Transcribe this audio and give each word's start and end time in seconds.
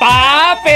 ¡Papi, 0.00 0.70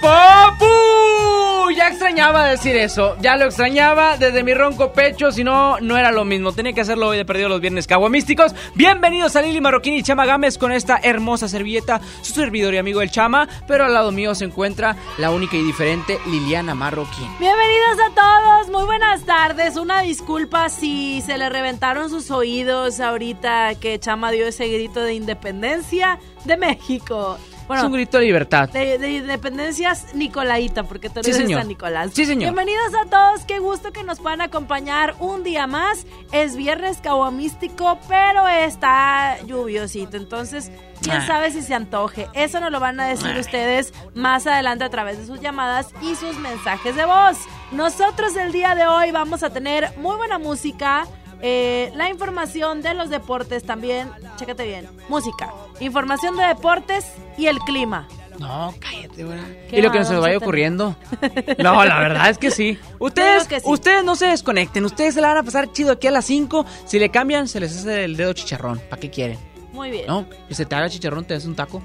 papu! 0.00 1.72
Ya 1.76 1.88
extrañaba 1.88 2.46
decir 2.46 2.76
eso. 2.76 3.16
Ya 3.20 3.36
lo 3.36 3.46
extrañaba 3.46 4.16
desde 4.16 4.44
mi 4.44 4.54
ronco 4.54 4.92
pecho. 4.92 5.32
Si 5.32 5.42
no, 5.42 5.80
no 5.80 5.96
era 5.96 6.12
lo 6.12 6.24
mismo. 6.24 6.52
Tenía 6.52 6.72
que 6.72 6.82
hacerlo 6.82 7.08
hoy 7.08 7.16
de 7.16 7.24
perdido 7.24 7.48
los 7.48 7.60
viernes 7.60 7.88
caguamísticos. 7.88 8.54
Bienvenidos 8.76 9.34
a 9.34 9.42
Lili 9.42 9.60
Marroquín 9.60 9.94
y 9.94 10.04
Chama 10.04 10.24
Gámez 10.24 10.56
con 10.56 10.70
esta 10.70 11.00
hermosa 11.02 11.48
servilleta. 11.48 12.00
Su 12.20 12.34
servidor 12.34 12.74
y 12.74 12.78
amigo 12.78 13.02
el 13.02 13.10
Chama. 13.10 13.48
Pero 13.66 13.86
al 13.86 13.92
lado 13.92 14.12
mío 14.12 14.36
se 14.36 14.44
encuentra 14.44 14.94
la 15.18 15.32
única 15.32 15.56
y 15.56 15.64
diferente 15.64 16.20
Liliana 16.26 16.76
Marroquín. 16.76 17.28
Bienvenidos 17.40 17.98
a 18.06 18.14
todos, 18.14 18.68
muy 18.68 18.84
buenas 18.84 19.24
tardes. 19.24 19.76
Una 19.76 20.00
disculpa 20.02 20.68
si 20.68 21.22
se 21.22 21.38
le 21.38 21.48
reventaron 21.48 22.08
sus 22.08 22.30
oídos 22.30 23.00
ahorita 23.00 23.74
que 23.80 23.98
Chama 23.98 24.30
dio 24.30 24.46
ese 24.46 24.68
grito 24.68 25.00
de 25.00 25.14
independencia 25.14 26.20
de 26.44 26.56
México. 26.56 27.36
Es 27.70 27.82
un 27.82 27.92
grito 27.92 28.18
de 28.18 28.24
libertad. 28.24 28.68
De, 28.68 28.98
de 28.98 29.10
independencias 29.12 30.14
Nicolaita, 30.14 30.82
porque 30.84 31.08
tú 31.08 31.20
Sí, 31.22 31.30
eres 31.30 31.42
señor. 31.42 31.60
San 31.60 31.68
Nicolás. 31.68 32.10
Sí, 32.14 32.24
señor. 32.26 32.52
Bienvenidos 32.52 32.92
a 32.94 33.08
todos, 33.08 33.44
qué 33.46 33.58
gusto 33.58 33.92
que 33.92 34.02
nos 34.02 34.20
puedan 34.20 34.40
acompañar 34.40 35.14
un 35.20 35.42
día 35.42 35.66
más. 35.66 36.06
Es 36.32 36.56
viernes 36.56 36.98
caguamístico, 36.98 37.98
pero 38.08 38.46
está 38.48 39.38
lluviosito, 39.46 40.16
entonces 40.16 40.70
quién 41.02 41.16
Ah. 41.16 41.26
sabe 41.26 41.50
si 41.50 41.62
se 41.62 41.74
antoje. 41.74 42.28
Eso 42.34 42.60
nos 42.60 42.70
lo 42.70 42.80
van 42.80 42.98
a 43.00 43.06
decir 43.06 43.36
ustedes 43.38 43.92
más 44.14 44.46
adelante 44.46 44.84
a 44.84 44.90
través 44.90 45.18
de 45.18 45.26
sus 45.26 45.40
llamadas 45.40 45.88
y 46.02 46.14
sus 46.14 46.36
mensajes 46.38 46.94
de 46.96 47.04
voz. 47.04 47.38
Nosotros 47.72 48.36
el 48.36 48.52
día 48.52 48.74
de 48.74 48.86
hoy 48.86 49.10
vamos 49.12 49.42
a 49.42 49.50
tener 49.50 49.92
muy 49.98 50.16
buena 50.16 50.38
música. 50.38 51.06
Eh, 51.42 51.92
la 51.94 52.08
información 52.08 52.80
de 52.82 52.94
los 52.94 53.10
deportes 53.10 53.64
también, 53.64 54.10
chécate 54.36 54.64
bien, 54.66 54.88
música, 55.08 55.52
información 55.80 56.36
de 56.36 56.44
deportes 56.44 57.04
y 57.36 57.46
el 57.46 57.58
clima. 57.60 58.06
No, 58.38 58.74
cállate, 58.80 59.24
güey. 59.24 59.38
¿Qué 59.68 59.78
Y 59.78 59.82
lo 59.82 59.92
que 59.92 59.98
nos 59.98 60.20
vaya 60.20 60.38
ocurriendo. 60.38 60.96
No, 61.58 61.84
la 61.84 61.98
verdad 62.00 62.30
es 62.30 62.38
que 62.38 62.50
sí. 62.50 62.78
Ustedes, 62.98 63.46
que 63.46 63.60
sí. 63.60 63.66
ustedes 63.68 64.02
no 64.04 64.16
se 64.16 64.26
desconecten. 64.26 64.84
Ustedes 64.86 65.14
se 65.14 65.20
la 65.20 65.28
van 65.28 65.36
a 65.36 65.42
pasar 65.42 65.70
chido 65.70 65.92
aquí 65.92 66.06
a 66.06 66.10
las 66.10 66.24
5. 66.24 66.64
Si 66.86 66.98
le 66.98 67.10
cambian, 67.10 67.46
se 67.46 67.60
les 67.60 67.76
hace 67.76 68.04
el 68.04 68.16
dedo 68.16 68.32
chicharrón. 68.32 68.80
¿Para 68.88 68.98
qué 69.00 69.10
quieren? 69.10 69.38
Muy 69.72 69.90
bien. 69.90 70.06
¿No? 70.06 70.26
Que 70.48 70.54
se 70.54 70.64
te 70.64 70.74
haga 70.74 70.88
chicharrón, 70.88 71.24
te 71.26 71.34
des 71.34 71.44
un 71.44 71.54
taco. 71.54 71.82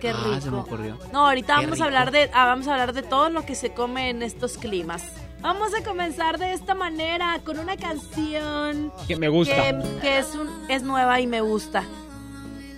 Qué 0.00 0.10
Ah, 0.10 0.22
rico. 0.24 0.40
se 0.40 0.50
me 0.50 0.58
ocurrió. 0.58 0.98
No, 1.12 1.26
ahorita 1.28 1.54
Qué 1.54 1.60
vamos 1.62 1.70
rico. 1.78 1.84
a 1.84 1.86
hablar 1.86 2.10
de 2.10 2.30
ah, 2.34 2.46
vamos 2.46 2.66
a 2.68 2.72
hablar 2.72 2.92
de 2.92 3.02
todo 3.02 3.30
lo 3.30 3.46
que 3.46 3.54
se 3.54 3.72
come 3.72 4.10
en 4.10 4.22
estos 4.22 4.58
climas. 4.58 5.04
Vamos 5.46 5.72
a 5.74 5.84
comenzar 5.84 6.38
de 6.40 6.54
esta 6.54 6.74
manera 6.74 7.38
con 7.44 7.60
una 7.60 7.76
canción 7.76 8.92
Que 9.06 9.14
me 9.14 9.28
gusta. 9.28 9.54
que, 9.54 10.00
que 10.00 10.18
es 10.18 10.34
un 10.34 10.48
es 10.68 10.82
nueva 10.82 11.20
y 11.20 11.28
me 11.28 11.40
gusta. 11.40 11.84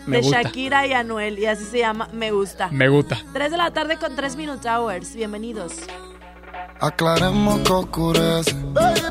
Me 0.04 0.18
de 0.18 0.22
gusta. 0.22 0.42
Shakira 0.42 0.86
y 0.86 0.92
Anuel 0.92 1.38
y 1.38 1.46
así 1.46 1.64
se 1.64 1.78
llama 1.78 2.10
Me 2.12 2.30
gusta. 2.30 2.68
Me 2.68 2.90
gusta. 2.90 3.24
3 3.32 3.52
de 3.52 3.56
la 3.56 3.70
tarde 3.70 3.96
con 3.96 4.14
3 4.14 4.36
Minutes 4.36 4.66
Hours. 4.66 5.14
Bienvenidos. 5.14 5.72
Aclaremos 6.78 7.60
que 7.60 7.72
oscurece. 7.72 8.54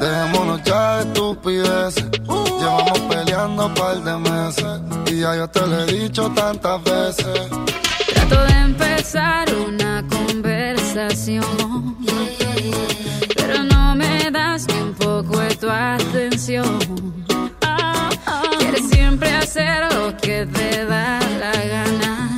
Dejémonos 0.01 0.61
ya 0.61 0.97
de 0.97 1.07
estupideces. 1.07 2.11
Llevamos 2.21 2.99
peleando 3.09 3.65
un 3.65 3.73
par 3.73 4.03
de 4.03 4.17
meses. 4.17 4.81
Y 5.11 5.21
ya 5.21 5.35
yo 5.35 5.47
te 5.47 5.65
lo 5.65 5.79
he 5.79 5.85
dicho 5.93 6.29
tantas 6.29 6.83
veces. 6.83 7.49
Trato 8.13 8.39
de 8.39 8.53
empezar 8.53 9.47
una 9.55 10.05
conversación, 10.07 11.97
pero 12.05 12.19
no 12.19 13.06
me 13.97 14.31
das 14.31 14.67
ni 14.67 14.79
un 14.81 14.93
poco 14.93 15.39
de 15.39 15.55
tu 15.55 15.69
atención. 15.69 16.79
Ah. 17.61 18.09
Quieres 18.59 18.89
siempre 18.89 19.29
hacer 19.35 19.93
lo 19.93 20.15
que 20.17 20.45
te 20.45 20.85
da 20.85 21.19
la 21.39 21.53
gana 21.75 22.29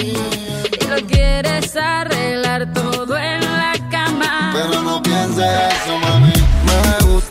y 0.00 0.86
lo 0.88 1.06
quieres 1.06 1.76
arreglar 1.76 2.72
todo 2.72 3.16
en 3.16 3.40
la 3.40 3.74
cama. 3.90 4.52
Pero 4.54 4.82
no 4.82 5.02
pienses 5.02 5.44
eso, 5.44 5.98
mami. 5.98 6.32
Me 6.66 7.06
gusta. 7.06 7.25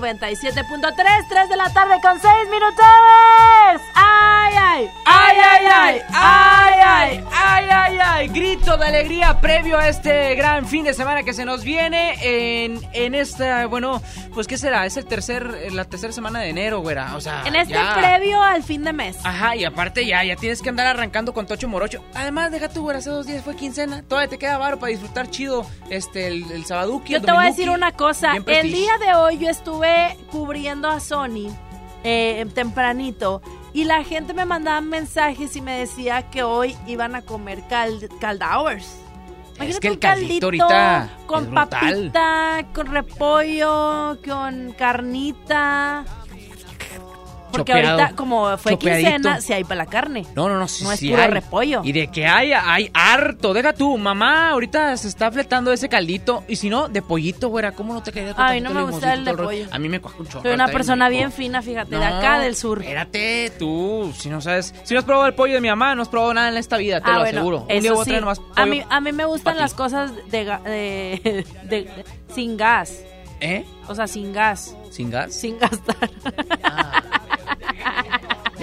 97.3, 0.00 1.26
3 1.28 1.48
de 1.48 1.56
la 1.56 1.70
tarde 1.72 2.00
con 2.00 2.18
6 2.20 2.32
minutos. 2.50 2.84
¡Ay, 3.94 4.54
ay! 4.58 4.90
¡Ay, 5.04 5.36
ay, 5.38 5.66
ay! 5.70 6.00
¡Ay, 6.12 6.74
ay! 6.84 7.24
¡Ay, 7.32 7.66
ay, 7.70 7.98
ay! 8.02 8.28
Grito 8.28 8.76
de 8.78 8.86
alegría 8.86 9.40
previo 9.40 9.76
a 9.78 9.88
este 9.88 10.34
gran 10.34 10.66
fin 10.66 10.84
de 10.84 10.94
semana 10.94 11.22
que 11.22 11.34
se 11.34 11.44
nos 11.44 11.62
viene 11.64 12.14
en, 12.64 12.80
en 12.94 13.14
esta, 13.14 13.66
bueno, 13.66 14.02
pues 14.34 14.46
¿qué 14.46 14.56
será? 14.56 14.86
Es 14.86 14.96
el 14.96 15.04
tercer, 15.06 15.72
la 15.72 15.84
tercera 15.84 16.12
semana 16.12 16.40
de 16.40 16.48
enero, 16.48 16.80
güera. 16.80 17.14
O 17.16 17.20
sea, 17.20 17.42
En 17.44 17.54
este 17.56 17.74
ya. 17.74 17.94
previo 17.94 18.42
al 18.42 18.62
fin 18.62 18.82
de 18.84 18.92
mes. 18.94 19.18
Ajá, 19.24 19.54
y 19.56 19.64
aparte 19.64 20.06
ya, 20.06 20.24
ya 20.24 20.36
tienes 20.36 20.62
que 20.62 20.70
andar 20.70 20.86
arrancando 20.86 21.34
con 21.34 21.46
Tocho 21.46 21.68
Morocho. 21.68 22.02
Además, 22.14 22.50
deja 22.50 22.68
hace 22.88 23.10
dos 23.10 23.26
días 23.26 23.44
fue 23.44 23.56
quincena. 23.56 24.02
Todavía 24.02 24.28
te 24.28 24.38
queda 24.38 24.58
varo 24.58 24.78
para 24.78 24.90
disfrutar 24.90 25.30
chido 25.30 25.66
este, 25.88 26.26
el, 26.26 26.50
el 26.50 26.64
sabaduki, 26.64 27.12
Yo 27.12 27.18
el 27.18 27.24
te 27.24 27.32
voy 27.32 27.44
a 27.44 27.46
decir 27.46 27.70
una 27.70 27.92
cosa. 27.92 28.34
El 28.34 28.72
día 28.72 28.98
de 28.98 29.14
hoy 29.14 29.38
yo 29.38 29.48
estuve 29.48 30.16
cubriendo 30.30 30.88
a 30.88 31.00
Sony 31.00 31.48
eh, 32.04 32.46
tempranito 32.54 33.42
y 33.72 33.84
la 33.84 34.02
gente 34.04 34.34
me 34.34 34.44
mandaba 34.44 34.80
mensajes 34.80 35.54
y 35.56 35.60
me 35.60 35.78
decía 35.78 36.30
que 36.30 36.42
hoy 36.42 36.76
iban 36.86 37.14
a 37.14 37.22
comer 37.22 37.62
cal 37.68 38.08
caldowers. 38.20 38.84
Es 38.84 39.56
Imagínate 39.56 39.80
que 39.80 39.88
el 39.88 39.98
caldito 39.98 40.46
ahorita 40.46 41.10
con 41.26 41.44
es 41.44 41.50
papita, 41.50 42.66
con 42.72 42.86
repollo, 42.86 44.18
con 44.26 44.72
carnita. 44.72 46.04
Porque 47.50 47.72
Chopeado. 47.72 47.98
ahorita, 48.00 48.16
como 48.16 48.56
fue 48.58 48.72
Chopeadito. 48.72 49.10
quincena, 49.10 49.40
si 49.40 49.52
hay 49.52 49.64
para 49.64 49.76
la 49.84 49.86
carne. 49.86 50.26
No, 50.34 50.48
no, 50.48 50.58
no, 50.58 50.68
sí, 50.68 50.84
No 50.84 50.92
es 50.92 51.00
sí 51.00 51.10
puro 51.10 51.22
hay. 51.22 51.28
repollo. 51.28 51.82
Y 51.84 51.92
de 51.92 52.08
que 52.08 52.26
hay, 52.26 52.52
hay 52.52 52.90
harto. 52.94 53.52
Deja 53.52 53.72
tú, 53.72 53.96
mamá, 53.98 54.50
ahorita 54.50 54.96
se 54.96 55.08
está 55.08 55.30
fletando 55.30 55.72
ese 55.72 55.88
caldito. 55.88 56.44
Y 56.48 56.56
si 56.56 56.70
no, 56.70 56.88
de 56.88 57.02
pollito, 57.02 57.48
güera, 57.48 57.72
¿cómo 57.72 57.92
no 57.94 58.02
te 58.02 58.12
quedaría 58.12 58.34
con 58.34 58.44
Ay, 58.44 58.60
no 58.60 58.70
me 58.70 58.82
gusta 58.84 59.12
el 59.14 59.24
de 59.24 59.34
pollo. 59.34 59.66
A 59.70 59.78
mí 59.78 59.88
me 59.88 60.00
cuaja 60.00 60.16
un 60.18 60.26
chorro. 60.28 60.42
Soy 60.42 60.52
una 60.52 60.68
persona 60.68 61.08
rico. 61.08 61.18
bien 61.18 61.32
fina, 61.32 61.62
fíjate, 61.62 61.96
de 61.96 62.04
acá 62.04 62.38
del 62.38 62.54
sur. 62.56 62.80
Espérate, 62.80 63.52
tú, 63.58 64.12
si 64.16 64.28
no 64.28 64.40
sabes, 64.40 64.74
si 64.84 64.94
no 64.94 65.00
has 65.00 65.04
probado 65.06 65.26
el 65.26 65.34
pollo 65.34 65.54
de 65.54 65.60
mi 65.60 65.68
mamá, 65.68 65.94
no 65.94 66.02
has 66.02 66.08
probado 66.08 66.34
nada 66.34 66.48
en 66.48 66.56
esta 66.56 66.76
vida, 66.76 67.00
te 67.00 67.10
Ah, 67.10 67.14
lo 67.14 67.20
bueno, 67.20 67.38
aseguro. 67.38 67.58
Un 67.62 67.70
eso 67.70 67.80
día 67.82 67.92
voy 67.92 68.02
a 68.02 68.04
sí. 68.04 68.12
nomás 68.20 68.38
a 68.38 68.42
pollo 68.54 68.66
mí, 68.66 68.82
a 68.88 69.00
mí 69.00 69.12
me 69.12 69.24
gustan 69.24 69.56
las 69.58 69.74
cosas 69.74 70.12
de, 70.30 70.44
de- 70.44 70.50
de- 70.64 71.44
de- 71.68 72.04
sin 72.34 72.56
gas. 72.56 72.98
¿Eh? 73.42 73.64
O 73.88 73.94
sea, 73.94 74.06
sin 74.06 74.32
gas. 74.34 74.76
¿Sin 74.90 75.10
gas? 75.10 75.34
Sin 75.34 75.58
gastar. 75.58 76.10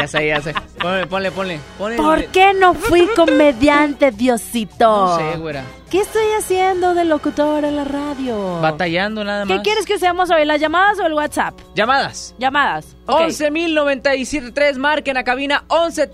Ya 0.08 0.20
sé, 0.20 0.28
ya 0.28 0.42
sé. 0.42 0.54
Ponle, 0.80 1.06
ponle, 1.08 1.32
ponle. 1.32 1.60
ponle 1.78 1.98
¿Por 1.98 2.26
qué 2.28 2.54
no 2.54 2.74
fui 2.74 3.08
comediante, 3.16 4.12
Diosito? 4.12 4.86
No 4.88 5.18
sé, 5.18 5.38
güera. 5.38 5.64
¿Qué 5.90 6.02
estoy 6.02 6.26
haciendo 6.38 6.94
de 6.94 7.06
locutor 7.06 7.64
en 7.64 7.78
la 7.78 7.86
radio? 7.86 8.60
Batallando 8.62 9.24
nada 9.24 9.46
más. 9.46 9.58
¿Qué 9.58 9.64
quieres 9.64 9.86
que 9.86 9.96
usemos 9.96 10.30
hoy? 10.30 10.44
¿Las 10.44 10.60
llamadas 10.60 11.00
o 11.00 11.06
el 11.06 11.14
WhatsApp? 11.14 11.58
Llamadas. 11.76 12.36
Llamadas. 12.38 12.98
Ok. 13.06 13.22
11.097.3, 13.22 14.76
marquen 14.78 15.16
a 15.16 15.24
cabina 15.24 15.64
11 15.70 16.10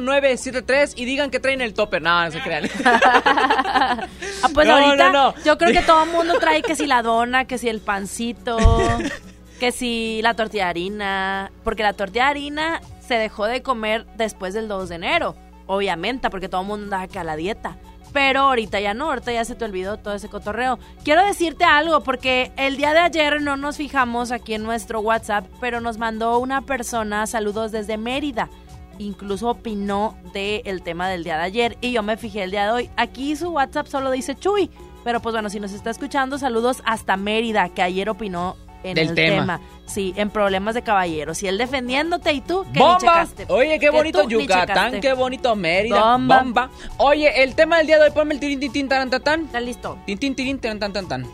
973 0.00 0.94
y 0.96 1.04
digan 1.04 1.30
que 1.30 1.40
traen 1.40 1.60
el 1.60 1.74
topper. 1.74 2.00
No, 2.00 2.24
no 2.24 2.30
se 2.30 2.40
crean. 2.40 2.68
Ah, 4.44 4.48
pues 4.52 4.66
No, 4.66 4.74
ahorita 4.74 5.10
no, 5.10 5.32
no. 5.32 5.34
yo 5.44 5.56
creo 5.56 5.72
que 5.72 5.82
todo 5.82 6.04
el 6.04 6.10
mundo 6.10 6.34
trae 6.40 6.62
que 6.62 6.74
si 6.74 6.86
la 6.86 7.02
dona, 7.02 7.44
que 7.44 7.58
si 7.58 7.68
el 7.68 7.80
pancito, 7.80 8.58
que 9.62 9.70
si 9.70 10.18
la 10.22 10.34
tortilla 10.34 10.64
de 10.64 10.70
harina, 10.70 11.52
porque 11.62 11.84
la 11.84 11.92
tortilla 11.92 12.24
de 12.24 12.30
harina 12.30 12.80
se 12.98 13.14
dejó 13.14 13.44
de 13.46 13.62
comer 13.62 14.04
después 14.16 14.54
del 14.54 14.66
2 14.66 14.88
de 14.88 14.96
enero, 14.96 15.36
obviamente, 15.68 16.30
porque 16.30 16.48
todo 16.48 16.62
el 16.62 16.66
mundo 16.66 16.82
andaba 16.86 17.04
acá 17.04 17.20
a 17.20 17.24
la 17.24 17.36
dieta. 17.36 17.76
Pero 18.12 18.40
ahorita 18.40 18.80
ya 18.80 18.92
no, 18.92 19.04
ahorita 19.04 19.30
ya 19.30 19.44
se 19.44 19.54
te 19.54 19.64
olvidó 19.64 19.98
todo 19.98 20.14
ese 20.14 20.28
cotorreo. 20.28 20.80
Quiero 21.04 21.24
decirte 21.24 21.62
algo, 21.62 22.02
porque 22.02 22.50
el 22.56 22.76
día 22.76 22.92
de 22.92 22.98
ayer 22.98 23.40
no 23.40 23.56
nos 23.56 23.76
fijamos 23.76 24.32
aquí 24.32 24.54
en 24.54 24.64
nuestro 24.64 24.98
WhatsApp, 24.98 25.46
pero 25.60 25.80
nos 25.80 25.96
mandó 25.96 26.40
una 26.40 26.62
persona 26.62 27.28
saludos 27.28 27.70
desde 27.70 27.96
Mérida 27.96 28.50
incluso 28.98 29.48
opinó 29.48 30.16
del 30.34 30.82
tema 30.82 31.08
del 31.08 31.22
día 31.22 31.36
de 31.36 31.44
ayer 31.44 31.78
y 31.80 31.92
yo 31.92 32.02
me 32.02 32.16
fijé 32.16 32.42
el 32.42 32.50
día 32.50 32.66
de 32.66 32.72
hoy. 32.72 32.90
Aquí 32.96 33.36
su 33.36 33.50
WhatsApp 33.50 33.86
solo 33.86 34.10
dice 34.10 34.34
Chuy, 34.34 34.70
pero 35.04 35.20
pues 35.20 35.32
bueno, 35.32 35.50
si 35.50 35.60
nos 35.60 35.72
está 35.72 35.90
escuchando, 35.90 36.36
saludos 36.36 36.82
hasta 36.84 37.16
Mérida, 37.16 37.68
que 37.68 37.82
ayer 37.82 38.10
opinó 38.10 38.56
en 38.82 38.94
Del 38.94 39.08
el 39.10 39.14
tema. 39.14 39.40
tema. 39.40 39.60
Sí, 39.86 40.14
en 40.16 40.30
problemas 40.30 40.74
de 40.74 40.82
caballeros. 40.82 41.42
Y 41.42 41.48
él 41.48 41.58
defendiéndote 41.58 42.32
y 42.32 42.40
tú 42.40 42.64
que 42.64 42.78
ni 42.78 42.78
¡Bomba! 42.78 42.98
checaste. 42.98 43.46
Oye, 43.48 43.78
qué 43.78 43.90
bonito 43.90 44.26
Yucatán, 44.28 45.00
qué 45.00 45.12
bonito 45.12 45.54
Mérida. 45.56 46.00
Bomba. 46.12 46.38
Bomba. 46.38 46.70
Oye, 46.98 47.42
el 47.42 47.54
tema 47.54 47.78
del 47.78 47.86
día 47.86 47.98
de 47.98 48.04
hoy, 48.04 48.10
ponme 48.12 48.34
el 48.34 48.40
tirín, 48.40 48.60
tin, 48.60 48.72
tin, 48.72 48.88
taran, 48.88 49.10
tan, 49.10 49.22
tan. 49.22 49.44
Está 49.44 49.60
listo. 49.60 49.98
Tirín, 50.06 50.58
taran, 50.58 50.78
tan, 50.78 50.92
tan, 50.92 51.08
tan. 51.08 51.26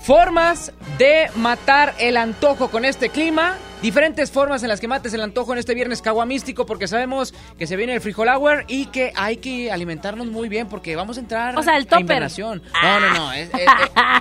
Formas 0.00 0.72
de 0.98 1.28
matar 1.34 1.94
el 1.98 2.16
antojo 2.16 2.68
con 2.68 2.84
este 2.84 3.08
clima. 3.08 3.56
Diferentes 3.86 4.32
formas 4.32 4.64
en 4.64 4.68
las 4.68 4.80
que 4.80 4.88
mates 4.88 5.14
el 5.14 5.20
antojo 5.20 5.52
en 5.52 5.60
este 5.60 5.72
viernes 5.72 6.02
caguamístico 6.02 6.66
porque 6.66 6.88
sabemos 6.88 7.32
que 7.56 7.68
se 7.68 7.76
viene 7.76 7.94
el 7.94 8.00
frijol 8.00 8.26
hour 8.26 8.64
y 8.66 8.86
que 8.86 9.12
hay 9.14 9.36
que 9.36 9.70
alimentarnos 9.70 10.26
muy 10.26 10.48
bien 10.48 10.66
porque 10.66 10.96
vamos 10.96 11.18
a 11.18 11.20
entrar 11.20 11.56
O 11.56 11.62
sea, 11.62 11.76
el 11.76 11.86
topper. 11.86 12.20
No, 12.36 13.00
no, 13.00 13.14
no. 13.14 13.32
es- 13.32 13.48
es- 13.50 13.54
es- 13.60 13.60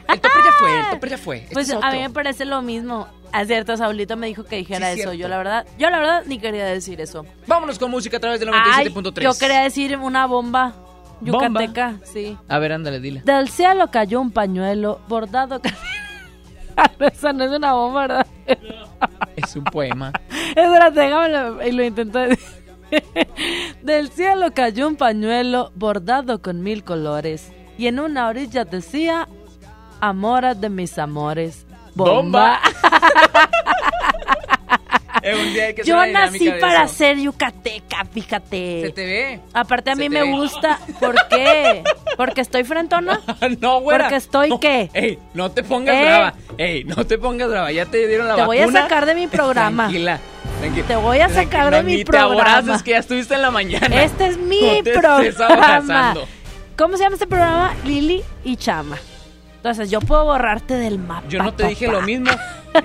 el 0.08 0.22
topper 0.22 0.44
ya 0.46 0.52
fue, 0.60 0.80
el 0.82 0.90
topper 0.92 1.10
ya 1.10 1.18
fue. 1.18 1.38
Este 1.38 1.54
Pues 1.56 1.70
es 1.70 1.78
a 1.82 1.92
mí 1.92 1.98
me 2.00 2.12
parece 2.12 2.46
lo 2.46 2.62
mismo. 2.62 3.08
A 3.32 3.44
cierto, 3.46 3.76
Saulito 3.76 4.16
me 4.18 4.28
dijo 4.28 4.44
que 4.44 4.58
dijera 4.58 4.94
Sí, 4.94 5.00
eso. 5.00 5.10
cierto. 5.10 5.14
Yo 5.16 5.28
la 5.30 5.38
verdad, 5.40 5.66
yo 5.80 5.90
la 5.90 5.98
verdad 5.98 6.24
ni 6.28 6.38
quería 6.38 6.66
decir 6.66 7.02
eso. 7.02 7.26
Vámonos 7.48 7.80
con 7.80 7.90
música 7.90 8.18
a 8.18 8.20
través 8.20 8.40
del 8.40 8.50
Ay, 8.54 8.90
97.3. 8.90 9.22
yo 9.24 9.34
quería 9.40 9.62
decir 9.64 9.98
una 9.98 10.28
bomba 10.28 10.76
¿Bomba? 11.22 11.48
yucateca, 11.48 11.96
sí. 12.04 12.38
A 12.48 12.60
ver, 12.60 12.72
ándale, 12.74 13.00
dile. 13.00 13.24
Del 13.26 13.50
cielo 13.50 13.90
cayó 13.90 14.22
un 14.22 14.30
pañuelo 14.30 15.02
bordado. 15.08 15.60
Esa 17.00 17.34
no 17.34 17.44
es 17.44 17.52
una 17.52 17.74
bomba, 17.74 18.02
¿verdad? 18.02 18.28
Es 19.36 19.56
un 19.56 19.66
poema. 19.66 20.14
Espérate, 20.56 21.10
y 21.68 21.72
lo 21.72 21.84
intento 21.84 22.20
decir. 22.20 22.64
Del 23.82 24.10
cielo 24.10 24.54
cayó 24.54 24.88
un 24.88 24.96
pañuelo 24.96 25.72
bordado 25.76 26.42
con 26.42 26.62
mil 26.62 26.84
colores 26.84 27.52
y 27.78 27.88
en 27.88 28.00
una 28.00 28.28
orilla 28.28 28.64
decía 28.64 29.28
Amora 30.00 30.54
de 30.54 30.70
mis 30.70 30.98
amores. 30.98 31.66
Bomba. 31.96 32.60
un 35.34 35.54
día 35.54 35.66
hay 35.66 35.74
que 35.74 35.82
hacer 35.82 35.94
Yo 35.94 36.06
nací 36.06 36.52
para 36.60 36.88
ser 36.88 37.18
yucateca, 37.18 38.06
fíjate. 38.12 38.82
Se 38.88 38.92
te 38.92 39.06
ve. 39.06 39.40
Aparte 39.54 39.92
a 39.92 39.96
mí 39.96 40.04
te 40.04 40.10
me 40.10 40.22
ve. 40.24 40.32
gusta. 40.32 40.80
¿Por 41.00 41.16
qué? 41.30 41.84
¿Porque 42.18 42.42
estoy 42.42 42.64
frentona? 42.64 43.20
no, 43.62 43.80
güera. 43.82 44.06
Porque 44.06 44.16
estoy, 44.18 44.50
No, 44.50 44.60
¿qué? 44.60 44.90
Ey, 44.94 45.20
no 45.34 45.52
te 45.52 45.64
pongas 45.64 45.96
¿Eh? 45.96 46.02
brava. 46.02 46.34
Ey, 46.58 46.84
no 46.84 47.06
te 47.06 47.18
pongas 47.18 47.50
brava. 47.50 47.72
Ya 47.72 47.86
te 47.86 48.08
dieron 48.08 48.28
la 48.28 48.36
Te 48.36 48.44
voy 48.46 48.60
a 48.60 48.72
sacar 48.72 49.06
de 49.06 49.16
mi 49.16 49.28
programa. 49.28 49.84
Tranquila. 49.84 50.20
tranquila. 50.60 50.88
Te 50.88 50.96
voy 50.96 51.20
a 51.20 51.30
sacar 51.30 51.72
de 51.74 51.84
mi 51.84 52.04
programa. 52.04 52.36
te 52.36 52.42
aboraces 52.52 52.84
que 52.84 52.92
ya 52.92 53.00
estuviste 53.00 53.34
en 53.34 53.42
la 53.42 53.52
mañana. 53.52 54.04
Este 54.04 54.28
es 54.28 54.38
mi 54.38 54.62
No 54.62 54.84
te 54.84 54.90
estés 54.92 55.00
programa. 55.00 55.54
abrazando. 55.54 56.28
¿Cómo 56.78 56.98
se 56.98 57.04
llama 57.04 57.16
este 57.16 57.28
programa? 57.28 57.74
Lili 57.86 58.22
y 58.44 58.58
Chama. 58.58 58.98
Entonces, 59.66 59.90
yo 59.90 60.00
puedo 60.00 60.26
borrarte 60.26 60.76
del 60.76 61.00
mapa. 61.00 61.28
Yo 61.28 61.42
no 61.42 61.52
te 61.52 61.66
dije 61.68 61.88
papá. 61.88 62.00
lo 62.00 62.06
mismo. 62.06 62.30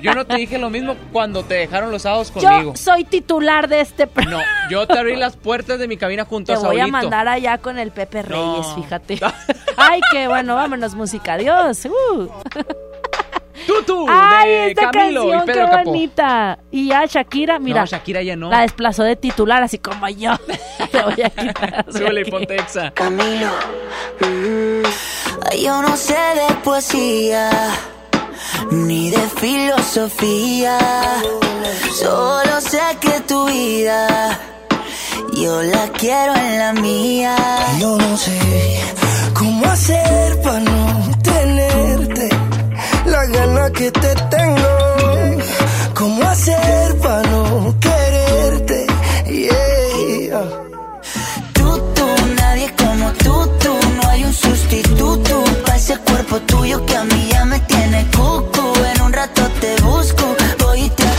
Yo 0.01 0.15
no 0.15 0.25
te 0.25 0.37
dije 0.37 0.57
lo 0.59 0.71
mismo 0.71 0.97
cuando 1.13 1.43
te 1.43 1.53
dejaron 1.55 1.91
los 1.91 2.03
sábados 2.03 2.33
Yo 2.41 2.49
conmigo. 2.49 2.75
soy 2.75 3.05
titular 3.05 3.69
de 3.69 3.83
este. 3.83 4.09
No, 4.31 4.39
yo 4.71 4.87
te 4.87 4.99
abrí 4.99 5.17
las 5.17 5.37
puertas 5.37 5.79
de 5.79 5.87
mi 5.89 5.99
cabina 5.99 6.25
junto 6.25 6.55
Te 6.55 6.59
a 6.59 6.63
voy 6.63 6.81
a 6.81 6.87
mandar 6.87 7.29
allá 7.29 7.59
con 7.59 7.79
el 7.79 7.91
Pepe 7.91 8.23
No. 8.23 8.55
Reyes, 8.55 8.67
fíjate. 8.77 9.21
Ay, 9.77 10.01
qué 10.11 10.27
bueno, 10.27 10.55
vámonos, 10.55 10.95
música. 10.95 11.35
Adiós. 11.35 11.85
Uh. 11.85 12.29
Tutu 13.67 14.07
Ay, 14.09 14.49
de 14.51 14.67
esta 14.71 14.91
Camilo 14.91 15.25
y 15.25 15.31
canción, 15.31 15.47
qué 15.47 15.53
Pedro 15.53 15.71
Capó. 15.71 15.85
bonita. 15.91 16.59
Y 16.71 16.89
ya 16.89 17.05
Shakira, 17.07 17.59
mira, 17.59 17.81
No, 17.81 17.87
Shakira 17.87 18.23
ya 18.23 18.37
no. 18.37 18.51
la 18.51 18.61
desplazó 18.63 19.03
de 19.05 19.17
titular, 19.17 19.63
así 19.63 19.79
como 19.79 20.09
yo. 20.09 20.33
Te 20.93 21.03
voy 21.03 21.23
a 21.23 21.31
quitar. 21.31 21.87
Súbele 21.93 22.21
y 22.21 22.23
aquí. 22.23 22.31
ponte 22.31 22.57
exa. 22.57 22.91
Camilo. 22.93 23.49
mm, 24.21 24.83
Yo 25.63 25.83
no 25.83 25.97
sé 25.97 26.15
de 26.15 26.55
poesía 26.65 27.51
ni 28.71 29.11
de 29.11 29.19
filosofía. 29.29 30.79
Solo 31.95 32.61
sé 32.61 32.81
que 33.01 33.21
tu 33.21 33.47
vida 33.47 34.39
yo 35.35 35.63
la 35.63 35.87
quiero 35.93 36.35
en 36.35 36.59
la 36.59 36.73
mía. 36.73 37.37
Yo 37.79 37.97
no 37.97 38.17
sé 38.17 38.39
cómo 39.35 39.65
hacer 39.67 40.41
para 40.43 40.61
no 40.61 41.11
la 43.33 43.47
gana 43.47 43.71
que 43.71 43.91
te 43.91 44.15
tengo. 44.31 44.69
Cómo 45.95 46.23
hacer 46.23 46.97
para 46.99 47.23
no 47.31 47.75
quererte. 47.81 48.87
Yeah. 49.27 50.49
Tú, 51.53 51.79
tú, 51.95 52.07
nadie 52.37 52.73
como 52.77 53.13
tú, 53.13 53.51
tú. 53.63 53.75
No 53.97 54.09
hay 54.09 54.25
un 54.25 54.33
sustituto 54.33 55.45
para 55.65 55.77
ese 55.77 55.97
cuerpo 55.99 56.41
tuyo 56.41 56.85
que 56.87 56.97
a 56.97 57.05
mí 57.05 57.29
ya 57.31 57.45
me 57.45 57.59
tiene 57.61 58.07
cucu. 58.17 58.73
En 58.95 59.03
un 59.03 59.13
rato 59.13 59.43
te 59.61 59.83
busco, 59.83 60.25
voy 60.61 60.81
y 60.83 60.91
te 60.91 61.10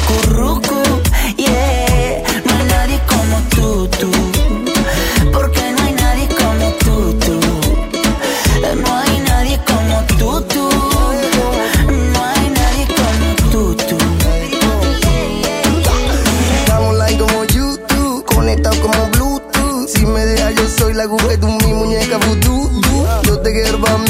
la 21.07 21.29
que 21.29 21.37
tú 21.37 21.47
mi 21.47 21.73
muñeca 21.73 22.17
vudú. 22.17 22.81
Yo 23.23 23.39
te 23.39 23.51
quiero 23.51 23.79
pa' 23.81 23.97
me. 23.97 24.09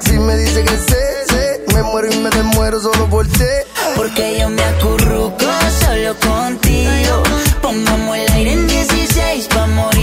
Si 0.00 0.18
me 0.18 0.36
dice 0.36 0.64
que 0.64 0.76
sé, 0.76 1.02
sé, 1.28 1.64
me 1.74 1.82
muero 1.82 2.12
y 2.12 2.16
me 2.16 2.30
desmuero 2.30 2.80
solo 2.80 3.06
por 3.08 3.26
ti. 3.26 3.44
Porque 3.96 4.38
yo 4.40 4.48
me 4.48 4.62
acurruco 4.62 5.46
solo 5.80 6.14
contigo. 6.18 7.22
Pongamos 7.62 8.16
el 8.16 8.32
aire 8.32 8.52
en 8.52 8.66
16 8.66 9.48
pa' 9.48 9.66
morir 9.66 9.97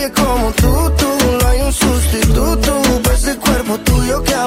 nadie 0.00 0.12
como 0.12 0.50
tú, 0.52 0.90
tú, 0.96 1.06
no 1.40 1.48
hay 1.48 1.60
un 1.60 1.72
sustituto. 1.72 2.82
Ese 3.12 3.36
cuerpo 3.36 3.78
tuyo 3.80 4.22
que 4.22 4.34
a 4.34 4.46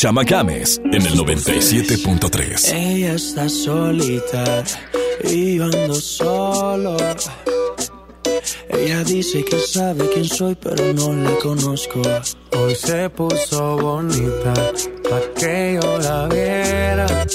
Chama 0.00 0.24
Games 0.24 0.80
en 0.82 1.02
el 1.02 1.12
97.3. 1.12 2.72
Ella 2.72 3.12
está 3.12 3.50
solita 3.50 4.64
y 5.24 5.56
yo 5.56 5.64
ando 5.64 5.94
solo. 5.94 6.96
Ella 8.70 9.04
dice 9.04 9.44
que 9.44 9.58
sabe 9.58 10.08
quién 10.14 10.24
soy, 10.24 10.54
pero 10.54 10.94
no 10.94 11.12
la 11.12 11.36
conozco. 11.40 12.00
Hoy 12.56 12.74
se 12.76 13.10
puso 13.10 13.76
bonita 13.76 14.54
pa' 15.06 15.20
que 15.38 15.78
yo 15.82 15.98
la 15.98 16.28
viera. 16.28 17.26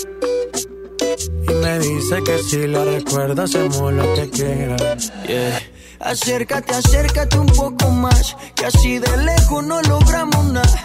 Y 1.47 1.53
me 1.53 1.77
dice 1.77 2.23
que 2.25 2.39
si 2.49 2.65
la 2.65 2.83
recuerda 2.83 3.43
hacemos 3.43 3.93
lo 3.93 4.11
que 4.15 4.29
quiera. 4.31 4.97
Yeah. 5.27 5.61
Acércate, 5.99 6.73
acércate 6.73 7.37
un 7.37 7.45
poco 7.45 7.91
más, 7.91 8.35
que 8.55 8.65
así 8.65 8.97
de 8.97 9.17
lejos 9.17 9.63
no 9.63 9.83
logramos 9.83 10.45
nada. 10.45 10.84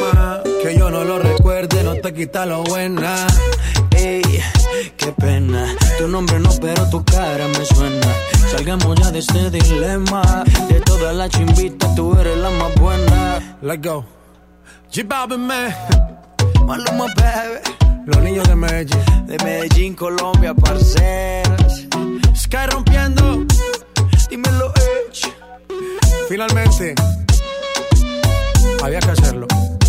Que 0.61 0.77
yo 0.77 0.91
no 0.91 1.03
lo 1.03 1.17
recuerde, 1.17 1.83
no 1.83 1.95
te 1.95 2.13
quita 2.13 2.45
lo 2.45 2.63
buena. 2.63 3.25
Ey, 3.95 4.21
qué 4.95 5.11
pena. 5.13 5.75
Tu 5.97 6.07
nombre 6.07 6.39
no, 6.39 6.49
pero 6.61 6.87
tu 6.89 7.03
cara 7.03 7.47
me 7.47 7.65
suena. 7.65 8.07
Salgamos 8.51 8.95
ya 8.99 9.09
de 9.11 9.19
este 9.19 9.49
dilema. 9.49 10.43
De 10.69 10.79
todas 10.81 11.15
las 11.15 11.29
chimbitas, 11.31 11.95
tú 11.95 12.15
eres 12.19 12.37
la 12.37 12.49
más 12.51 12.75
buena. 12.75 13.57
Let's 13.61 13.81
go. 13.81 14.05
G 14.91 15.07
Balvin, 15.07 15.47
man. 15.47 15.73
Maluma, 16.67 17.05
baby. 17.15 18.05
Los 18.05 18.21
niños 18.21 18.47
de 18.47 18.55
Medellín. 18.55 19.25
De 19.25 19.37
Medellín, 19.43 19.95
Colombia, 19.95 20.53
parceras. 20.53 21.87
Sky 22.35 22.65
rompiendo. 22.71 23.45
Dímelo, 24.29 24.71
Edge. 24.75 25.33
Finalmente. 26.29 26.93
había 28.83 28.99
que 28.99 29.11
hacerlo. 29.11 29.47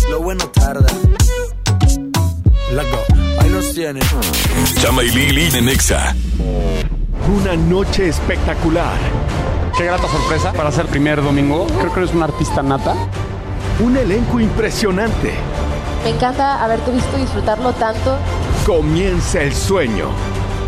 Lo 0.09 0.21
bueno 0.21 0.45
tarda. 0.49 0.87
Let's 2.71 2.91
go. 2.91 2.99
Ahí 3.39 3.49
los 3.49 3.73
tienes. 3.73 4.03
Chama 4.81 5.03
y 5.03 5.09
Lili 5.09 5.49
de 5.49 5.61
Nexa. 5.61 6.15
Una 7.27 7.55
noche 7.55 8.09
espectacular. 8.09 8.97
Qué 9.77 9.85
grata 9.85 10.07
sorpresa 10.07 10.51
para 10.53 10.71
ser 10.71 10.85
primer 10.87 11.21
domingo. 11.23 11.65
Creo 11.79 11.93
que 11.93 11.99
eres 12.01 12.13
un 12.13 12.23
artista 12.23 12.61
nata. 12.61 12.93
Un 13.79 13.97
elenco 13.97 14.39
impresionante. 14.39 15.33
Me 16.03 16.09
encanta 16.09 16.63
haberte 16.63 16.91
visto 16.91 17.17
disfrutarlo 17.17 17.73
tanto. 17.73 18.17
Comienza 18.65 19.41
el 19.41 19.53
sueño. 19.53 20.09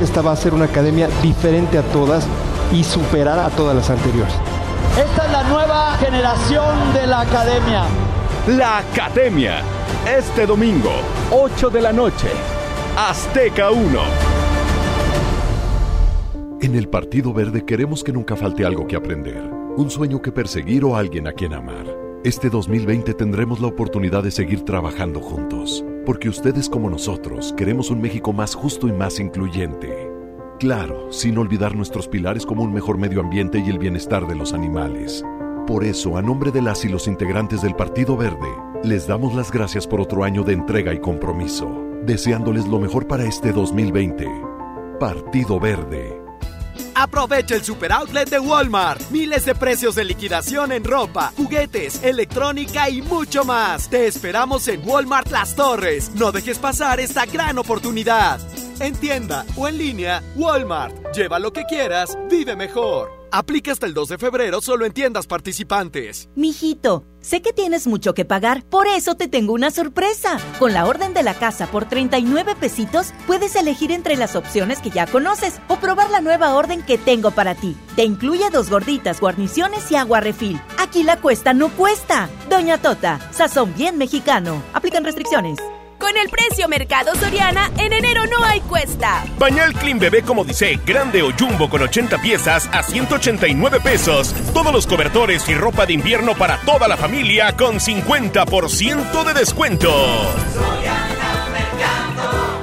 Esta 0.02 0.22
va 0.22 0.32
a 0.32 0.36
ser 0.36 0.54
una 0.54 0.66
academia 0.66 1.08
diferente 1.22 1.78
a 1.78 1.82
todas 1.84 2.26
y 2.72 2.84
superar 2.84 3.40
a 3.40 3.50
todas 3.50 3.76
las 3.76 3.90
anteriores. 3.90 4.34
Esta 4.98 5.26
es 5.26 5.32
la 5.32 5.44
nueva 5.44 5.98
generación 5.98 6.94
de 6.94 7.08
la 7.08 7.22
academia. 7.22 7.84
La 8.48 8.78
Academia. 8.78 9.64
Este 10.08 10.46
domingo, 10.46 10.92
8 11.32 11.68
de 11.72 11.82
la 11.82 11.92
noche. 11.92 12.28
Azteca 12.96 13.72
1. 13.72 14.00
En 16.62 16.76
el 16.76 16.88
Partido 16.88 17.34
Verde 17.34 17.66
queremos 17.66 18.04
que 18.04 18.14
nunca 18.14 18.36
falte 18.36 18.64
algo 18.64 18.86
que 18.86 18.96
aprender, 18.96 19.42
un 19.78 19.90
sueño 19.90 20.22
que 20.22 20.32
perseguir 20.32 20.86
o 20.86 20.96
alguien 20.96 21.28
a 21.28 21.32
quien 21.32 21.54
amar. 21.54 21.88
Este 22.24 22.52
2020 22.52 23.16
tendremos 23.16 23.60
la 23.60 23.68
oportunidad 23.68 24.22
de 24.22 24.30
seguir 24.30 24.62
trabajando 24.62 25.22
juntos, 25.22 25.84
porque 26.06 26.30
ustedes 26.30 26.70
como 26.70 26.92
nosotros 26.92 27.52
queremos 27.58 27.90
un 27.90 28.00
México 28.00 28.32
más 28.32 28.54
justo 28.54 28.88
y 28.88 28.92
más 28.92 29.20
incluyente. 29.20 30.08
Claro, 30.60 31.12
sin 31.12 31.40
olvidar 31.40 31.76
nuestros 31.76 32.08
pilares 32.08 32.46
como 32.46 32.62
un 32.62 32.72
mejor 32.72 33.00
medio 33.00 33.22
ambiente 33.22 33.58
y 33.58 33.72
el 33.72 33.80
bienestar 33.80 34.28
de 34.28 34.36
los 34.36 34.54
animales. 34.54 35.26
Por 35.68 35.84
eso, 35.84 36.16
a 36.16 36.22
nombre 36.22 36.52
de 36.52 36.62
las 36.62 36.86
y 36.86 36.90
los 36.90 37.08
integrantes 37.08 37.64
del 37.64 37.76
Partido 37.76 38.16
Verde, 38.16 38.48
les 38.84 39.08
damos 39.08 39.34
las 39.34 39.52
gracias 39.52 39.88
por 39.88 40.00
otro 40.00 40.24
año 40.24 40.44
de 40.44 40.54
entrega 40.54 40.94
y 40.94 41.00
compromiso, 41.00 41.68
deseándoles 42.04 42.68
lo 42.68 42.80
mejor 42.80 43.08
para 43.08 43.26
este 43.26 43.52
2020. 43.52 44.28
Partido 45.00 45.60
Verde. 45.60 46.22
Aprovecha 46.94 47.56
el 47.56 47.64
super 47.64 47.92
outlet 47.94 48.30
de 48.30 48.40
Walmart. 48.40 49.02
Miles 49.10 49.46
de 49.46 49.56
precios 49.56 49.96
de 49.96 50.06
liquidación 50.06 50.72
en 50.72 50.84
ropa, 50.84 51.34
juguetes, 51.36 52.04
electrónica 52.04 52.88
y 52.88 53.02
mucho 53.02 53.44
más. 53.44 53.90
Te 53.90 54.06
esperamos 54.06 54.68
en 54.68 54.88
Walmart 54.88 55.32
Las 55.32 55.56
Torres. 55.56 56.12
No 56.14 56.32
dejes 56.32 56.60
pasar 56.60 57.00
esta 57.00 57.26
gran 57.26 57.58
oportunidad. 57.58 58.40
En 58.80 58.94
tienda 58.96 59.46
o 59.56 59.68
en 59.68 59.80
línea, 59.80 60.22
Walmart. 60.36 60.96
Lleva 61.16 61.40
lo 61.40 61.52
que 61.52 61.66
quieras, 61.66 62.18
vive 62.30 62.56
mejor. 62.56 63.15
Aplica 63.32 63.72
hasta 63.72 63.86
el 63.86 63.94
2 63.94 64.10
de 64.10 64.18
febrero 64.18 64.62
solo 64.62 64.86
en 64.86 64.94
tiendas 64.94 65.28
participantes. 65.28 66.30
Mijito, 66.36 67.04
sé 67.20 67.42
que 67.42 67.54
tienes 67.54 67.88
mucho 67.88 68.14
que 68.14 68.26
pagar, 68.26 68.64
por 68.66 68.88
eso 68.88 69.16
te 69.16 69.28
tengo 69.28 69.54
una 69.54 69.72
sorpresa. 69.72 70.38
Con 70.60 70.74
la 70.74 70.86
orden 70.86 71.14
de 71.14 71.24
la 71.24 71.34
casa 71.34 71.68
por 71.68 71.86
39 71.86 72.56
pesitos, 72.60 73.14
puedes 73.28 73.56
elegir 73.56 73.92
entre 73.92 74.16
las 74.16 74.36
opciones 74.36 74.80
que 74.80 74.90
ya 74.90 75.08
conoces 75.08 75.60
o 75.68 75.78
probar 75.78 76.10
la 76.10 76.22
nueva 76.22 76.56
orden 76.56 76.84
que 76.84 76.98
tengo 76.98 77.32
para 77.32 77.56
ti. 77.56 77.76
Te 77.96 78.04
incluye 78.04 78.50
dos 78.52 78.70
gorditas, 78.70 79.20
guarniciones 79.20 79.92
y 79.92 79.96
agua 79.96 80.22
refil. 80.22 80.60
Aquí 80.80 81.04
la 81.04 81.18
cuesta 81.20 81.54
no 81.54 81.70
cuesta. 81.70 82.30
Doña 82.50 82.78
Tota, 82.82 83.20
sazón 83.32 83.74
bien 83.76 83.98
mexicano. 83.98 84.62
Aplican 84.74 85.04
restricciones. 85.04 85.60
Con 86.06 86.18
el 86.18 86.30
precio 86.30 86.68
Mercado 86.68 87.16
Soriana, 87.16 87.72
en 87.80 87.92
enero 87.92 88.28
no 88.28 88.46
hay 88.46 88.62
cuesta. 88.62 89.26
Pañal 89.40 89.74
Clean 89.74 89.98
Bebé 89.98 90.22
como 90.22 90.46
dice, 90.46 90.80
grande 90.86 91.24
o 91.24 91.32
jumbo 91.32 91.68
con 91.68 91.82
80 91.82 92.22
piezas 92.22 92.70
a 92.72 92.84
189 92.84 93.80
pesos. 93.80 94.32
Todos 94.54 94.72
los 94.72 94.86
cobertores 94.86 95.50
y 95.50 95.56
ropa 95.56 95.88
de 95.88 95.94
invierno 95.94 96.36
para 96.36 96.58
toda 96.60 96.88
la 96.88 96.96
familia 96.96 97.58
con 97.58 97.80
50% 97.80 99.24
de 99.24 99.34
descuento. 99.34 99.92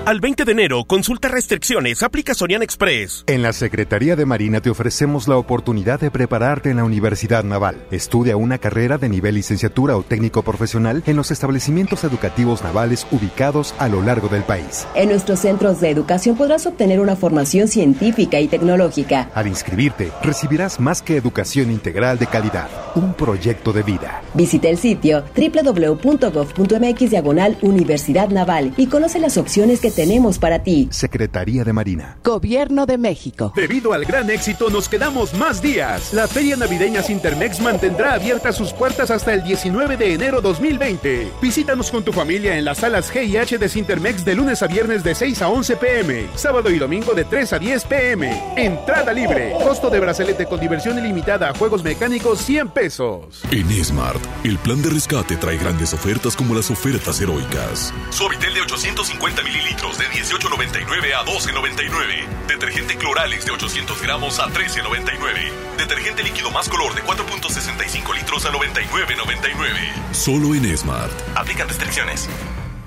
Al 0.04 0.18
20 0.18 0.44
de 0.44 0.50
enero, 0.50 0.84
consulta 0.84 1.28
restricciones, 1.28 2.02
aplica 2.02 2.34
Sorian 2.34 2.60
Express. 2.60 3.22
En 3.28 3.40
la 3.40 3.52
Secretaría 3.52 4.16
de 4.16 4.26
Marina 4.26 4.60
te 4.60 4.68
ofrecemos 4.68 5.28
la 5.28 5.36
oportunidad 5.36 6.00
de 6.00 6.10
prepararte 6.10 6.70
en 6.70 6.78
la 6.78 6.84
Universidad 6.84 7.44
Naval. 7.44 7.76
Estudia 7.92 8.36
una 8.36 8.58
carrera 8.58 8.98
de 8.98 9.08
nivel 9.08 9.36
licenciatura 9.36 9.96
o 9.96 10.02
técnico 10.02 10.42
profesional 10.42 11.04
en 11.06 11.14
los 11.14 11.30
establecimientos 11.30 12.02
educativos 12.02 12.64
navales 12.64 13.06
ubicados 13.12 13.76
a 13.78 13.86
lo 13.86 14.02
largo 14.02 14.26
del 14.26 14.42
país. 14.42 14.88
En 14.96 15.10
nuestros 15.10 15.38
centros 15.38 15.80
de 15.80 15.90
educación 15.90 16.36
podrás 16.36 16.66
obtener 16.66 16.98
una 16.98 17.14
formación 17.14 17.68
científica 17.68 18.40
y 18.40 18.48
tecnológica. 18.48 19.30
Al 19.36 19.46
inscribirte, 19.46 20.10
recibirás 20.20 20.80
más 20.80 21.00
que 21.00 21.16
educación 21.16 21.70
integral 21.70 22.18
de 22.18 22.26
calidad, 22.26 22.68
un 22.96 23.14
proyecto 23.14 23.72
de 23.72 23.84
vida. 23.84 24.20
Visita 24.34 24.68
el 24.68 24.78
sitio 24.78 25.22
www.gov.mx 25.36 27.10
diagonal 27.10 27.56
Universidad 27.62 28.30
Naval 28.30 28.74
y 28.76 28.88
conoce 28.88 29.20
las 29.20 29.36
opciones 29.36 29.78
que 29.78 29.91
tenemos 29.92 30.38
para 30.38 30.62
ti. 30.62 30.88
Secretaría 30.90 31.64
de 31.64 31.72
Marina. 31.72 32.18
Gobierno 32.24 32.86
de 32.86 32.98
México. 32.98 33.52
Debido 33.54 33.92
al 33.92 34.04
gran 34.04 34.30
éxito, 34.30 34.70
nos 34.70 34.88
quedamos 34.88 35.34
más 35.34 35.62
días. 35.62 36.12
La 36.12 36.26
Feria 36.26 36.56
Navideña 36.56 37.02
Sintermex 37.02 37.60
mantendrá 37.60 38.14
abiertas 38.14 38.56
sus 38.56 38.72
puertas 38.72 39.10
hasta 39.10 39.34
el 39.34 39.42
19 39.44 39.96
de 39.96 40.14
enero 40.14 40.40
2020. 40.40 41.32
Visítanos 41.40 41.90
con 41.90 42.02
tu 42.04 42.12
familia 42.12 42.56
en 42.56 42.64
las 42.64 42.78
salas 42.78 43.12
G 43.12 43.26
y 43.26 43.36
H 43.36 43.58
de 43.58 43.68
Sintermex 43.68 44.24
de 44.24 44.34
lunes 44.34 44.62
a 44.62 44.66
viernes 44.66 45.04
de 45.04 45.14
6 45.14 45.42
a 45.42 45.48
11 45.48 45.76
pm, 45.76 46.26
sábado 46.34 46.70
y 46.70 46.78
domingo 46.78 47.12
de 47.12 47.24
3 47.24 47.52
a 47.52 47.58
10 47.58 47.84
pm. 47.84 48.54
Entrada 48.56 49.12
libre. 49.12 49.52
Costo 49.62 49.90
de 49.90 50.00
brazalete 50.00 50.46
con 50.46 50.58
diversión 50.58 50.98
ilimitada 50.98 51.50
a 51.50 51.54
juegos 51.54 51.84
mecánicos 51.84 52.40
100 52.40 52.68
pesos. 52.70 53.42
En 53.50 53.68
Smart, 53.84 54.22
el 54.44 54.58
plan 54.58 54.80
de 54.82 54.90
rescate 54.90 55.36
trae 55.36 55.58
grandes 55.58 55.92
ofertas 55.92 56.34
como 56.34 56.54
las 56.54 56.70
ofertas 56.70 57.20
heroicas. 57.20 57.92
Suavitel 58.10 58.54
de 58.54 58.60
850 58.62 59.42
mililitros 59.42 59.81
de 59.90 60.04
18.99 60.06 61.12
a 61.12 61.24
12.99. 61.24 62.46
Detergente 62.46 62.96
Cloralex 62.96 63.44
de 63.44 63.50
800 63.50 64.00
gramos 64.00 64.38
a 64.38 64.46
13.99. 64.46 65.50
Detergente 65.76 66.22
líquido 66.22 66.50
más 66.52 66.68
color 66.68 66.94
de 66.94 67.02
4.65 67.02 68.14
litros 68.14 68.46
a 68.46 68.52
99.99. 68.52 70.12
Solo 70.12 70.54
en 70.54 70.76
Smart. 70.76 71.12
Aplican 71.36 71.68
restricciones. 71.68 72.28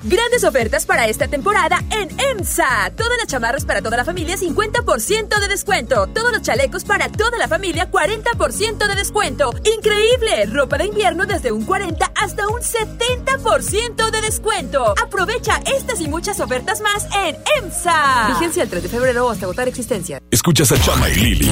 Grandes 0.08 0.44
ofertas 0.44 0.86
para 0.86 1.08
esta 1.08 1.28
temporada 1.28 1.84
en 1.90 2.10
EMSA. 2.20 2.92
Todas 2.96 3.18
las 3.18 3.26
chamarras 3.26 3.66
para 3.66 3.82
toda 3.82 3.98
la 3.98 4.06
familia, 4.06 4.38
50% 4.38 5.40
de 5.40 5.48
descuento. 5.48 6.06
Todos 6.14 6.32
los 6.32 6.44
chalecos 6.44 6.84
para 6.84 7.10
toda 7.10 7.40
la 7.40 7.48
familia, 7.48 7.90
40% 7.90 8.88
de 8.88 8.96
descuento. 8.96 9.52
¡Increíble! 9.64 10.46
Ropa 10.52 10.78
de 10.78 10.86
invierno 10.86 11.26
desde 11.26 11.52
un 11.52 11.66
40 11.66 12.12
hasta 12.22 12.48
un 12.48 12.62
70% 12.62 14.12
de 14.12 14.22
descuento. 14.22 14.94
Aprovecha 15.04 15.60
estas 15.76 16.00
y 16.02 16.08
muchas 16.08 16.40
ofertas 16.40 16.82
más 16.82 17.08
en 17.26 17.36
EMSA. 17.64 18.28
Vigencia 18.28 18.62
el 18.62 18.70
3 18.70 18.84
de 18.84 18.90
febrero 18.90 19.28
hasta 19.28 19.46
agotar 19.46 19.68
existencia. 19.68 20.22
Escuchas 20.30 20.72
a 20.72 20.80
Chama 20.80 21.10
y 21.10 21.16
Lili 21.16 21.52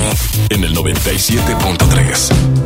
en 0.50 0.63
el 0.63 0.76
97.3. 0.76 2.62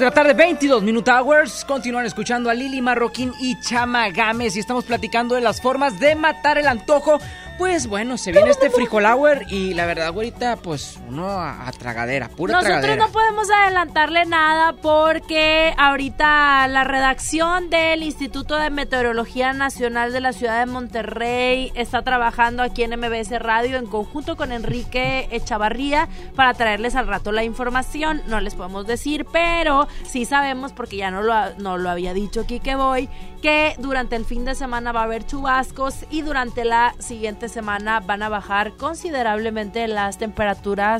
de 0.00 0.06
la 0.06 0.12
tarde, 0.12 0.32
22 0.32 0.82
Minute 0.82 1.10
Hours. 1.10 1.62
Continúan 1.66 2.06
escuchando 2.06 2.48
a 2.48 2.54
Lili 2.54 2.80
Marroquín 2.80 3.34
y 3.38 3.60
Chama 3.60 4.08
Gámez. 4.08 4.56
Y 4.56 4.60
estamos 4.60 4.84
platicando 4.84 5.34
de 5.34 5.42
las 5.42 5.60
formas 5.60 6.00
de 6.00 6.14
matar 6.14 6.56
el 6.56 6.68
antojo. 6.68 7.18
Pues 7.58 7.86
bueno, 7.86 8.16
se 8.16 8.32
viene 8.32 8.48
este 8.48 8.70
frijol 8.70 9.04
hour. 9.04 9.42
Y 9.48 9.74
la 9.74 9.84
verdad, 9.84 10.10
güerita, 10.10 10.56
pues 10.56 10.98
uno 11.10 11.28
a, 11.28 11.66
a 11.68 11.72
tragadera, 11.72 12.28
pura 12.28 12.54
Nosotros 12.54 12.80
tragadera. 12.80 13.06
no 13.06 13.12
podemos 13.12 13.48
adelantarle 13.50 14.24
nada 14.26 14.72
porque 14.74 15.74
ahorita 15.76 16.66
la 16.68 16.84
redacción 16.84 17.68
del 17.70 18.02
Instituto 18.02 18.56
de 18.56 18.70
Meteorología 18.70 19.52
Nacional 19.52 20.12
de 20.12 20.20
la 20.20 20.32
Ciudad 20.32 20.58
de 20.60 20.66
Monterrey 20.70 21.72
está 21.74 22.02
trabajando 22.02 22.62
aquí 22.62 22.82
en 22.82 22.98
MBS 22.98 23.38
Radio 23.40 23.76
en 23.76 23.86
conjunto 23.86 24.36
con 24.36 24.52
Enrique 24.52 25.28
Echavarría 25.30 26.08
para 26.36 26.54
traerles 26.54 26.94
al 26.94 27.06
rato 27.06 27.32
la 27.32 27.44
información. 27.44 28.22
No 28.26 28.40
les 28.40 28.54
podemos 28.54 28.86
decir, 28.86 29.26
pero 29.32 29.88
sí 30.04 30.24
sabemos, 30.24 30.72
porque 30.72 30.96
ya 30.96 31.10
no 31.10 31.22
lo, 31.22 31.34
no 31.58 31.76
lo 31.78 31.90
había 31.90 32.14
dicho 32.14 32.46
Kike 32.46 32.76
Boy, 32.76 33.08
que 33.42 33.74
durante 33.78 34.16
el 34.16 34.24
fin 34.24 34.44
de 34.44 34.54
semana 34.54 34.92
va 34.92 35.00
a 35.00 35.04
haber 35.04 35.26
chubascos 35.26 36.04
y 36.10 36.22
durante 36.22 36.64
la 36.64 36.94
siguiente 36.98 37.48
semana 37.48 38.00
van 38.00 38.22
a 38.22 38.28
bajar 38.28 38.72
considerablemente 38.76 39.88
las 39.88 40.18
temperaturas 40.18 40.99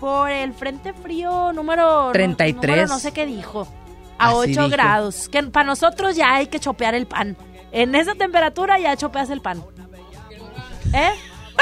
por 0.00 0.28
el 0.30 0.52
frente 0.52 0.92
frío 0.92 1.52
número 1.52 2.06
no- 2.06 2.12
33. 2.12 2.70
número 2.76 2.86
no 2.88 2.98
sé 2.98 3.12
qué 3.12 3.26
dijo. 3.26 3.66
A 4.18 4.28
Así 4.28 4.36
8 4.36 4.46
dijo. 4.46 4.68
grados. 4.68 5.28
Que 5.28 5.42
para 5.44 5.66
nosotros 5.66 6.14
ya 6.16 6.34
hay 6.34 6.46
que 6.46 6.60
chopear 6.60 6.94
el 6.94 7.06
pan. 7.06 7.36
En 7.72 7.94
esa 7.94 8.14
temperatura 8.14 8.78
ya 8.78 8.96
chopeas 8.96 9.30
el 9.30 9.40
pan. 9.40 9.62
¿Eh? 10.92 11.10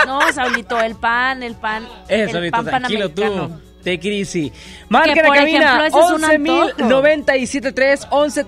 No, 0.07 0.21
Saulito, 0.33 0.81
el 0.81 0.95
pan, 0.95 1.43
el 1.43 1.55
pan. 1.55 1.87
Eso, 2.09 2.31
el 2.31 2.37
ahorita, 2.37 2.57
pan 2.59 2.67
tranquilo 2.67 3.11
tú. 3.11 3.51
Te 3.83 3.99
crisis. 3.99 4.53
Marquen 4.89 5.15
Que, 5.15 5.21
a 5.21 5.25
por 5.25 5.37
cabina 5.37 5.59
ejemplo, 5.59 5.85
ese 5.85 5.99
es 5.99 6.13
un 6.13 6.25
antojo. 6.25 6.71
11.097.3, 6.79 8.07
11 8.11 8.45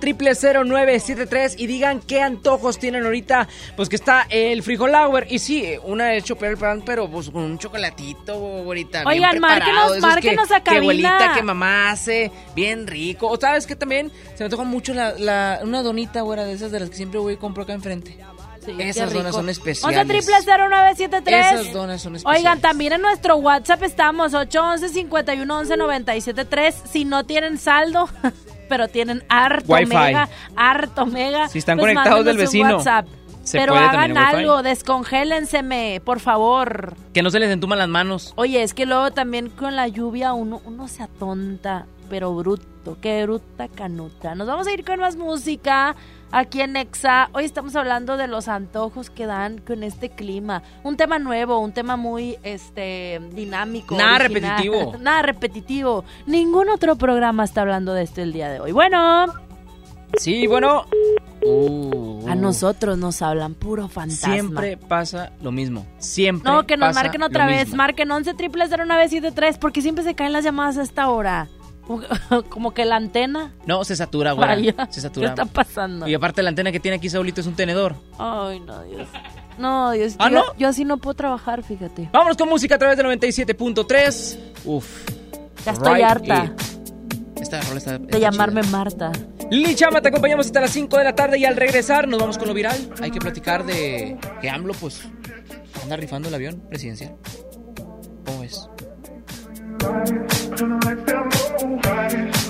0973 0.64 1.56
y 1.58 1.66
digan 1.66 2.00
qué 2.00 2.20
antojos 2.22 2.78
tienen 2.78 3.04
ahorita. 3.04 3.48
Pues 3.76 3.88
que 3.88 3.96
está 3.96 4.26
el 4.30 4.62
frijol 4.62 4.94
hour. 4.94 5.26
Y 5.28 5.38
sí, 5.40 5.74
una 5.82 6.14
es 6.14 6.24
chopear 6.24 6.52
el 6.52 6.58
pan, 6.58 6.82
pero 6.84 7.08
pues 7.10 7.30
con 7.30 7.42
un 7.42 7.58
chocolatito, 7.58 8.32
ahorita. 8.34 9.02
Oigan, 9.06 9.38
márquenos, 9.40 9.98
márquenos 10.00 10.48
que, 10.48 10.54
a 10.54 10.58
Que 10.58 10.64
cabina. 10.64 10.80
abuelita, 10.82 11.32
que 11.34 11.42
mamá 11.42 11.90
hace, 11.90 12.30
bien 12.54 12.86
rico. 12.86 13.28
O 13.28 13.38
sabes 13.38 13.66
que 13.66 13.76
también 13.76 14.10
se 14.34 14.40
me 14.40 14.44
antoja 14.46 14.64
mucho 14.64 14.94
la, 14.94 15.14
la- 15.18 15.60
una 15.62 15.82
donita, 15.82 16.20
güera, 16.22 16.44
de 16.44 16.52
esas 16.52 16.70
de 16.70 16.80
las 16.80 16.90
que 16.90 16.96
siempre 16.96 17.18
voy 17.18 17.34
y 17.34 17.36
compro 17.36 17.64
acá 17.64 17.72
enfrente. 17.72 18.16
Esas 18.72 19.12
donas 19.12 19.26
rico. 19.26 19.32
son 19.32 19.48
11 19.48 19.50
especiales. 19.50 20.06
triple 20.08 20.34
0973. 20.44 21.46
Esas 21.52 21.72
donas 21.72 22.02
son 22.02 22.16
especiales. 22.16 22.40
Oigan, 22.40 22.60
también 22.60 22.92
en 22.94 23.02
nuestro 23.02 23.36
WhatsApp 23.36 23.82
estamos 23.82 24.34
811 24.34 24.88
51 24.88 25.58
11 25.58 25.76
973 25.76 26.74
Si 26.90 27.04
no 27.04 27.24
tienen 27.24 27.58
saldo, 27.58 28.08
pero 28.68 28.88
tienen 28.88 29.24
harto 29.28 29.72
Wi-Fi. 29.72 29.86
mega, 29.96 30.28
harto 30.56 31.06
mega. 31.06 31.48
Si 31.48 31.58
están 31.58 31.78
pues 31.78 31.92
conectados 31.94 32.24
del 32.24 32.36
vecino, 32.38 32.76
WhatsApp. 32.76 33.06
se 33.42 33.58
Pero 33.58 33.74
puede 33.74 33.84
hagan 33.86 34.16
algo, 34.16 34.62
descongélenseme, 34.62 36.00
por 36.04 36.20
favor. 36.20 36.94
Que 37.12 37.22
no 37.22 37.30
se 37.30 37.38
les 37.40 37.50
entuman 37.50 37.78
las 37.78 37.88
manos. 37.88 38.32
Oye, 38.36 38.62
es 38.62 38.74
que 38.74 38.86
luego 38.86 39.10
también 39.12 39.50
con 39.50 39.76
la 39.76 39.86
lluvia 39.88 40.32
uno, 40.32 40.60
uno 40.64 40.88
se 40.88 41.02
atonta, 41.02 41.86
pero 42.08 42.34
bruto, 42.34 42.96
qué 43.00 43.22
bruta 43.24 43.68
canuta. 43.68 44.34
Nos 44.34 44.46
vamos 44.46 44.66
a 44.66 44.72
ir 44.72 44.84
con 44.84 44.98
más 45.00 45.16
música 45.16 45.94
aquí 46.34 46.60
en 46.60 46.76
Exa. 46.76 47.30
Hoy 47.32 47.44
estamos 47.44 47.76
hablando 47.76 48.16
de 48.16 48.26
los 48.26 48.48
antojos 48.48 49.08
que 49.08 49.26
dan 49.26 49.58
con 49.58 49.82
este 49.82 50.10
clima. 50.10 50.62
Un 50.82 50.96
tema 50.96 51.18
nuevo, 51.18 51.58
un 51.58 51.72
tema 51.72 51.96
muy 51.96 52.36
este 52.42 53.20
dinámico. 53.32 53.96
Nada 53.96 54.16
original. 54.16 54.58
repetitivo. 54.58 54.96
Nada 55.00 55.22
repetitivo. 55.22 56.04
Ningún 56.26 56.68
otro 56.68 56.96
programa 56.96 57.44
está 57.44 57.62
hablando 57.62 57.94
de 57.94 58.02
esto 58.02 58.20
el 58.20 58.32
día 58.32 58.50
de 58.50 58.60
hoy. 58.60 58.72
Bueno, 58.72 59.32
Sí, 60.18 60.46
bueno. 60.46 60.84
Uh, 61.42 62.26
a 62.28 62.34
nosotros 62.34 62.96
nos 62.96 63.20
hablan 63.20 63.54
puro 63.54 63.88
fantasma. 63.88 64.32
Siempre 64.32 64.76
pasa 64.76 65.32
lo 65.42 65.52
mismo. 65.52 65.84
Siempre. 65.98 66.50
No, 66.50 66.64
que 66.66 66.76
nos 66.76 66.90
pasa 66.90 67.02
marquen 67.02 67.22
otra 67.22 67.46
vez. 67.46 67.66
mismo. 67.66 67.76
Marquen 67.76 68.10
11 68.10 68.34
triple 68.34 68.64
0973 68.68 69.58
porque 69.58 69.82
siempre 69.82 70.04
se 70.04 70.14
caen 70.14 70.32
las 70.32 70.44
llamadas 70.44 70.78
a 70.78 70.82
esta 70.82 71.08
hora. 71.08 71.48
Como- 72.48 72.72
que 72.74 72.84
la 72.84 72.96
antena. 72.96 73.52
No, 73.66 73.84
se 73.84 73.94
satura, 73.96 74.32
güey. 74.32 74.48
Vaya, 74.72 74.88
Se 74.90 75.00
satura. 75.00 75.34
¿qué 75.34 75.42
está 75.42 75.52
pasando? 75.52 76.06
Y 76.08 76.14
aparte 76.14 76.42
la 76.42 76.48
antena 76.48 76.72
que 76.72 76.80
tiene 76.80 76.96
aquí 76.96 77.08
Saulito 77.10 77.40
es 77.40 77.46
un 77.46 77.54
tenedor. 77.54 77.94
Ay, 78.18 78.60
no, 78.60 78.82
Dios. 78.84 79.08
No, 79.58 79.92
Dios. 79.92 80.14
¿Ah, 80.18 80.28
yo, 80.30 80.34
no? 80.36 80.44
yo 80.58 80.68
así 80.68 80.84
no 80.84 80.96
puedo 80.98 81.14
trabajar, 81.14 81.62
fíjate. 81.62 82.08
Vámonos 82.12 82.36
con 82.36 82.48
música 82.48 82.74
a 82.74 82.78
través 82.78 82.96
del 82.96 83.06
97.3. 83.06 84.38
Uf. 84.64 85.04
Ya 85.64 85.72
estoy 85.72 85.94
Right 85.94 86.04
harta 86.04 86.44
it. 86.44 86.52
Esta 87.40 87.60
rola 87.62 87.78
está. 87.78 87.98
de 87.98 88.20
llamarme 88.20 88.62
Marta. 88.64 89.12
Lili 89.50 89.74
Chama, 89.74 90.00
te 90.00 90.08
acompañamos 90.08 90.46
hasta 90.46 90.60
las 90.62 90.70
5 90.70 90.96
de 90.96 91.04
la 91.04 91.14
tarde 91.14 91.38
y 91.38 91.44
al 91.44 91.56
regresar 91.56 92.08
nos 92.08 92.18
vamos 92.18 92.38
con 92.38 92.48
lo 92.48 92.54
viral. 92.54 92.76
Hay 93.02 93.10
que 93.10 93.20
platicar 93.20 93.64
de 93.66 94.16
que 94.40 94.48
AMLO, 94.50 94.72
pues, 94.74 95.02
anda 95.82 95.96
rifando 95.96 96.28
el 96.28 96.34
avión 96.34 96.60
presidencial. 96.68 97.14
¿Cómo 98.24 98.42
Right, 99.84 100.06
turn 100.56 100.70
the 100.70 100.86
lights 100.86 101.02
down 101.04 101.30
low. 101.60 101.80
Right. 101.84 102.43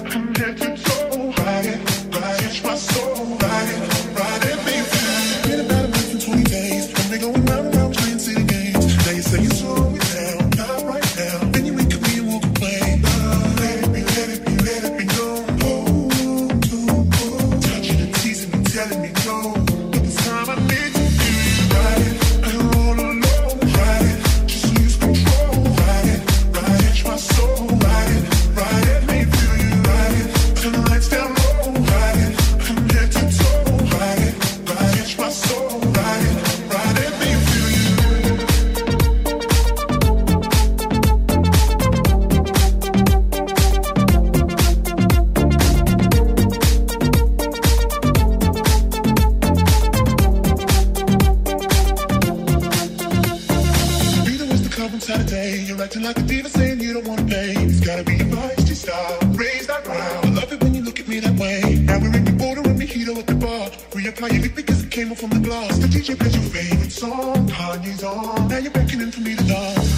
Came 64.95 65.11
up 65.11 65.19
from 65.19 65.31
the 65.31 65.41
glass. 65.41 65.77
The 65.79 65.89
DJ 65.89 66.17
plays 66.17 66.37
your 66.37 66.45
favorite 66.55 66.93
song. 66.93 67.49
Kanye's 67.49 68.05
on. 68.05 68.47
Now 68.47 68.59
you're 68.59 68.71
beckoning 68.71 69.11
for 69.11 69.23
me 69.23 69.35
to 69.35 69.43
dance. 69.43 69.91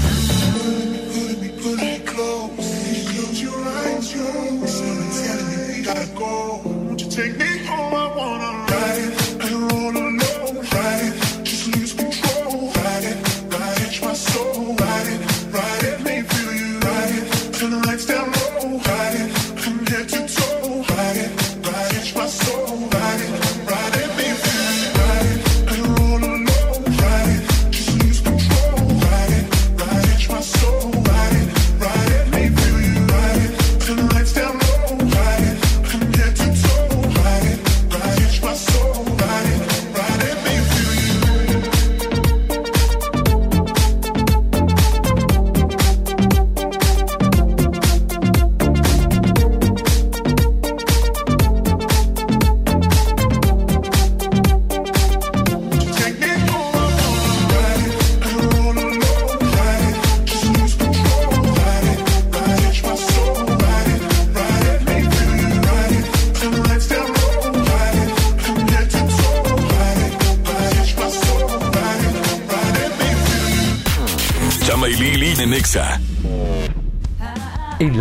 Pulling 0.57 0.93
me, 0.93 1.01
pulling 1.13 1.41
me, 1.43 1.49
pulling 1.61 1.87
me 1.93 1.99
close. 2.07 3.11
Close 3.11 3.43
your 3.43 3.61
eyes, 3.61 4.15
yo. 4.15 4.25
Someone's 4.65 5.27
telling 5.27 5.49
me 5.51 5.77
we 5.77 5.83
gotta 5.83 6.09
go. 6.15 6.63
Won't 6.65 7.03
you 7.03 7.11
take 7.11 7.37
me 7.37 7.46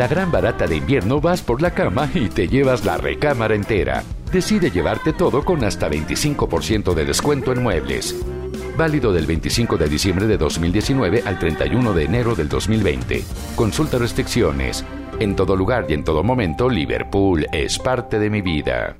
la 0.05 0.09
gran 0.09 0.31
barata 0.31 0.67
de 0.67 0.75
invierno 0.75 1.19
vas 1.19 1.41
por 1.41 1.63
la 1.63 1.71
cama 1.71 2.07
y 2.13 2.29
te 2.29 2.47
llevas 2.47 2.85
la 2.85 2.95
recámara 2.95 3.55
entera. 3.55 4.03
Decide 4.31 4.69
llevarte 4.69 5.13
todo 5.13 5.43
con 5.43 5.63
hasta 5.63 5.89
25% 5.89 6.93
de 6.93 7.05
descuento 7.05 7.51
en 7.51 7.63
muebles. 7.63 8.15
Válido 8.77 9.11
del 9.11 9.25
25 9.25 9.77
de 9.77 9.89
diciembre 9.89 10.27
de 10.27 10.37
2019 10.37 11.23
al 11.25 11.39
31 11.39 11.93
de 11.93 12.03
enero 12.03 12.35
del 12.35 12.49
2020. 12.49 13.23
Consulta 13.55 13.97
restricciones. 13.97 14.85
En 15.19 15.35
todo 15.35 15.55
lugar 15.55 15.87
y 15.89 15.93
en 15.93 16.03
todo 16.03 16.21
momento, 16.21 16.69
Liverpool 16.69 17.47
es 17.51 17.79
parte 17.79 18.19
de 18.19 18.29
mi 18.29 18.43
vida. 18.43 18.97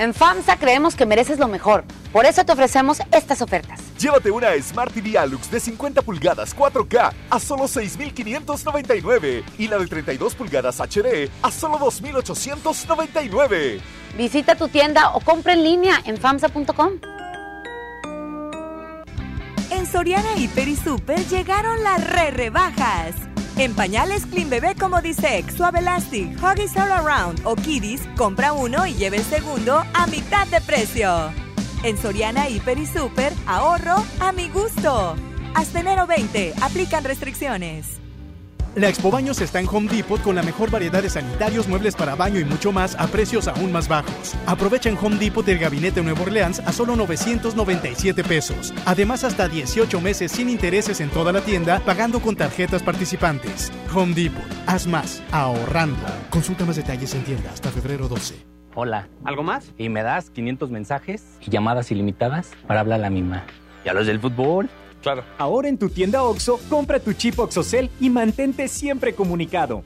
En 0.00 0.14
FAMSA 0.14 0.56
creemos 0.56 0.96
que 0.96 1.06
mereces 1.06 1.38
lo 1.38 1.46
mejor. 1.46 1.84
Por 2.12 2.26
eso 2.26 2.44
te 2.44 2.50
ofrecemos 2.50 2.98
estas 3.12 3.40
ofertas. 3.40 3.81
Llévate 4.02 4.32
una 4.32 4.48
Smart 4.60 4.92
TV 4.92 5.16
Alux 5.16 5.48
de 5.48 5.60
50 5.60 6.02
pulgadas 6.02 6.56
4K 6.56 7.12
a 7.30 7.38
solo 7.38 7.68
6,599 7.68 9.44
y 9.58 9.68
la 9.68 9.78
de 9.78 9.86
32 9.86 10.34
pulgadas 10.34 10.80
HD 10.80 11.30
a 11.40 11.52
solo 11.52 11.78
2,899. 11.78 13.80
Visita 14.18 14.56
tu 14.56 14.66
tienda 14.66 15.10
o 15.10 15.20
compra 15.20 15.52
en 15.52 15.62
línea 15.62 16.02
en 16.04 16.16
FAMSA.com. 16.16 16.94
En 19.70 19.86
Soriana 19.86 20.34
Hiper 20.36 20.66
y 20.66 20.74
Super 20.74 21.24
llegaron 21.28 21.84
las 21.84 22.04
re 22.10 22.32
rebajas. 22.32 23.14
En 23.56 23.72
pañales 23.72 24.26
Clean 24.26 24.50
Bebé 24.50 24.74
como 24.74 25.00
Disec, 25.00 25.48
Suave 25.56 25.78
Elastic, 25.78 26.42
Huggies 26.42 26.76
All 26.76 26.90
Around 26.90 27.42
o 27.44 27.54
Kiddies, 27.54 28.02
compra 28.16 28.52
uno 28.52 28.84
y 28.84 28.94
lleve 28.94 29.18
el 29.18 29.24
segundo 29.24 29.84
a 29.94 30.08
mitad 30.08 30.48
de 30.48 30.60
precio. 30.60 31.41
En 31.84 31.98
Soriana 31.98 32.48
Hiper 32.48 32.78
y 32.78 32.86
Super, 32.86 33.32
ahorro 33.46 34.04
a 34.20 34.30
mi 34.30 34.48
gusto. 34.48 35.16
Hasta 35.54 35.80
enero 35.80 36.06
20, 36.06 36.54
aplican 36.60 37.02
restricciones. 37.02 37.98
La 38.76 38.88
Expo 38.88 39.10
Baños 39.10 39.40
está 39.40 39.60
en 39.60 39.68
Home 39.68 39.90
Depot 39.90 40.22
con 40.22 40.34
la 40.34 40.42
mejor 40.42 40.70
variedad 40.70 41.02
de 41.02 41.10
sanitarios, 41.10 41.68
muebles 41.68 41.94
para 41.94 42.14
baño 42.14 42.38
y 42.38 42.44
mucho 42.44 42.72
más 42.72 42.94
a 42.94 43.06
precios 43.08 43.48
aún 43.48 43.70
más 43.70 43.86
bajos. 43.88 44.34
Aprovecha 44.46 44.88
en 44.88 44.96
Home 44.96 45.16
Depot 45.16 45.46
el 45.48 45.58
gabinete 45.58 46.02
Nuevo 46.02 46.22
Orleans 46.22 46.60
a 46.60 46.72
solo 46.72 46.96
997 46.96 48.24
pesos. 48.24 48.72
Además, 48.86 49.24
hasta 49.24 49.48
18 49.48 50.00
meses 50.00 50.32
sin 50.32 50.48
intereses 50.48 51.00
en 51.00 51.10
toda 51.10 51.32
la 51.32 51.42
tienda, 51.42 51.80
pagando 51.80 52.22
con 52.22 52.36
tarjetas 52.36 52.82
participantes. 52.82 53.72
Home 53.92 54.14
Depot, 54.14 54.42
haz 54.66 54.86
más, 54.86 55.20
ahorrando. 55.32 55.98
Consulta 56.30 56.64
más 56.64 56.76
detalles 56.76 57.12
en 57.14 57.24
tienda 57.24 57.50
hasta 57.52 57.70
febrero 57.70 58.08
12. 58.08 58.51
Hola. 58.74 59.08
¿Algo 59.24 59.42
más? 59.42 59.72
Y 59.76 59.90
me 59.90 60.02
das 60.02 60.30
500 60.30 60.70
mensajes 60.70 61.36
y 61.40 61.50
llamadas 61.50 61.90
ilimitadas 61.90 62.52
para 62.66 62.80
hablar 62.80 63.00
a 63.00 63.02
la 63.02 63.10
misma. 63.10 63.44
¿Y 63.84 63.88
a 63.90 63.92
los 63.92 64.06
del 64.06 64.18
fútbol? 64.18 64.70
Claro. 65.02 65.24
Ahora 65.36 65.68
en 65.68 65.76
tu 65.76 65.90
tienda 65.90 66.22
OXO, 66.22 66.58
compra 66.70 66.98
tu 66.98 67.12
chip 67.12 67.38
OXOCEL 67.38 67.90
y 68.00 68.08
mantente 68.08 68.68
siempre 68.68 69.14
comunicado. 69.14 69.82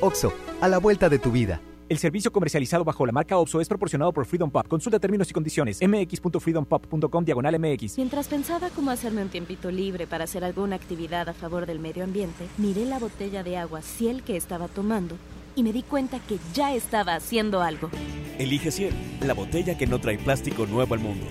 OXO, 0.00 0.32
a 0.60 0.68
la 0.68 0.78
vuelta 0.78 1.08
de 1.08 1.18
tu 1.18 1.32
vida. 1.32 1.60
El 1.90 1.98
servicio 1.98 2.32
comercializado 2.32 2.82
bajo 2.82 3.04
la 3.04 3.12
marca 3.12 3.36
OXO 3.36 3.60
es 3.60 3.68
proporcionado 3.68 4.10
por 4.12 4.24
Freedom 4.24 4.50
Pop. 4.50 4.66
Consulta 4.68 4.98
términos 4.98 5.28
y 5.30 5.34
condiciones. 5.34 5.80
mx.freedompop.com 5.86 7.24
diagonal 7.26 7.58
mx. 7.58 7.98
Mientras 7.98 8.28
pensaba 8.28 8.70
cómo 8.70 8.90
hacerme 8.90 9.20
un 9.20 9.28
tiempito 9.28 9.70
libre 9.70 10.06
para 10.06 10.24
hacer 10.24 10.44
alguna 10.44 10.76
actividad 10.76 11.28
a 11.28 11.34
favor 11.34 11.66
del 11.66 11.78
medio 11.78 12.04
ambiente, 12.04 12.46
miré 12.56 12.86
la 12.86 12.98
botella 12.98 13.42
de 13.42 13.58
agua 13.58 13.82
Ciel 13.82 14.22
que 14.22 14.36
estaba 14.38 14.68
tomando 14.68 15.16
y 15.56 15.62
me 15.62 15.72
di 15.72 15.82
cuenta 15.82 16.18
que 16.20 16.38
ya 16.52 16.74
estaba 16.74 17.14
haciendo 17.14 17.62
algo. 17.62 17.90
Elige 18.38 18.70
Ciel, 18.70 18.94
la 19.20 19.34
botella 19.34 19.76
que 19.76 19.86
no 19.86 20.00
trae 20.00 20.18
plástico 20.18 20.66
nuevo 20.66 20.94
al 20.94 21.00
mundo. 21.00 21.26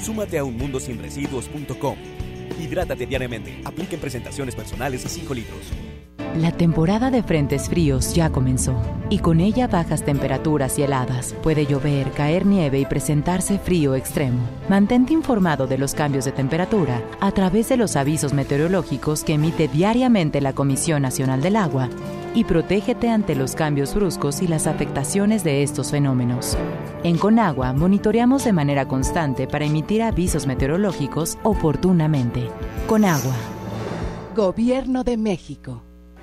Súmate 0.00 0.38
a 0.38 0.44
unmundosinresiduos.com. 0.44 1.96
Hidrátate 2.60 3.06
diariamente. 3.06 3.60
Apliquen 3.64 4.00
presentaciones 4.00 4.54
personales 4.54 5.04
y 5.04 5.08
5 5.08 5.34
litros. 5.34 5.72
La 6.36 6.50
temporada 6.50 7.10
de 7.10 7.22
frentes 7.22 7.68
fríos 7.68 8.14
ya 8.14 8.30
comenzó 8.30 8.80
y 9.10 9.18
con 9.18 9.40
ella 9.40 9.66
bajas 9.66 10.02
temperaturas 10.02 10.78
y 10.78 10.82
heladas. 10.82 11.34
Puede 11.42 11.66
llover, 11.66 12.10
caer 12.12 12.46
nieve 12.46 12.78
y 12.80 12.86
presentarse 12.86 13.58
frío 13.58 13.94
extremo. 13.94 14.40
Mantente 14.68 15.12
informado 15.12 15.66
de 15.66 15.76
los 15.76 15.94
cambios 15.94 16.24
de 16.24 16.32
temperatura 16.32 17.02
a 17.20 17.32
través 17.32 17.68
de 17.68 17.76
los 17.76 17.96
avisos 17.96 18.32
meteorológicos 18.32 19.24
que 19.24 19.34
emite 19.34 19.68
diariamente 19.68 20.40
la 20.40 20.54
Comisión 20.54 21.02
Nacional 21.02 21.42
del 21.42 21.56
Agua 21.56 21.90
y 22.34 22.44
protégete 22.44 23.08
ante 23.08 23.34
los 23.34 23.54
cambios 23.54 23.94
bruscos 23.94 24.42
y 24.42 24.48
las 24.48 24.66
afectaciones 24.66 25.44
de 25.44 25.62
estos 25.62 25.90
fenómenos. 25.90 26.56
En 27.04 27.18
Conagua 27.18 27.72
monitoreamos 27.72 28.44
de 28.44 28.52
manera 28.52 28.86
constante 28.88 29.46
para 29.46 29.64
emitir 29.64 30.02
avisos 30.02 30.46
meteorológicos 30.46 31.38
oportunamente. 31.42 32.48
Conagua. 32.86 33.34
Gobierno 34.34 35.04
de 35.04 35.16
México. 35.16 35.82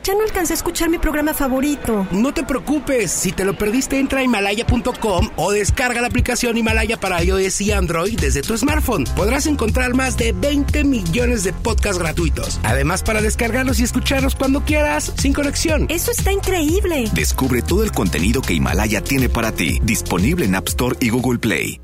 Ya 0.10 0.16
no 0.16 0.24
alcancé 0.24 0.54
a 0.54 0.56
escuchar 0.56 0.90
mi 0.90 0.98
programa 0.98 1.36
favorito. 1.36 2.08
No 2.10 2.34
te 2.34 2.42
preocupes, 2.42 3.12
si 3.12 3.32
te 3.32 3.46
lo 3.46 3.56
perdiste 3.56 4.00
entra 4.00 4.22
a 4.22 4.24
himalaya.com 4.24 5.30
o 5.36 5.52
descarga 5.52 6.02
la 6.02 6.08
aplicación 6.08 6.58
Himalaya 6.58 7.00
para 7.00 7.24
iOS 7.24 7.62
y 7.62 7.72
Android 7.74 8.20
desde 8.20 8.42
tu 8.42 8.58
smartphone. 8.58 9.04
Podrás 9.16 9.46
encontrar 9.46 9.94
más 9.94 10.18
de 10.18 10.32
20 10.32 10.84
millones 10.84 11.44
de 11.44 11.54
podcasts 11.54 12.00
gratuitos. 12.00 12.60
Además 12.64 13.04
para 13.04 13.22
descargarlos 13.22 13.80
y 13.82 13.84
escucharlos 13.84 14.34
cuando 14.34 14.66
quieras, 14.66 15.14
sin 15.16 15.32
conexión. 15.32 15.86
Eso 15.90 16.10
está 16.10 16.32
increíble. 16.32 17.08
Descubre 17.14 17.62
todo 17.62 17.84
el 17.84 17.92
contenido 17.92 18.42
que 18.42 18.56
Himalaya 18.56 19.04
tiene 19.04 19.30
para 19.30 19.52
ti, 19.52 19.80
disponible 19.84 20.46
en 20.46 20.56
App 20.56 20.70
Store 20.70 20.98
y 21.00 21.10
Google 21.10 21.38
Play. 21.38 21.80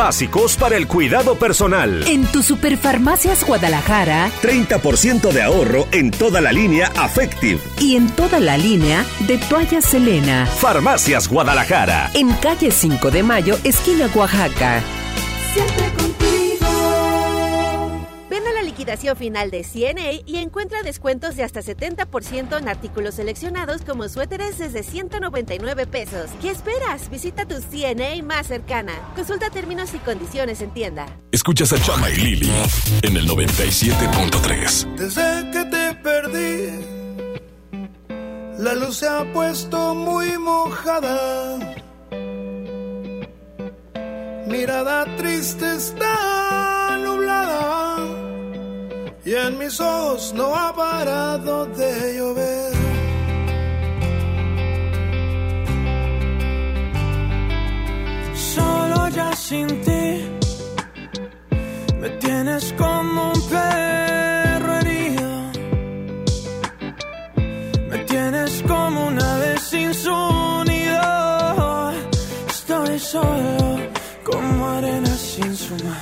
Básicos 0.00 0.56
para 0.56 0.78
el 0.78 0.86
cuidado 0.86 1.34
personal. 1.34 2.08
En 2.08 2.24
tu 2.24 2.42
Superfarmacias 2.42 3.46
Guadalajara, 3.46 4.30
30% 4.40 5.30
de 5.30 5.42
ahorro 5.42 5.88
en 5.92 6.10
toda 6.10 6.40
la 6.40 6.52
línea 6.52 6.90
Affective. 6.96 7.60
Y 7.78 7.96
en 7.96 8.08
toda 8.08 8.40
la 8.40 8.56
línea 8.56 9.04
de 9.26 9.36
toallas 9.36 9.84
Selena. 9.84 10.46
Farmacias 10.46 11.28
Guadalajara. 11.28 12.10
En 12.14 12.32
calle 12.32 12.70
5 12.70 13.10
de 13.10 13.22
Mayo, 13.22 13.58
esquina 13.62 14.08
Oaxaca. 14.14 14.82
Siempre 15.52 15.99
liquidación 18.80 19.14
final 19.14 19.50
de 19.50 19.62
CNA 19.62 20.22
y 20.24 20.38
encuentra 20.38 20.82
descuentos 20.82 21.36
de 21.36 21.42
hasta 21.42 21.60
70% 21.60 22.58
en 22.58 22.66
artículos 22.66 23.16
seleccionados 23.16 23.82
como 23.82 24.08
suéteres 24.08 24.56
desde 24.56 24.82
199 24.82 25.86
pesos. 25.86 26.30
¿Qué 26.40 26.48
esperas? 26.48 27.10
Visita 27.10 27.44
tu 27.44 27.56
CNA 27.60 28.22
más 28.22 28.46
cercana. 28.46 28.94
Consulta 29.14 29.50
términos 29.50 29.92
y 29.92 29.98
condiciones 29.98 30.62
en 30.62 30.70
tienda. 30.70 31.04
Escuchas 31.30 31.74
a 31.74 31.82
Chama 31.82 32.08
y 32.08 32.16
Lili 32.16 32.50
en 33.02 33.18
el 33.18 33.28
97.3. 33.28 34.94
Desde 34.96 35.50
que 35.50 35.64
te 35.66 35.94
perdí, 35.96 36.70
la 38.60 38.74
luz 38.76 38.96
se 38.96 39.08
ha 39.08 39.30
puesto 39.30 39.94
muy 39.94 40.38
mojada. 40.38 41.58
Mirada 44.46 45.04
triste 45.16 45.76
está 45.76 46.96
nublada 47.04 48.19
y 49.24 49.34
en 49.34 49.58
mis 49.58 49.78
ojos 49.80 50.32
no 50.34 50.54
ha 50.54 50.74
parado 50.74 51.66
de 51.66 52.16
llover. 52.16 52.72
Solo 58.34 59.08
ya 59.08 59.36
sin 59.36 59.68
ti 59.82 60.24
me 62.00 62.08
tienes 62.18 62.72
como 62.78 63.32
un 63.32 63.40
perro 63.48 64.78
herido. 64.80 65.30
Me 67.90 67.98
tienes 68.10 68.62
como 68.66 69.06
una 69.08 69.36
vez 69.38 69.60
sin 69.60 69.92
su 69.92 70.64
nido. 70.64 71.92
Estoy 72.48 72.98
solo 72.98 73.78
como 74.24 74.68
arena 74.68 75.14
sin 75.16 75.54
su 75.54 75.74
mar. 75.84 75.99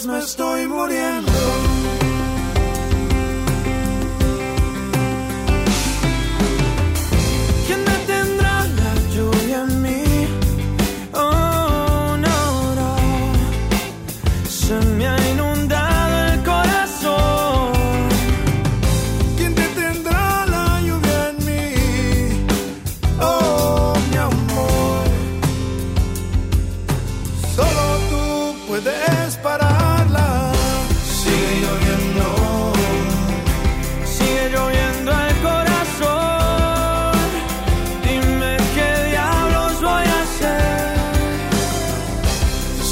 vez 0.00 0.06
me 0.06 0.18
estoy. 0.18 1.29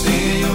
see 0.09 0.41
you. 0.41 0.48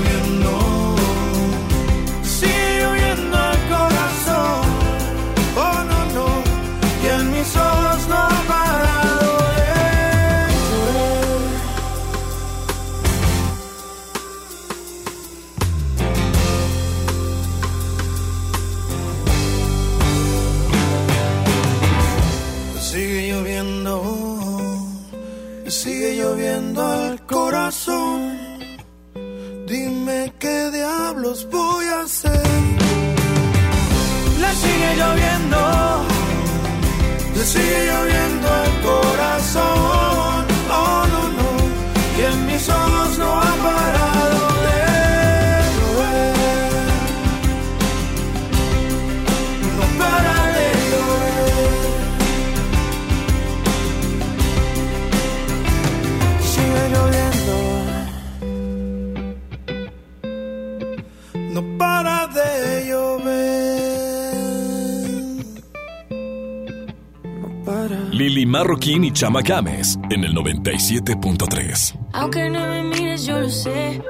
Joaquín 68.84 69.06
y 69.06 69.14
Chama 69.14 69.42
Games 69.42 69.98
en 70.10 70.26
el 70.26 70.36
97.3. 70.36 71.96
Aunque 72.12 72.50
no 72.50 72.60
me 72.68 72.84
mires, 72.84 73.26
yo 73.26 73.40
lo 73.40 73.50
sé. 73.50 74.02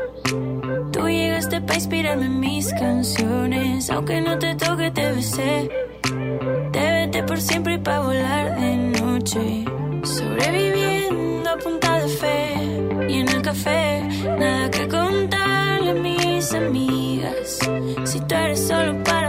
Tú 0.92 1.08
llegaste 1.08 1.62
para 1.62 1.76
inspirarme 1.76 2.26
en 2.26 2.40
mis 2.40 2.74
canciones. 2.74 3.92
Aunque 3.92 4.20
no 4.20 4.40
te 4.40 4.56
toque, 4.56 4.90
te 4.90 5.12
besé. 5.12 5.70
Te 6.72 6.92
vete 6.92 7.22
por 7.22 7.40
siempre 7.40 7.76
y 7.76 7.78
pa' 7.78 8.00
volar 8.00 8.60
de 8.60 8.76
noche. 9.00 9.64
Sobreviviendo 10.04 11.52
a 11.52 11.58
punta 11.58 12.00
de 12.00 12.08
fe. 12.08 12.54
Y 13.10 13.20
en 13.20 13.30
el 13.30 13.42
café, 13.44 14.02
nada 14.40 14.72
que 14.72 14.88
contarle 14.88 15.92
a 15.92 15.94
mis 15.94 16.52
amigas. 16.52 17.60
Si 18.06 18.20
tú 18.22 18.34
eres 18.34 18.68
solo 18.68 19.04
para 19.04 19.23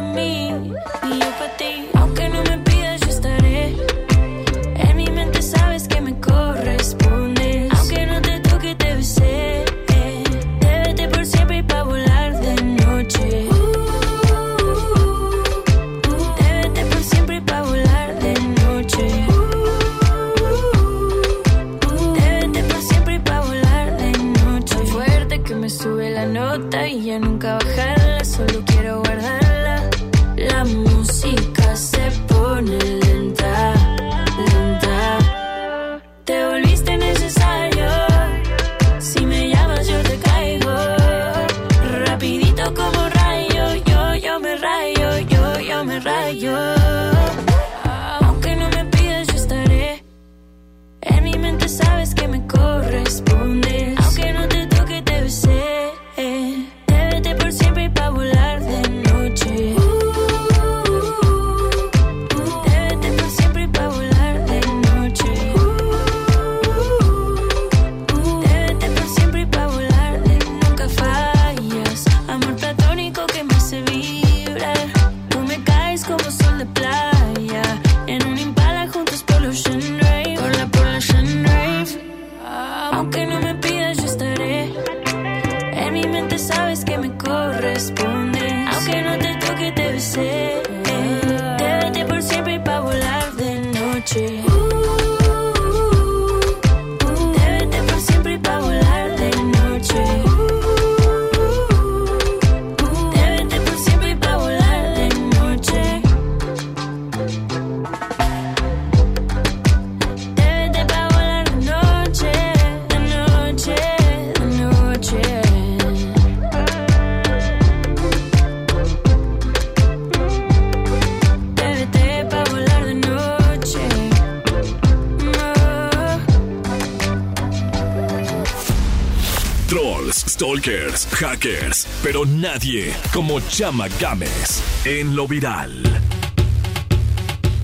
Trolls, 129.74 130.24
stalkers, 130.28 131.04
hackers, 131.16 131.84
pero 132.00 132.24
nadie 132.24 132.92
como 133.12 133.40
Chama 133.40 133.88
Games 134.00 134.62
en 134.84 135.16
lo 135.16 135.26
viral. 135.26 135.82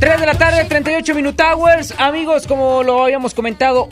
3 0.01 0.19
de 0.19 0.27
la 0.27 0.35
tarde, 0.35 0.65
38 0.65 1.15
Minute 1.15 1.41
Hours. 1.41 1.95
Amigos, 1.99 2.49
como 2.49 2.83
lo 2.83 3.05
habíamos 3.05 3.33
comentado 3.33 3.89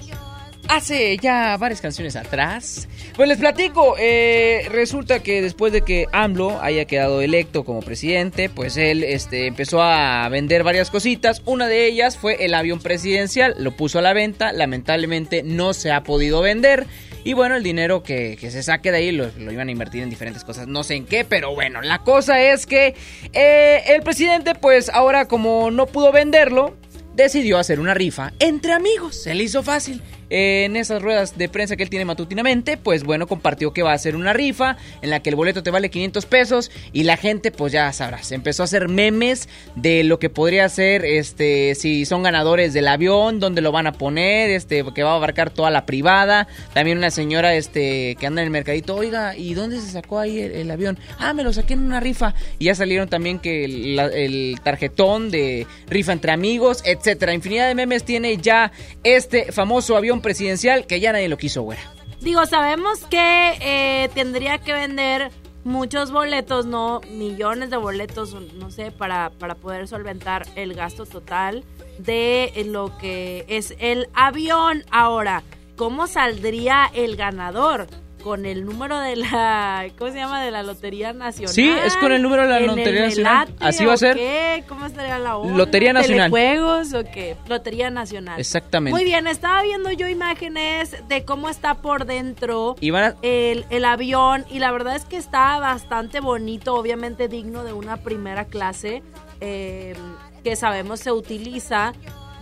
hace 0.69 1.17
ya 1.19 1.57
varias 1.59 1.81
canciones 1.81 2.17
atrás. 2.17 2.89
Pues 3.15 3.29
les 3.29 3.39
platico, 3.39 3.95
eh, 4.01 4.67
resulta 4.69 5.23
que 5.23 5.41
después 5.41 5.73
de 5.73 5.83
que 5.83 6.07
AMLO 6.13 6.61
haya 6.61 6.87
quedado 6.87 7.21
electo 7.21 7.65
como 7.65 7.83
presidente, 7.83 8.49
pues 8.49 8.77
él 8.77 9.05
este, 9.05 9.47
empezó 9.47 9.81
a 9.81 10.29
vender 10.29 10.65
varias 10.65 10.91
cositas. 10.91 11.41
Una 11.45 11.69
de 11.69 11.87
ellas 11.87 12.17
fue 12.17 12.45
el 12.45 12.55
avión 12.55 12.81
presidencial, 12.81 13.55
lo 13.59 13.77
puso 13.77 14.01
a 14.01 14.03
la 14.03 14.13
venta, 14.13 14.53
lamentablemente 14.53 15.45
no 15.45 15.73
se 15.73 15.93
ha 15.93 16.03
podido 16.03 16.41
vender. 16.41 16.87
Y 17.25 17.33
bueno, 17.33 17.57
el 17.57 17.63
dinero 17.63 18.03
que, 18.03 18.37
que 18.41 18.51
se 18.51 18.63
saque 18.63 18.91
de 18.91 18.99
ahí 18.99 19.13
lo, 19.13 19.31
lo, 19.39 19.53
iban 19.53 19.69
a 19.69 19.71
invertir 19.71 20.03
en 20.03 20.11
diferentes 20.11 20.45
cosas. 20.45 20.67
No 20.67 20.83
sé 20.83 20.95
en 20.95 21.07
qué, 21.07 21.25
pero 21.25 21.55
bueno, 21.55 21.83
la 21.83 21.99
cosa 21.99 22.41
es 22.41 22.67
que 22.67 22.95
eh, 23.33 23.83
el 23.89 24.03
presidente, 24.03 24.55
pues 24.55 24.89
ahora 24.89 25.27
como 25.27 25.71
no 25.71 25.87
pudo 25.87 26.13
venderlo, 26.13 26.77
decidió 27.15 27.59
hacer 27.59 27.81
una 27.81 27.95
rifa 27.95 28.33
entre 28.39 28.73
amigos. 28.73 29.17
Se 29.23 29.35
le 29.35 29.45
hizo 29.45 29.63
fácil 29.63 30.03
en 30.31 30.77
esas 30.77 31.03
ruedas 31.03 31.39
de 31.39 31.49
prensa 31.49 31.77
que 31.77 31.83
él 31.83 31.91
tiene 31.91 32.05
matutinamente, 32.05 32.77
pues 32.77 33.05
bueno, 33.05 33.27
compartió 33.27 33.73
que 33.73 33.83
va 33.83 33.93
a 33.93 33.95
hacer 33.95 34.17
una 34.17 34.33
rifa 34.33 34.77
en 35.03 35.11
la 35.11 35.21
que 35.21 35.31
el 35.31 35.37
boleto 35.37 35.63
te 35.63 35.71
vale 35.71 35.91
500 35.91 36.27
pesos 36.27 36.71
y 36.93 37.05
la 37.05 37.17
gente, 37.17 37.51
pues 37.51 37.73
ya 37.73 37.93
sabrás, 37.93 38.33
empezó 38.33 38.63
a 38.63 38.65
hacer 38.65 38.89
memes 38.89 39.49
de 39.75 40.05
lo 40.05 40.19
que 40.19 40.31
podría 40.31 40.69
ser, 40.69 41.05
este, 41.05 41.75
si 41.75 42.05
son 42.05 42.23
ganadores 42.23 42.73
del 42.73 42.89
avión, 42.89 43.41
dónde 43.41 43.61
lo 43.61 43.73
van 43.73 43.87
a 43.87 43.93
poner, 43.93 44.51
este, 44.51 44.85
que 44.95 45.03
va 45.03 45.13
a 45.13 45.17
abarcar 45.17 45.51
toda 45.51 45.71
la 45.71 45.87
privada. 45.87 46.49
También 46.75 46.99
una 46.99 47.11
señora, 47.11 47.55
este, 47.55 48.17
que 48.19 48.27
anda 48.27 48.43
en 48.43 48.47
el 48.47 48.51
mercadito, 48.51 48.97
oiga, 48.97 49.37
¿y 49.37 49.55
dónde 49.55 49.81
se 49.81 49.91
sacó 49.91 50.19
ahí 50.19 50.41
el, 50.41 50.71
avión? 50.71 50.99
Ah, 51.19 51.33
me 51.33 51.43
lo 51.43 51.53
saqué 51.53 51.75
en 51.75 51.85
una 51.85 52.01
rifa. 52.01 52.35
Y 52.59 52.67
ya 52.67 52.75
salieron 52.75 53.09
también 53.09 53.39
que 53.39 53.65
el, 53.65 53.99
el 53.99 54.61
tarjetón 54.63 55.31
de 55.31 55.67
rifa 55.89 56.13
entre 56.13 56.33
amigos, 56.33 56.83
etcétera. 56.85 57.35
Infinidad 57.35 57.69
de 57.69 57.75
memes 57.75 58.05
tiene 58.05 58.37
ya 58.37 58.73
este 59.03 59.53
famoso 59.53 59.97
avión 59.97 60.18
presidencial 60.23 60.87
que 60.87 61.01
ya 61.01 61.13
nadie 61.13 61.29
lo 61.29 61.37
quiso, 61.37 61.63
güera. 61.63 61.83
Digo, 62.21 62.45
sabemos 62.47 63.05
que 63.05 63.59
eh, 63.61 64.09
tendría 64.15 64.59
que 64.59 64.73
vender 64.73 65.31
muchos 65.65 66.11
boletos, 66.11 66.67
no 66.67 67.01
millones 67.11 67.71
de 67.71 67.77
boletos, 67.77 68.35
no 68.55 68.71
sé, 68.71 68.91
para, 68.91 69.31
para 69.39 69.55
poder 69.55 69.87
solventar 69.87 70.47
el 70.57 70.75
gasto 70.75 71.07
total 71.07 71.65
de 71.99 72.53
lo 72.67 72.97
que 72.99 73.45
es 73.49 73.75
el 73.79 74.09
avión. 74.15 74.85
Ahora, 74.91 75.43
¿cómo 75.77 76.07
saldría 76.07 76.91
el 76.95 77.17
ganador? 77.17 77.87
Con 78.23 78.47
el 78.47 78.65
número 78.65 78.99
de 79.01 79.17
la 79.17 79.87
¿cómo 79.99 80.11
se 80.11 80.19
llama? 80.19 80.43
de 80.43 80.51
la 80.51 80.63
Lotería 80.63 81.13
Nacional. 81.13 81.55
Sí, 81.55 81.69
es 81.69 81.97
con 81.97 82.13
el 82.13 82.23
número 82.23 82.43
de 82.43 82.49
la 82.49 82.61
Lotería 82.61 83.03
Nacional. 83.03 83.49
Así 83.61 83.85
va 83.85 83.95
a 83.95 83.97
ser. 83.97 84.17
Qué? 84.17 84.65
¿Cómo 84.69 84.87
estaría 84.87 85.19
la 85.19 85.37
onda? 85.37 85.57
Lotería 85.57 85.93
Nacional. 85.93 86.31
¿Juegos 86.31 86.95
o 86.95 87.05
qué? 87.05 87.37
Lotería 87.49 87.91
Nacional. 87.91 88.39
Exactamente. 88.39 88.95
Muy 88.95 89.05
bien, 89.05 89.27
estaba 89.27 89.63
viendo 89.63 89.91
yo 89.93 90.09
imágenes 90.09 90.97
de 91.09 91.25
cómo 91.25 91.49
está 91.49 91.77
por 91.77 92.07
dentro 92.07 92.77
a... 92.95 93.15
el, 93.23 93.67
el 93.71 93.85
avión 93.85 94.45
y 94.51 94.59
la 94.59 94.71
verdad 94.73 94.97
es 94.97 95.05
que 95.05 95.17
está 95.17 95.59
bastante 95.59 96.21
bonito, 96.21 96.75
obviamente 96.75 97.29
digno 97.29 97.65
de 97.65 97.73
una 97.73 97.99
primera 97.99 98.45
clase 98.47 99.03
eh, 99.41 99.95
que 100.43 100.57
sabemos 100.57 101.01
se 101.01 101.13
utiliza 101.13 101.93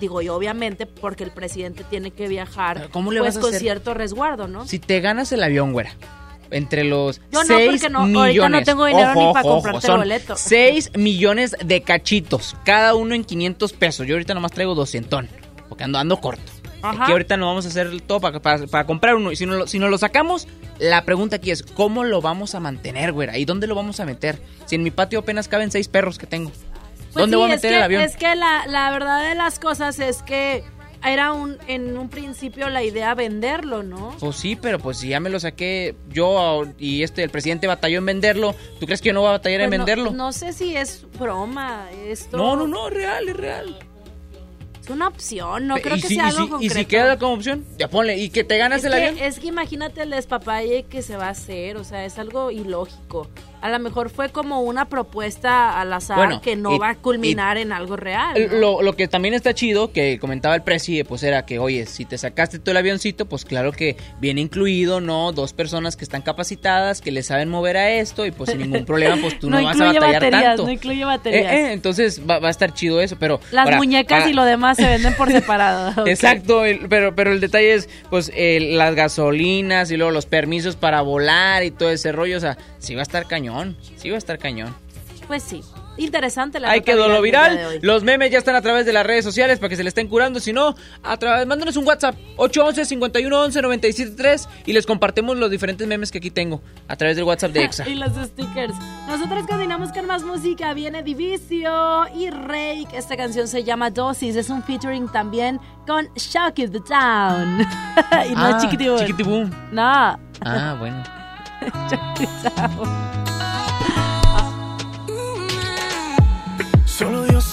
digo 0.00 0.22
yo 0.22 0.34
obviamente 0.36 0.86
porque 0.86 1.24
el 1.24 1.30
presidente 1.30 1.84
tiene 1.84 2.10
que 2.10 2.28
viajar 2.28 2.88
¿Cómo 2.90 3.12
le 3.12 3.20
pues 3.20 3.34
vas 3.34 3.36
a 3.38 3.40
con 3.40 3.50
hacer? 3.50 3.60
cierto 3.62 3.94
resguardo, 3.94 4.46
¿no? 4.48 4.66
Si 4.66 4.78
te 4.78 5.00
ganas 5.00 5.32
el 5.32 5.42
avión, 5.42 5.72
güera, 5.72 5.92
entre 6.50 6.84
los 6.84 7.20
Yo 7.32 7.42
no, 7.44 7.56
6 7.56 7.70
porque 7.70 7.90
no, 7.90 8.06
millones. 8.06 8.40
ahorita 8.42 8.48
no 8.48 8.62
tengo 8.64 8.84
dinero 8.86 9.10
Ojo, 9.10 9.20
ni 9.20 9.32
para 9.32 9.46
ojo, 9.46 9.54
comprarte 9.54 9.86
son 9.86 9.94
el 9.94 10.00
boleto. 10.08 10.36
6 10.36 10.92
millones 10.96 11.56
de 11.64 11.82
cachitos, 11.82 12.56
cada 12.64 12.94
uno 12.94 13.14
en 13.14 13.24
500 13.24 13.72
pesos. 13.72 14.06
Yo 14.06 14.14
ahorita 14.14 14.34
nomás 14.34 14.52
traigo 14.52 14.74
200, 14.74 15.24
porque 15.68 15.84
ando, 15.84 15.98
ando 15.98 16.20
corto. 16.20 16.42
Ajá. 16.82 17.02
Aquí 17.04 17.12
ahorita 17.12 17.36
no 17.36 17.46
vamos 17.46 17.64
a 17.64 17.68
hacer 17.68 18.00
todo 18.02 18.20
para, 18.20 18.40
para, 18.40 18.66
para 18.66 18.86
comprar 18.86 19.16
uno. 19.16 19.32
Y 19.32 19.36
si 19.36 19.46
no, 19.46 19.54
lo, 19.54 19.66
si 19.66 19.78
no 19.80 19.88
lo 19.88 19.98
sacamos, 19.98 20.46
la 20.78 21.04
pregunta 21.04 21.36
aquí 21.36 21.50
es, 21.50 21.62
¿cómo 21.62 22.04
lo 22.04 22.20
vamos 22.20 22.54
a 22.54 22.60
mantener, 22.60 23.12
güera? 23.12 23.38
¿Y 23.38 23.44
dónde 23.44 23.66
lo 23.66 23.74
vamos 23.74 23.98
a 23.98 24.04
meter? 24.04 24.38
Si 24.66 24.76
en 24.76 24.82
mi 24.84 24.90
patio 24.92 25.18
apenas 25.20 25.48
caben 25.48 25.70
6 25.72 25.88
perros 25.88 26.18
que 26.18 26.26
tengo. 26.26 26.52
Pues 27.16 27.22
¿Dónde 27.22 27.36
sí, 27.36 27.40
voy 27.42 27.50
a 27.50 27.54
es 27.54 27.58
meter 27.62 27.70
que, 27.70 27.76
el 27.76 27.82
avión? 27.82 28.02
Es 28.02 28.16
que 28.16 28.34
la, 28.36 28.66
la 28.66 28.90
verdad 28.90 29.28
de 29.28 29.34
las 29.34 29.58
cosas 29.58 29.98
es 29.98 30.22
que 30.22 30.62
era 31.04 31.32
un 31.32 31.56
en 31.68 31.96
un 31.96 32.08
principio 32.08 32.68
la 32.68 32.82
idea 32.82 33.14
venderlo, 33.14 33.82
¿no? 33.82 34.16
Pues 34.18 34.36
sí, 34.36 34.56
pero 34.56 34.78
pues 34.78 34.98
si 34.98 35.08
ya 35.08 35.20
me 35.20 35.30
lo 35.30 35.38
saqué 35.38 35.94
yo 36.08 36.64
y 36.78 37.02
este 37.02 37.22
el 37.22 37.30
presidente 37.30 37.66
batalló 37.66 37.98
en 37.98 38.06
venderlo, 38.06 38.54
¿tú 38.80 38.86
crees 38.86 39.00
que 39.00 39.08
yo 39.08 39.12
no 39.12 39.20
voy 39.20 39.28
a 39.28 39.32
batallar 39.32 39.60
en 39.60 39.68
Pues 39.70 39.78
no- 39.78 39.84
venderlo? 39.86 40.10
No, 40.12 40.32
sé 40.32 40.52
si 40.52 40.76
es 40.76 41.04
broma 41.18 41.86
esto. 42.06 42.36
No, 42.36 42.56
no, 42.56 42.66
no, 42.66 42.88
es 42.88 42.94
real, 42.94 43.28
es 43.28 43.36
real. 43.36 43.78
Es 44.82 44.90
una 44.90 45.08
opción, 45.08 45.66
no 45.66 45.74
creo 45.78 45.96
que 45.96 46.02
si, 46.02 46.14
sea 46.14 46.28
algo 46.28 46.44
si- 46.44 46.48
concreto. 46.50 46.74
Y 46.74 46.78
si 46.78 46.84
queda 46.86 47.18
como 47.18 47.34
opción, 47.34 47.64
ya 47.76 47.88
ponle. 47.88 48.18
¿Y 48.18 48.30
que 48.30 48.44
te 48.44 48.56
ganas 48.56 48.78
es 48.80 48.84
el 48.84 48.92
que, 48.92 49.06
avión? 49.08 49.24
Es 49.24 49.40
que 49.40 49.48
imagínate 49.48 50.02
el 50.02 50.10
despapalle 50.10 50.84
que 50.84 51.02
se 51.02 51.16
va 51.16 51.26
a 51.26 51.30
hacer, 51.30 51.76
o 51.76 51.82
sea, 51.84 52.04
es 52.04 52.18
algo 52.20 52.52
ilógico. 52.52 53.28
A 53.60 53.70
lo 53.70 53.78
mejor 53.78 54.10
fue 54.10 54.28
como 54.30 54.60
una 54.60 54.88
propuesta 54.88 55.80
al 55.80 55.92
azar 55.92 56.16
Bueno, 56.16 56.40
que 56.40 56.56
no 56.56 56.74
y- 56.74 56.78
va 56.78 56.90
a 56.90 56.94
culminar 56.94 57.56
en 57.58 57.72
algo 57.72 57.96
real. 57.96 58.34
¿no? 58.50 58.56
Lo, 58.58 58.82
lo 58.82 58.94
que 58.96 59.08
también 59.08 59.34
está 59.34 59.54
chido, 59.54 59.92
que 59.92 60.18
comentaba 60.18 60.54
el 60.54 60.62
presi, 60.62 61.02
pues 61.04 61.22
era 61.22 61.46
que, 61.46 61.58
oye, 61.58 61.86
si 61.86 62.04
te 62.04 62.18
sacaste 62.18 62.58
tú 62.58 62.70
el 62.70 62.76
avioncito, 62.76 63.26
pues 63.26 63.44
claro 63.44 63.72
que 63.72 63.96
viene 64.20 64.40
incluido, 64.40 65.00
¿no? 65.00 65.32
Dos 65.32 65.52
personas 65.52 65.96
que 65.96 66.04
están 66.04 66.22
capacitadas, 66.22 67.00
que 67.00 67.10
le 67.12 67.22
saben 67.22 67.48
mover 67.48 67.76
a 67.76 67.90
esto, 67.90 68.26
y 68.26 68.30
pues 68.30 68.50
sin 68.50 68.60
ningún 68.60 68.84
problema, 68.86 69.16
pues 69.20 69.38
tú 69.38 69.48
no, 69.50 69.62
vas 69.62 69.80
a 69.80 69.86
batallar 69.86 70.12
baterías, 70.14 70.44
tanto. 70.44 70.64
No 70.64 70.70
incluye 70.70 71.02
Eh, 71.02 71.04
baterías. 71.04 71.52
eh, 71.52 71.72
entonces 71.72 72.20
va, 72.28 72.38
va 72.38 72.48
a 72.48 72.50
estar 72.50 72.72
chido 72.74 73.00
eso, 73.00 73.16
pero... 73.18 73.40
Las 73.52 73.76
muñecas 73.76 74.20
para- 74.20 74.30
y 74.30 74.34
lo 74.34 74.44
demás 74.44 74.76
se 74.76 74.86
venden 74.86 75.14
por 75.14 75.30
separado. 75.32 76.06
Exacto, 76.06 76.64
el- 76.64 76.88
pero, 76.88 77.14
pero 77.14 77.32
el 77.32 77.40
detalle 77.40 77.74
es, 77.74 77.88
pues, 78.10 78.30
el- 78.34 78.76
las 78.76 78.94
gasolinas 78.94 79.90
y 79.90 79.96
luego 79.96 80.10
los 80.12 80.26
permisos 80.26 80.76
para 80.76 81.00
volar 81.00 81.62
y 81.64 81.70
todo 81.70 81.90
ese 81.90 82.12
rollo, 82.12 82.36
o 82.36 82.40
sea, 82.40 82.56
sí 82.78 82.94
va 82.94 83.00
a 83.00 83.02
estar 83.02 83.26
cañón, 83.26 83.45
sí 83.96 84.10
va 84.10 84.16
a 84.16 84.18
estar 84.18 84.38
cañón. 84.38 84.74
Pues 85.26 85.42
sí, 85.42 85.60
interesante 85.96 86.60
la 86.60 86.70
Ahí 86.70 86.78
nota 86.78 86.92
quedó 86.92 87.08
lo 87.08 87.20
viral. 87.20 87.80
Los 87.82 88.04
memes 88.04 88.30
ya 88.30 88.38
están 88.38 88.54
a 88.54 88.62
través 88.62 88.86
de 88.86 88.92
las 88.92 89.04
redes 89.04 89.24
sociales 89.24 89.58
para 89.58 89.70
que 89.70 89.76
se 89.76 89.82
le 89.82 89.88
estén 89.88 90.06
curando. 90.06 90.38
Si 90.38 90.52
no, 90.52 90.76
a 91.02 91.16
través, 91.16 91.48
mándanos 91.48 91.76
un 91.76 91.84
WhatsApp 91.84 92.14
811-511-973 92.36 94.46
y 94.66 94.72
les 94.72 94.86
compartimos 94.86 95.36
los 95.36 95.50
diferentes 95.50 95.84
memes 95.86 96.12
que 96.12 96.18
aquí 96.18 96.30
tengo 96.30 96.62
a 96.86 96.94
través 96.94 97.16
del 97.16 97.24
WhatsApp 97.24 97.50
de 97.50 97.64
Exa. 97.64 97.88
y 97.88 97.96
los 97.96 98.12
stickers. 98.12 98.74
Nosotros 99.08 99.44
continuamos 99.48 99.90
con 99.90 100.06
más 100.06 100.22
música. 100.22 100.72
Viene 100.74 101.02
Divicio 101.02 102.06
y 102.14 102.30
Rake. 102.30 102.86
Esta 102.92 103.16
canción 103.16 103.48
se 103.48 103.64
llama 103.64 103.90
Dosis. 103.90 104.36
Es 104.36 104.48
un 104.48 104.62
featuring 104.62 105.08
también 105.08 105.58
con 105.88 106.06
Shock 106.14 106.54
the 106.54 106.80
Town. 106.88 107.60
y 108.30 108.32
no 108.32 108.36
Ah, 108.36 108.58
Chiquitibum. 108.60 108.98
Chiquitibum. 109.00 109.50
No. 109.72 110.20
Ah, 110.42 110.76
bueno. 110.78 111.02
Shock 111.90 112.18
the 112.18 112.28
Town. 112.50 113.25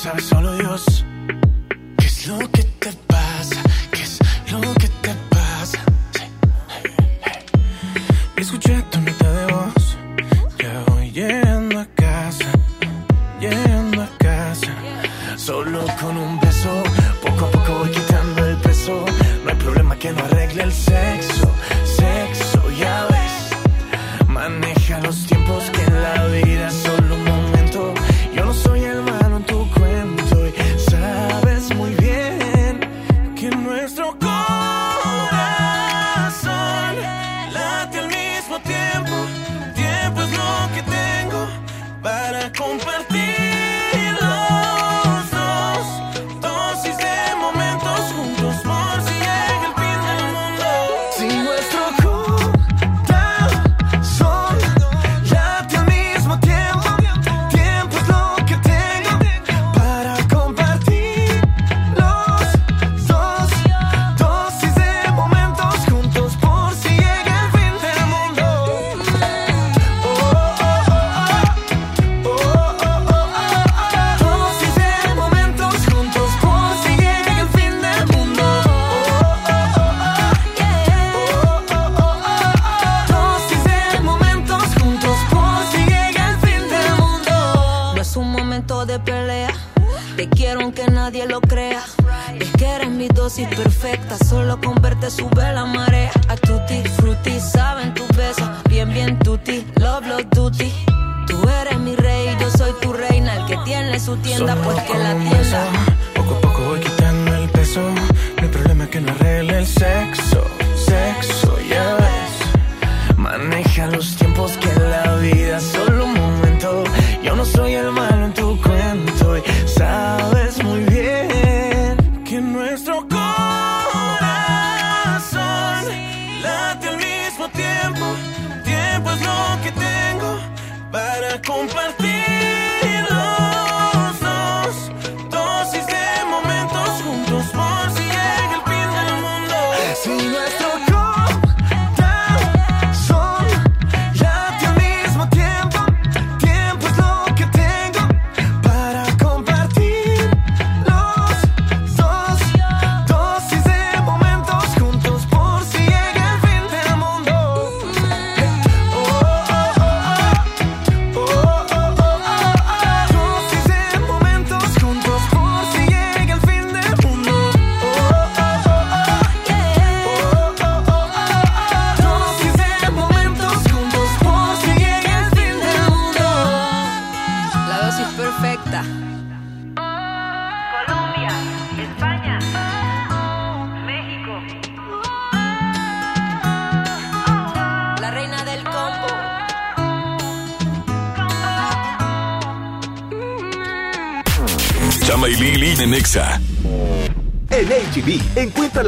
Sabe, 0.04 0.22
solo 0.22 0.54
Dios. 0.58 1.06
¿Qué 1.98 2.06
es 2.08 2.28
lo 2.28 2.38
que 2.52 2.64
te 2.64 2.92
pasa? 3.08 3.64
¿Qué 3.90 4.02
es 4.04 4.20
lo 4.52 4.60
que 4.74 4.90
te 4.90 5.03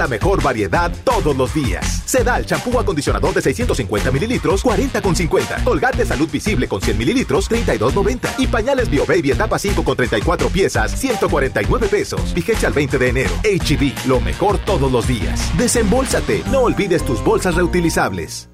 la 0.05 0.09
mejor 0.09 0.41
variedad 0.43 0.91
todos 1.03 1.35
los 1.35 1.51
días. 1.51 2.03
Sedal, 2.05 2.45
champú 2.45 2.79
acondicionador 2.79 3.33
de 3.33 3.41
650 3.41 4.11
mililitros, 4.11 4.63
40,50. 4.63 5.63
Colgate 5.63 6.05
Salud 6.05 6.29
Visible 6.29 6.67
con 6.67 6.79
100 6.79 6.97
mililitros, 6.97 7.49
32,90. 7.49 8.35
Y 8.37 8.45
pañales 8.45 8.89
BioBaby 8.89 9.31
etapa 9.31 9.57
5 9.57 9.83
con 9.83 9.97
34 9.97 10.49
piezas, 10.49 10.91
149 10.91 11.87
pesos. 11.87 12.33
Vigencia 12.35 12.67
al 12.67 12.73
20 12.75 12.99
de 12.99 13.09
enero. 13.09 13.31
HB, 13.43 14.07
lo 14.07 14.19
mejor 14.19 14.59
todos 14.59 14.91
los 14.91 15.07
días. 15.07 15.51
Desembolsate, 15.57 16.43
no 16.51 16.59
olvides 16.61 17.03
tus 17.03 17.23
bolsas 17.23 17.55
reutilizables. 17.55 18.49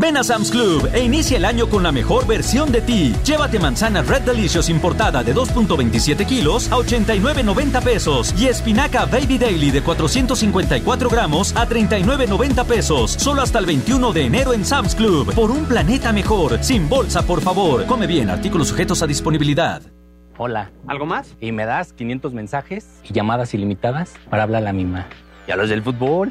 Ven 0.00 0.16
a 0.16 0.22
Sam's 0.22 0.52
Club 0.52 0.88
e 0.94 1.02
inicia 1.02 1.38
el 1.38 1.44
año 1.44 1.68
con 1.68 1.82
la 1.82 1.90
mejor 1.90 2.24
versión 2.24 2.70
de 2.70 2.80
ti. 2.80 3.12
Llévate 3.24 3.58
manzana 3.58 4.00
Red 4.00 4.22
Delicious 4.22 4.68
importada 4.68 5.24
de 5.24 5.34
2.27 5.34 6.24
kilos 6.24 6.70
a 6.70 6.76
89.90 6.76 7.82
pesos 7.82 8.32
y 8.38 8.46
espinaca 8.46 9.06
Baby 9.06 9.38
Daily 9.38 9.72
de 9.72 9.82
454 9.82 11.10
gramos 11.10 11.52
a 11.56 11.68
39.90 11.68 12.64
pesos. 12.64 13.10
Solo 13.10 13.42
hasta 13.42 13.58
el 13.58 13.66
21 13.66 14.12
de 14.12 14.24
enero 14.24 14.52
en 14.52 14.64
Sam's 14.64 14.94
Club. 14.94 15.34
Por 15.34 15.50
un 15.50 15.64
planeta 15.64 16.12
mejor. 16.12 16.62
Sin 16.62 16.88
bolsa, 16.88 17.26
por 17.26 17.40
favor. 17.40 17.84
Come 17.86 18.06
bien, 18.06 18.30
artículos 18.30 18.68
sujetos 18.68 19.02
a 19.02 19.08
disponibilidad. 19.08 19.82
Hola. 20.36 20.70
¿Algo 20.86 21.06
más? 21.06 21.34
Y 21.40 21.50
me 21.50 21.66
das 21.66 21.92
500 21.92 22.34
mensajes 22.34 23.00
y 23.02 23.12
llamadas 23.12 23.52
ilimitadas 23.52 24.14
para 24.30 24.44
hablar 24.44 24.62
a 24.62 24.66
la 24.66 24.72
misma. 24.72 25.08
¿Y 25.48 25.50
a 25.50 25.56
los 25.56 25.68
del 25.68 25.82
fútbol? 25.82 26.30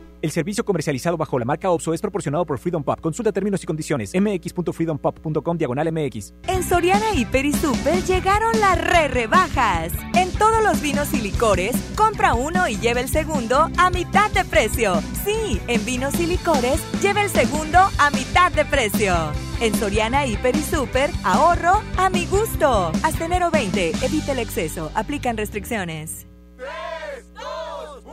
El 0.21 0.29
servicio 0.29 0.63
comercializado 0.63 1.17
bajo 1.17 1.39
la 1.39 1.45
marca 1.45 1.71
OPSO 1.71 1.95
es 1.95 2.01
proporcionado 2.01 2.45
por 2.45 2.59
Freedom 2.59 2.83
Pop. 2.83 2.99
Consulta 3.01 3.31
términos 3.31 3.63
y 3.63 3.65
condiciones. 3.65 4.11
mx.freedompop.com 4.13 5.57
diagonal 5.57 5.91
mx. 5.91 6.33
En 6.47 6.63
Soriana 6.63 7.15
Hiper 7.15 7.45
y 7.45 7.53
Super 7.53 8.03
llegaron 8.03 8.59
las 8.59 8.79
re 8.79 9.07
rebajas. 9.07 9.93
En 10.13 10.31
todos 10.33 10.63
los 10.63 10.79
vinos 10.79 11.11
y 11.13 11.21
licores, 11.21 11.75
compra 11.95 12.35
uno 12.35 12.67
y 12.67 12.77
lleva 12.77 12.99
el 12.99 13.09
segundo 13.09 13.69
a 13.77 13.89
mitad 13.89 14.29
de 14.31 14.45
precio. 14.45 15.01
Sí, 15.25 15.59
en 15.67 15.83
vinos 15.85 16.19
y 16.19 16.27
licores, 16.27 16.79
lleva 17.01 17.23
el 17.23 17.29
segundo 17.29 17.79
a 17.79 18.11
mitad 18.11 18.51
de 18.51 18.65
precio. 18.65 19.15
En 19.59 19.73
Soriana 19.73 20.27
Hiper 20.27 20.55
y 20.55 20.61
Super, 20.61 21.09
ahorro 21.23 21.81
a 21.97 22.09
mi 22.11 22.27
gusto. 22.27 22.91
Hasta 23.03 23.25
enero 23.25 23.49
20, 23.49 23.93
evita 24.03 24.33
el 24.33 24.39
exceso. 24.39 24.91
Aplican 24.93 25.35
restricciones. 25.37 26.27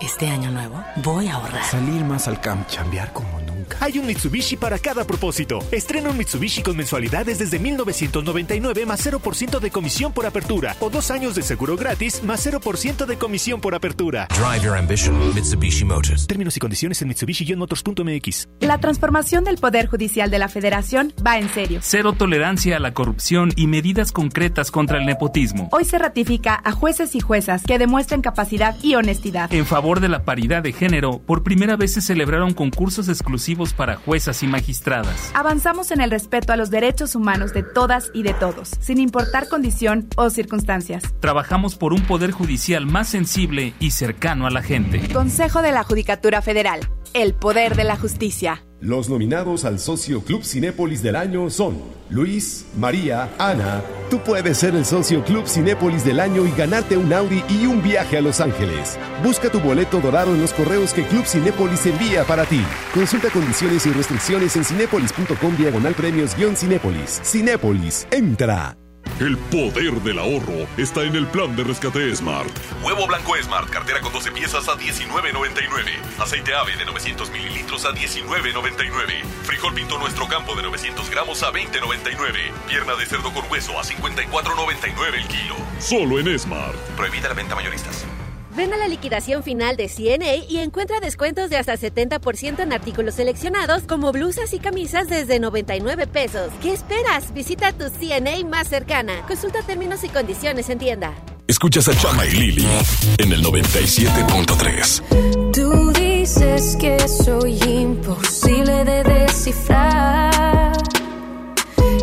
Este 0.00 0.28
año 0.28 0.50
nuevo 0.52 0.84
voy 0.96 1.26
a 1.26 1.34
ahorrar. 1.34 1.64
Salir 1.64 2.04
más 2.04 2.28
al 2.28 2.40
camp, 2.40 2.68
chambear 2.68 3.12
como. 3.12 3.47
Hay 3.80 3.98
un 3.98 4.06
Mitsubishi 4.06 4.56
para 4.56 4.78
cada 4.78 5.04
propósito. 5.04 5.58
Estrena 5.70 6.10
un 6.10 6.18
Mitsubishi 6.18 6.62
con 6.62 6.76
mensualidades 6.76 7.38
desde 7.38 7.58
1999 7.58 8.86
más 8.86 9.06
0% 9.06 9.58
de 9.58 9.70
comisión 9.70 10.12
por 10.12 10.26
apertura 10.26 10.76
o 10.80 10.90
dos 10.90 11.10
años 11.10 11.34
de 11.34 11.42
seguro 11.42 11.76
gratis 11.76 12.22
más 12.24 12.46
0% 12.46 13.06
de 13.06 13.16
comisión 13.16 13.60
por 13.60 13.74
apertura. 13.74 14.28
Drive 14.28 14.64
your 14.64 14.76
ambition, 14.76 15.34
Mitsubishi 15.34 15.84
Motors. 15.84 16.26
Términos 16.26 16.56
y 16.56 16.60
condiciones 16.60 17.00
en 17.02 17.08
Mitsubishi-motors.mx. 17.08 18.48
La 18.60 18.78
transformación 18.78 19.44
del 19.44 19.56
Poder 19.56 19.86
Judicial 19.86 20.30
de 20.30 20.38
la 20.38 20.48
Federación 20.48 21.12
va 21.26 21.38
en 21.38 21.48
serio. 21.48 21.80
Cero 21.82 22.12
tolerancia 22.12 22.76
a 22.76 22.80
la 22.80 22.92
corrupción 22.94 23.52
y 23.56 23.66
medidas 23.66 24.12
concretas 24.12 24.70
contra 24.70 24.98
el 24.98 25.06
nepotismo. 25.06 25.68
Hoy 25.72 25.84
se 25.84 25.98
ratifica 25.98 26.60
a 26.62 26.72
jueces 26.72 27.14
y 27.14 27.20
juezas 27.20 27.62
que 27.64 27.78
demuestren 27.78 28.22
capacidad 28.22 28.76
y 28.82 28.94
honestidad. 28.94 29.52
En 29.52 29.66
favor 29.66 30.00
de 30.00 30.08
la 30.08 30.24
paridad 30.24 30.62
de 30.62 30.72
género, 30.72 31.18
por 31.18 31.42
primera 31.42 31.76
vez 31.76 31.94
se 31.94 32.02
celebraron 32.02 32.52
concursos 32.52 33.08
exclusivos 33.08 33.47
para 33.74 33.96
juezas 33.96 34.42
y 34.42 34.46
magistradas. 34.46 35.30
Avanzamos 35.34 35.90
en 35.90 36.00
el 36.00 36.10
respeto 36.10 36.52
a 36.52 36.56
los 36.56 36.70
derechos 36.70 37.14
humanos 37.14 37.52
de 37.52 37.62
todas 37.62 38.10
y 38.12 38.22
de 38.22 38.34
todos, 38.34 38.70
sin 38.80 38.98
importar 38.98 39.48
condición 39.48 40.08
o 40.16 40.28
circunstancias. 40.30 41.02
Trabajamos 41.20 41.76
por 41.76 41.92
un 41.92 42.02
poder 42.02 42.30
judicial 42.30 42.86
más 42.86 43.08
sensible 43.08 43.74
y 43.80 43.92
cercano 43.92 44.46
a 44.46 44.50
la 44.50 44.62
gente. 44.62 45.00
Consejo 45.12 45.62
de 45.62 45.72
la 45.72 45.82
Judicatura 45.82 46.42
Federal. 46.42 46.80
El 47.14 47.34
poder 47.34 47.74
de 47.74 47.84
la 47.84 47.96
justicia. 47.96 48.62
Los 48.80 49.08
nominados 49.08 49.64
al 49.64 49.80
Socio 49.80 50.20
Club 50.20 50.44
Cinépolis 50.44 51.02
del 51.02 51.16
año 51.16 51.50
son 51.50 51.78
Luis, 52.10 52.64
María, 52.78 53.28
Ana. 53.36 53.82
Tú 54.08 54.20
puedes 54.20 54.58
ser 54.58 54.76
el 54.76 54.84
Socio 54.84 55.24
Club 55.24 55.48
Cinépolis 55.48 56.04
del 56.04 56.20
año 56.20 56.46
y 56.46 56.52
ganarte 56.52 56.96
un 56.96 57.12
Audi 57.12 57.42
y 57.48 57.66
un 57.66 57.82
viaje 57.82 58.18
a 58.18 58.20
Los 58.20 58.40
Ángeles. 58.40 58.96
Busca 59.24 59.50
tu 59.50 59.58
boleto 59.58 60.00
dorado 60.00 60.32
en 60.32 60.40
los 60.40 60.52
correos 60.52 60.92
que 60.92 61.02
Club 61.02 61.26
Cinépolis 61.26 61.86
envía 61.86 62.22
para 62.22 62.44
ti. 62.44 62.62
Consulta 62.94 63.30
condiciones 63.30 63.84
y 63.84 63.90
restricciones 63.90 64.54
en 64.54 64.64
cinépolis.com 64.64 65.56
diagonal 65.56 65.94
premios 65.94 66.36
Cinépolis. 66.54 67.20
Cinépolis, 67.24 68.06
entra. 68.12 68.76
El 69.20 69.36
poder 69.36 70.00
del 70.02 70.16
ahorro 70.20 70.68
está 70.76 71.02
en 71.02 71.16
el 71.16 71.26
plan 71.26 71.56
de 71.56 71.64
rescate 71.64 72.14
Smart. 72.14 72.50
Huevo 72.84 73.04
blanco 73.08 73.34
Smart, 73.42 73.68
cartera 73.68 74.00
con 74.00 74.12
12 74.12 74.30
piezas 74.30 74.68
a 74.68 74.76
19.99. 74.76 76.20
Aceite 76.20 76.54
ave 76.54 76.76
de 76.76 76.84
900 76.84 77.30
mililitros 77.32 77.84
a 77.84 77.90
19.99. 77.90 79.24
Frijol 79.42 79.74
pinto 79.74 79.98
nuestro 79.98 80.28
campo 80.28 80.54
de 80.54 80.62
900 80.62 81.10
gramos 81.10 81.42
a 81.42 81.50
20.99. 81.52 82.52
Pierna 82.68 82.94
de 82.94 83.06
cerdo 83.06 83.32
con 83.32 83.50
hueso 83.50 83.76
a 83.76 83.82
54.99 83.82 85.14
el 85.14 85.26
kilo. 85.26 85.56
Solo 85.80 86.20
en 86.20 86.38
Smart. 86.38 86.76
Prohibida 86.96 87.28
la 87.28 87.34
venta 87.34 87.56
mayoristas. 87.56 88.06
Ven 88.58 88.74
a 88.74 88.76
la 88.76 88.88
liquidación 88.88 89.42
final 89.44 89.76
de 89.76 89.88
CNA 89.88 90.34
y 90.48 90.58
encuentra 90.58 90.98
descuentos 90.98 91.48
de 91.48 91.58
hasta 91.58 91.76
70% 91.76 92.58
en 92.58 92.72
artículos 92.72 93.14
seleccionados 93.14 93.84
como 93.84 94.10
blusas 94.10 94.52
y 94.52 94.58
camisas 94.58 95.08
desde 95.08 95.38
99 95.38 96.08
pesos. 96.08 96.50
¿Qué 96.60 96.72
esperas? 96.72 97.32
Visita 97.32 97.72
tu 97.72 97.84
CNA 97.88 98.44
más 98.48 98.66
cercana. 98.66 99.24
Consulta 99.28 99.62
términos 99.62 100.02
y 100.02 100.08
condiciones 100.08 100.68
en 100.70 100.80
tienda. 100.80 101.14
Escuchas 101.46 101.86
a 101.86 101.96
Chama 101.96 102.26
y 102.26 102.32
Lili 102.32 102.66
en 103.18 103.32
el 103.32 103.44
97.3. 103.44 105.52
Tú 105.52 105.92
dices 105.92 106.76
que 106.80 106.98
soy 107.06 107.60
imposible 107.62 108.84
de 108.84 109.04
descifrar. 109.04 110.72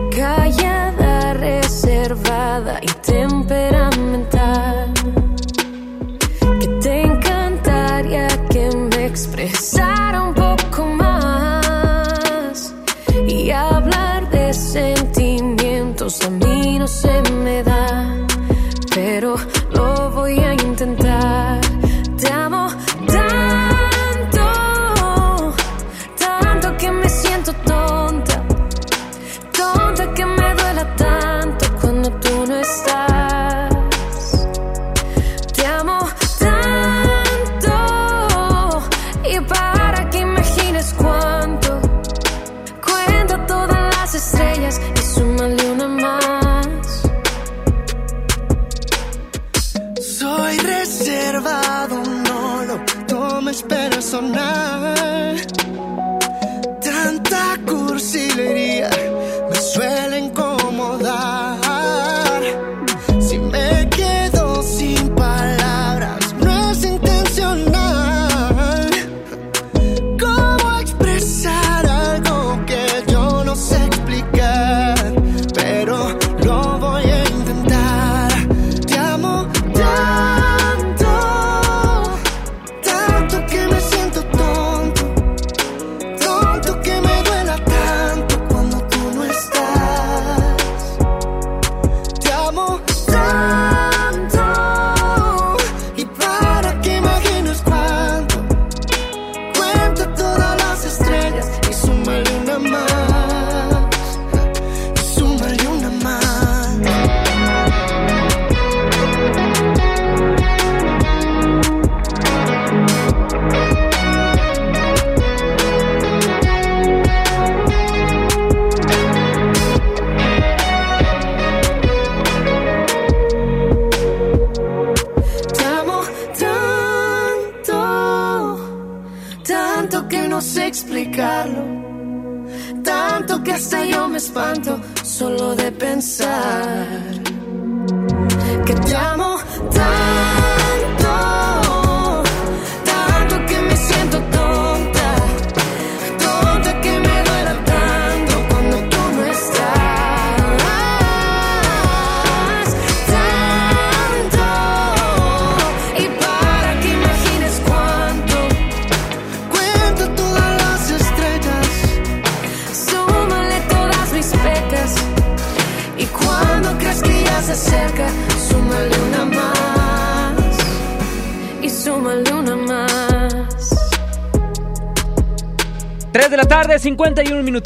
Callada, 0.09 1.33
reservada 1.33 2.79
y 2.81 2.87
temperamental. 3.05 4.84
Expresara 9.15 10.21
un 10.21 10.33
poco 10.33 10.85
más. 10.87 12.73
Y 13.25 13.49
hablar 13.49 14.29
de 14.29 14.53
sentimientos 14.53 16.21
a 16.21 16.29
mí 16.29 16.77
no 16.77 16.87
se 16.87 17.21
me 17.43 17.63
da. 17.63 17.74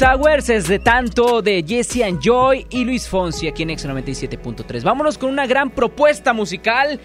Minute 0.00 0.04
Hours, 0.06 0.48
es 0.48 0.66
de 0.66 0.78
tanto 0.78 1.42
de 1.42 1.62
Jesse 1.62 2.02
and 2.04 2.20
Joy 2.22 2.66
y 2.70 2.84
Luis 2.84 3.06
Fonsi 3.06 3.48
aquí 3.48 3.64
en 3.64 3.68
X97.3. 3.68 4.82
Vámonos 4.82 5.18
con 5.18 5.28
una 5.28 5.46
gran 5.46 5.68
propuesta 5.68 6.32
musical, 6.32 6.98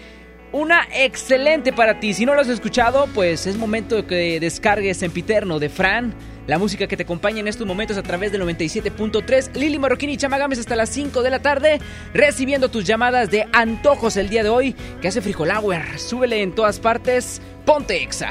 una 0.50 0.88
excelente 0.94 1.74
para 1.74 2.00
ti. 2.00 2.14
Si 2.14 2.24
no 2.24 2.34
lo 2.34 2.40
has 2.40 2.48
escuchado, 2.48 3.06
pues 3.14 3.46
es 3.46 3.58
momento 3.58 3.96
de 3.96 4.06
que 4.06 4.40
descargues 4.40 4.96
Sempiterno 4.96 5.58
de 5.58 5.68
Fran, 5.68 6.14
la 6.46 6.58
música 6.58 6.86
que 6.86 6.96
te 6.96 7.02
acompaña 7.02 7.40
en 7.40 7.48
estos 7.48 7.66
momentos 7.66 7.98
a 7.98 8.02
través 8.02 8.32
del 8.32 8.40
97.3. 8.42 9.54
Lili 9.54 9.78
Marroquín 9.78 10.08
y 10.08 10.16
Chamagames 10.16 10.58
hasta 10.58 10.74
las 10.74 10.88
5 10.88 11.22
de 11.22 11.30
la 11.30 11.42
tarde, 11.42 11.80
recibiendo 12.14 12.70
tus 12.70 12.84
llamadas 12.84 13.30
de 13.30 13.46
antojos 13.52 14.16
el 14.16 14.30
día 14.30 14.42
de 14.42 14.48
hoy, 14.48 14.74
que 15.02 15.08
hace 15.08 15.20
Frijolauer. 15.20 15.98
Súbele 15.98 16.40
en 16.40 16.54
todas 16.54 16.80
partes, 16.80 17.42
ponte 17.66 18.02
Exa. 18.02 18.30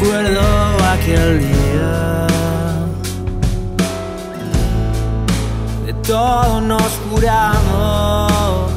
Recuerdo 0.00 0.40
aquel 0.94 1.40
día. 1.40 2.26
De 5.84 5.92
todo 5.92 6.60
nos 6.62 6.90
juramos. 7.10 8.72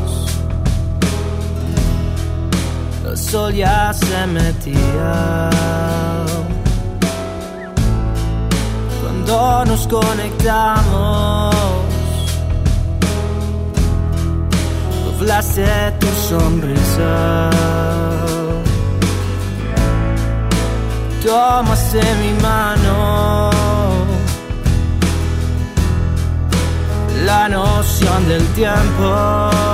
El 3.08 3.18
sol 3.18 3.54
ya 3.54 3.94
se 3.94 4.28
metía. 4.28 5.50
Cuando 9.02 9.64
nos 9.64 9.88
conectamos. 9.88 11.56
Doblaste 15.06 15.94
tu 16.02 16.08
sonrisa. 16.28 17.50
Tomaste 21.24 22.02
mi 22.22 22.32
mano. 22.42 23.50
La 27.26 27.48
noción 27.48 28.28
del 28.28 28.46
tiempo 28.54 29.73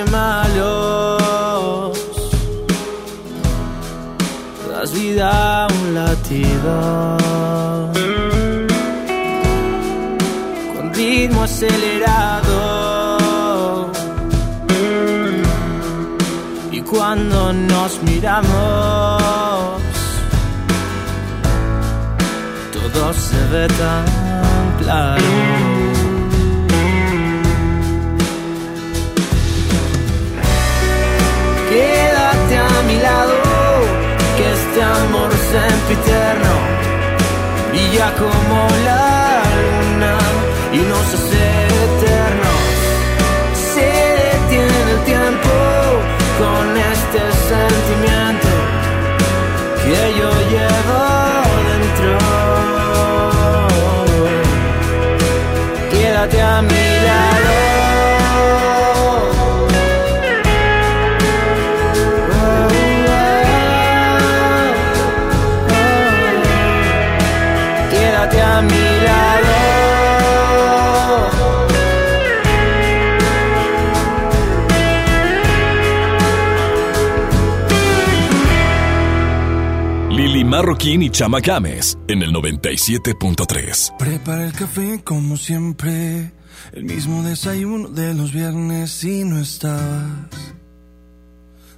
que 0.00 0.10
malos. 0.10 1.98
Das 4.68 4.92
vida 4.92 5.64
a 5.64 5.66
un 5.66 5.94
latido 5.94 7.18
con 10.74 10.94
ritmo 10.94 11.42
acelerado. 11.42 12.60
Y 16.72 16.80
cuando 16.82 17.52
nos 17.52 18.02
miramos, 18.02 18.52
todo 22.72 23.12
se 23.12 23.40
ve 23.52 23.66
tan 23.68 24.04
claro. 24.80 25.69
Sempiterno 35.50 36.54
brilla 37.70 38.14
como 38.14 38.68
la 38.84 39.42
luna 39.62 40.16
y 40.72 40.78
nos 40.90 41.06
hace 41.14 41.44
eternos. 41.86 42.62
Se 43.74 43.90
detiene 44.26 44.90
el 44.92 45.00
tiempo 45.04 45.54
con 46.40 46.64
este 46.92 47.20
sentimiento 47.50 48.50
que 49.84 50.00
yo 50.18 50.30
llevo 50.54 51.02
dentro. 51.68 52.12
Quédate 55.90 56.42
a 56.42 56.62
mi 56.62 56.84
lado. 57.06 57.79
Marroquín 80.60 81.00
y 81.00 81.08
Chama 81.08 81.40
Games 81.40 81.96
en 82.06 82.20
el 82.20 82.34
97.3. 82.34 83.96
Prepara 83.96 84.44
el 84.44 84.52
café 84.52 85.00
como 85.02 85.38
siempre, 85.38 86.32
el 86.72 86.84
mismo 86.84 87.22
desayuno 87.22 87.88
de 87.88 88.12
los 88.12 88.30
viernes 88.30 89.02
y 89.02 89.24
no 89.24 89.38
estabas. 89.38 90.28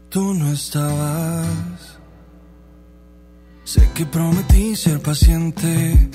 Tú 0.09 0.35
no 0.35 0.51
estabas. 0.51 1.47
Sé 3.63 3.89
que 3.95 4.05
prometí 4.05 4.75
ser 4.75 5.01
paciente, 5.01 6.11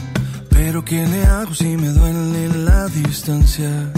pero 0.50 0.84
¿qué 0.84 1.08
le 1.08 1.24
hago 1.24 1.54
si 1.54 1.78
me 1.78 1.88
duele 1.88 2.50
la 2.66 2.88
distancia? 2.90 3.94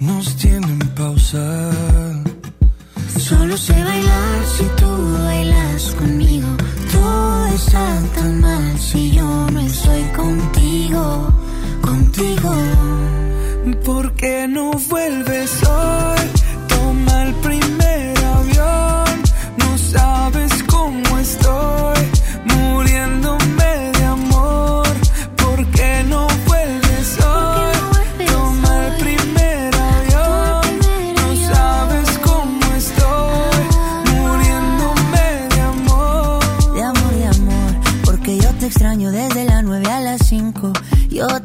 Nos 0.00 0.34
tienen 0.38 0.80
pausa. 0.96 1.70
Solo 3.16 3.56
sé 3.56 3.74
bailar 3.74 4.44
si 4.44 4.64
tú 4.76 5.12
bailas 5.22 5.94
conmigo. 5.94 6.48
Todo 6.94 7.46
está 7.46 7.86
tan 8.14 8.40
mal 8.40 8.78
si 8.78 9.10
yo 9.10 9.28
no 9.50 9.60
estoy 9.60 10.02
contigo, 10.20 11.28
contigo. 11.82 12.54
¿Por 13.84 14.12
qué 14.14 14.46
no 14.48 14.70
vuelves 14.88 15.50
hoy? 15.64 16.22
Toma 16.68 17.22
el 17.24 17.34
primer 17.46 17.83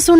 tenemos 0.00 0.19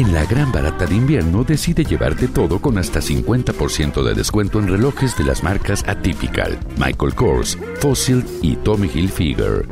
En 0.00 0.14
la 0.14 0.24
gran 0.24 0.50
barata 0.50 0.86
de 0.86 0.94
invierno 0.94 1.44
decide 1.44 1.84
llevarte 1.84 2.26
todo 2.26 2.58
con 2.58 2.78
hasta 2.78 3.00
50% 3.00 4.02
de 4.02 4.14
descuento 4.14 4.58
en 4.58 4.66
relojes 4.66 5.14
de 5.18 5.24
las 5.24 5.42
marcas 5.42 5.84
Atypical, 5.86 6.58
Michael 6.78 7.14
Kors, 7.14 7.58
Fossil 7.80 8.24
y 8.40 8.56
Tommy 8.56 8.88
Hilfiger. 8.88 9.68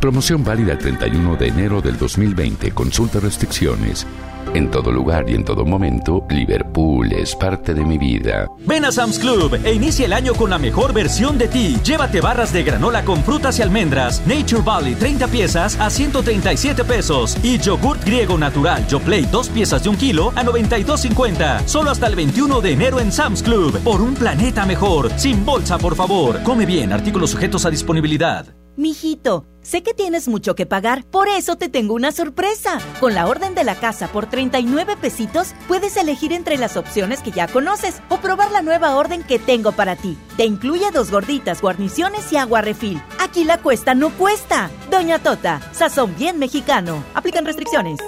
Promoción 0.00 0.42
válida 0.44 0.72
el 0.72 0.78
31 0.78 1.36
de 1.36 1.48
enero 1.48 1.82
del 1.82 1.98
2020. 1.98 2.70
Consulta 2.70 3.20
restricciones. 3.20 4.06
En 4.52 4.70
todo 4.70 4.92
lugar 4.92 5.24
y 5.28 5.34
en 5.34 5.44
todo 5.44 5.64
momento, 5.64 6.24
Liverpool 6.28 7.12
es 7.12 7.34
parte 7.34 7.74
de 7.74 7.84
mi 7.84 7.98
vida. 7.98 8.48
Ven 8.66 8.84
a 8.84 8.92
Sam's 8.92 9.18
Club 9.18 9.58
e 9.64 9.72
inicia 9.72 10.06
el 10.06 10.12
año 10.12 10.34
con 10.34 10.50
la 10.50 10.58
mejor 10.58 10.92
versión 10.92 11.38
de 11.38 11.48
ti. 11.48 11.76
Llévate 11.82 12.20
barras 12.20 12.52
de 12.52 12.62
granola 12.62 13.04
con 13.04 13.22
frutas 13.24 13.58
y 13.58 13.62
almendras, 13.62 14.22
Nature 14.26 14.62
Valley 14.62 14.94
30 14.94 15.26
piezas 15.28 15.78
a 15.80 15.90
137 15.90 16.84
pesos 16.84 17.36
y 17.42 17.58
yogurt 17.58 18.04
griego 18.04 18.38
natural 18.38 18.86
Yoplait 18.86 19.28
2 19.30 19.48
piezas 19.48 19.82
de 19.82 19.88
un 19.88 19.96
kilo 19.96 20.32
a 20.36 20.44
92.50. 20.44 21.66
Solo 21.66 21.90
hasta 21.90 22.06
el 22.06 22.16
21 22.16 22.60
de 22.60 22.72
enero 22.72 23.00
en 23.00 23.12
Sam's 23.12 23.42
Club. 23.42 23.78
Por 23.80 24.00
un 24.00 24.14
planeta 24.14 24.66
mejor. 24.66 25.10
Sin 25.16 25.44
bolsa, 25.44 25.78
por 25.78 25.94
favor. 25.94 26.42
Come 26.42 26.66
bien. 26.66 26.92
Artículos 26.92 27.30
sujetos 27.30 27.64
a 27.66 27.70
disponibilidad. 27.70 28.63
Mijito, 28.76 29.46
sé 29.62 29.84
que 29.84 29.94
tienes 29.94 30.26
mucho 30.26 30.56
que 30.56 30.66
pagar, 30.66 31.04
por 31.04 31.28
eso 31.28 31.54
te 31.54 31.68
tengo 31.68 31.94
una 31.94 32.10
sorpresa. 32.10 32.80
Con 32.98 33.14
la 33.14 33.28
orden 33.28 33.54
de 33.54 33.62
la 33.62 33.76
casa 33.76 34.08
por 34.08 34.26
39 34.26 34.96
pesitos, 35.00 35.54
puedes 35.68 35.96
elegir 35.96 36.32
entre 36.32 36.58
las 36.58 36.76
opciones 36.76 37.20
que 37.20 37.30
ya 37.30 37.46
conoces 37.46 38.00
o 38.08 38.16
probar 38.16 38.50
la 38.50 38.62
nueva 38.62 38.96
orden 38.96 39.22
que 39.22 39.38
tengo 39.38 39.70
para 39.70 39.94
ti. 39.94 40.18
Te 40.36 40.44
incluye 40.44 40.90
dos 40.92 41.12
gorditas, 41.12 41.62
guarniciones 41.62 42.32
y 42.32 42.36
agua 42.36 42.62
refil. 42.62 43.00
Aquí 43.20 43.44
la 43.44 43.58
cuesta 43.58 43.94
no 43.94 44.10
cuesta. 44.10 44.70
Doña 44.90 45.20
Tota, 45.20 45.60
sazón 45.72 46.16
bien 46.16 46.40
mexicano. 46.40 47.04
Aplican 47.14 47.46
restricciones. 47.46 48.00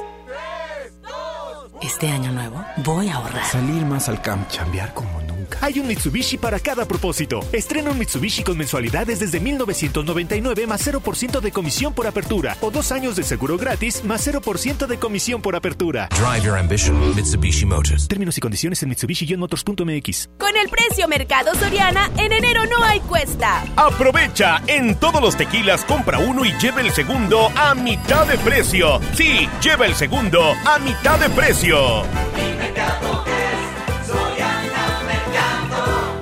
Este 1.81 2.09
año 2.09 2.33
nuevo 2.33 2.65
voy 2.79 3.09
a 3.09 3.17
ahorrar. 3.17 3.45
Salir 3.45 3.85
más 3.87 4.09
al 4.09 4.21
camp, 4.21 4.49
chambear 4.49 4.93
como. 4.95 5.26
Hay 5.61 5.79
un 5.81 5.87
Mitsubishi 5.87 6.39
para 6.39 6.59
cada 6.61 6.87
propósito. 6.87 7.41
Estrena 7.53 7.91
un 7.91 7.99
Mitsubishi 7.99 8.43
con 8.43 8.59
mensualidades 8.59 9.21
desde 9.21 9.41
1999 9.41 10.67
más 10.67 10.87
0% 10.87 11.41
de 11.41 11.53
comisión 11.53 11.95
por 11.95 12.07
apertura 12.07 12.57
o 12.61 12.71
dos 12.71 12.93
años 12.93 13.17
de 13.17 13.23
seguro 13.23 13.57
gratis 13.57 14.05
más 14.05 14.27
0% 14.27 14.87
de 14.87 14.99
comisión 14.99 15.43
por 15.43 15.57
apertura. 15.57 16.09
Drive 16.11 16.45
your 16.45 16.59
ambition, 16.59 17.15
Mitsubishi 17.15 17.67
Motors. 17.67 18.09
Términos 18.09 18.37
y 18.39 18.41
condiciones 18.41 18.83
en 18.83 18.91
Mitsubishi-motors.mx. 18.91 20.29
Con 20.39 20.57
el 20.57 20.69
precio 20.69 21.09
Mercado 21.09 21.55
Soriana, 21.55 22.11
en 22.17 22.33
enero 22.33 22.67
no 22.67 22.83
hay 22.85 23.01
cuesta. 23.01 23.65
Aprovecha 23.77 24.63
en 24.67 24.97
todos 24.97 25.21
los 25.21 25.37
tequilas, 25.37 25.85
compra 25.85 26.19
uno 26.19 26.45
y 26.45 26.53
lleva 26.59 26.81
el 26.81 26.93
segundo 26.93 27.51
a 27.55 27.75
mitad 27.75 28.27
de 28.27 28.39
precio. 28.39 29.01
Sí, 29.15 29.49
lleva 29.63 29.87
el 29.87 29.95
segundo 29.95 30.41
a 30.65 30.79
mitad 30.79 31.19
de 31.19 31.31
precio. 31.31 32.05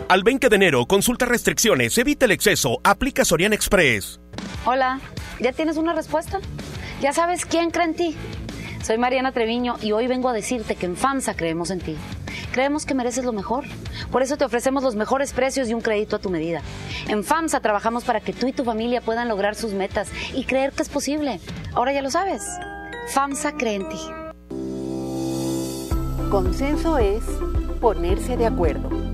Al 0.06 0.22
20 0.22 0.50
de 0.50 0.56
enero, 0.56 0.84
consulta 0.84 1.24
restricciones, 1.24 1.96
evita 1.96 2.26
el 2.26 2.32
exceso, 2.32 2.78
aplica 2.84 3.24
Sorian 3.24 3.54
Express. 3.54 4.20
Hola, 4.66 5.00
¿ya 5.40 5.52
tienes 5.52 5.78
una 5.78 5.94
respuesta? 5.94 6.40
¿Ya 7.00 7.14
sabes 7.14 7.46
quién 7.46 7.70
cree 7.70 7.86
en 7.86 7.94
ti? 7.94 8.16
Soy 8.82 8.98
Mariana 8.98 9.32
Treviño 9.32 9.76
y 9.80 9.92
hoy 9.92 10.06
vengo 10.06 10.28
a 10.28 10.34
decirte 10.34 10.76
que 10.76 10.84
en 10.84 10.96
FAMSA 10.96 11.34
creemos 11.36 11.70
en 11.70 11.80
ti. 11.80 11.96
Creemos 12.52 12.84
que 12.84 12.94
mereces 12.94 13.24
lo 13.24 13.32
mejor. 13.32 13.64
Por 14.12 14.22
eso 14.22 14.36
te 14.36 14.44
ofrecemos 14.44 14.82
los 14.82 14.94
mejores 14.94 15.32
precios 15.32 15.70
y 15.70 15.74
un 15.74 15.80
crédito 15.80 16.16
a 16.16 16.18
tu 16.18 16.28
medida. 16.28 16.60
En 17.08 17.24
FAMSA 17.24 17.60
trabajamos 17.60 18.04
para 18.04 18.20
que 18.20 18.34
tú 18.34 18.46
y 18.46 18.52
tu 18.52 18.62
familia 18.62 19.00
puedan 19.00 19.28
lograr 19.28 19.54
sus 19.54 19.72
metas 19.72 20.10
y 20.34 20.44
creer 20.44 20.72
que 20.72 20.82
es 20.82 20.90
posible. 20.90 21.40
Ahora 21.72 21.94
ya 21.94 22.02
lo 22.02 22.10
sabes. 22.10 22.42
FAMSA 23.08 23.52
cree 23.52 23.76
en 23.76 23.88
ti. 23.88 24.00
Consenso 26.30 26.98
es 26.98 27.24
ponerse 27.80 28.36
de 28.36 28.46
acuerdo. 28.46 29.13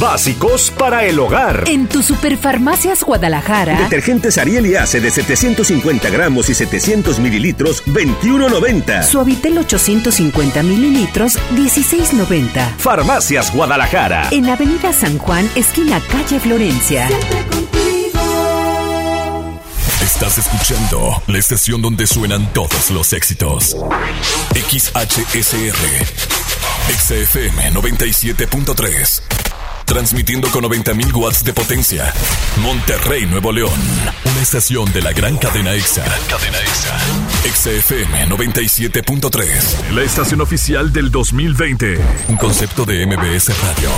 Básicos 0.00 0.70
para 0.70 1.04
el 1.04 1.18
hogar. 1.18 1.64
En 1.66 1.88
tu 1.88 2.02
Superfarmacias 2.02 3.02
Guadalajara. 3.02 3.80
Detergentes 3.80 4.36
Ariel 4.36 4.66
y 4.66 4.74
Ace 4.74 5.00
de 5.00 5.10
750 5.10 6.10
gramos 6.10 6.50
y 6.50 6.54
700 6.54 7.18
mililitros, 7.18 7.82
21.90. 7.86 9.02
Suavitel 9.02 9.56
850 9.56 10.62
mililitros, 10.62 11.38
16.90. 11.54 12.76
Farmacias 12.76 13.54
Guadalajara. 13.54 14.28
En 14.32 14.50
Avenida 14.50 14.92
San 14.92 15.16
Juan, 15.16 15.48
esquina 15.54 16.00
calle 16.10 16.40
Florencia. 16.40 17.08
Estás 20.02 20.36
escuchando 20.38 21.22
la 21.26 21.38
estación 21.38 21.80
donde 21.80 22.06
suenan 22.06 22.52
todos 22.52 22.90
los 22.90 23.14
éxitos. 23.14 23.74
XHSR. 24.54 25.76
XFM 26.88 27.72
97.3. 27.72 29.45
Transmitiendo 29.86 30.48
con 30.50 30.64
90.000 30.64 31.14
watts 31.14 31.44
de 31.44 31.52
potencia. 31.52 32.12
Monterrey, 32.60 33.24
Nuevo 33.24 33.52
León. 33.52 33.70
Una 34.24 34.42
estación 34.42 34.92
de 34.92 35.00
la 35.00 35.12
gran 35.12 35.38
cadena 35.38 35.72
EXA. 35.72 36.04
Gran 36.04 36.24
cadena 36.28 36.58
EXA. 36.58 36.98
XFM 37.54 38.26
97.3. 38.28 39.92
La 39.94 40.02
estación 40.02 40.40
oficial 40.40 40.92
del 40.92 41.10
2020. 41.10 41.98
Un 42.28 42.36
concepto 42.36 42.84
de 42.84 43.06
MBS 43.06 43.48
Radio. 43.62 43.88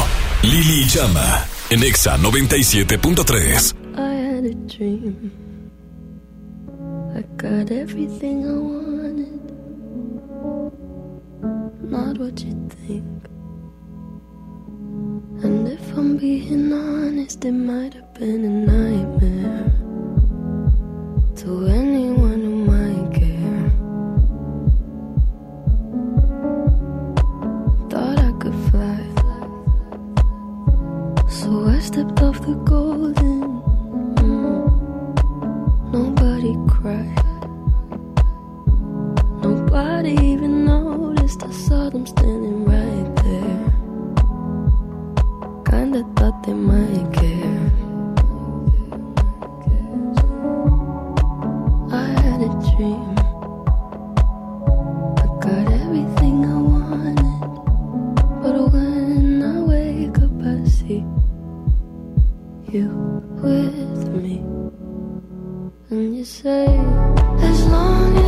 Lili 0.42 0.84
Llama. 0.88 1.46
En 1.70 1.82
EXA 1.82 2.18
97.3. 2.18 3.74
I 3.96 4.36
had 4.36 4.44
a 4.44 4.54
dream. 4.66 5.32
I 7.16 7.22
got 7.36 7.70
everything 7.72 8.44
I 8.44 8.58
wanted. 8.58 9.40
Not 11.90 12.18
what 12.18 12.38
you 12.44 12.68
think. 12.86 13.27
And 15.42 15.66
if 15.68 15.96
I'm 15.96 16.16
being 16.16 16.72
honest, 16.72 17.44
it 17.44 17.52
might 17.52 17.94
have 17.94 18.14
been 18.14 18.44
a 18.44 18.54
nightmare 18.72 19.72
to 21.36 21.66
anyone 21.66 22.40
who 22.46 22.54
might 22.72 23.12
care. 23.14 23.70
Thought 27.90 28.18
I 28.18 28.32
could 28.40 28.58
fly, 28.70 29.02
so 31.28 31.66
I 31.66 31.78
stepped 31.80 32.20
off 32.22 32.40
the 32.40 32.54
golden. 32.64 33.62
mm. 34.16 34.66
Nobody 35.92 36.54
cried, 36.68 37.24
nobody 39.42 40.12
even 40.32 40.64
noticed. 40.64 41.42
I 41.42 41.50
saw 41.50 41.90
them 41.90 42.06
standing 42.06 42.64
Kinda 45.90 46.04
thought 46.16 46.42
they 46.42 46.52
might 46.52 47.12
care. 47.14 47.72
I 51.90 52.08
had 52.24 52.40
a 52.42 52.52
dream. 52.68 53.14
I 55.16 55.26
got 55.44 55.66
everything 55.82 56.36
I 56.44 56.58
wanted. 56.72 57.22
But 58.42 58.54
when 58.70 59.42
I 59.42 59.56
wake 59.72 60.18
up, 60.26 60.36
I 60.44 60.68
see 60.68 61.06
you 62.70 62.88
with 63.42 64.08
me. 64.22 64.44
And 65.88 66.14
you 66.18 66.24
say, 66.26 66.66
as 67.48 67.58
long 67.68 68.14
as 68.18 68.27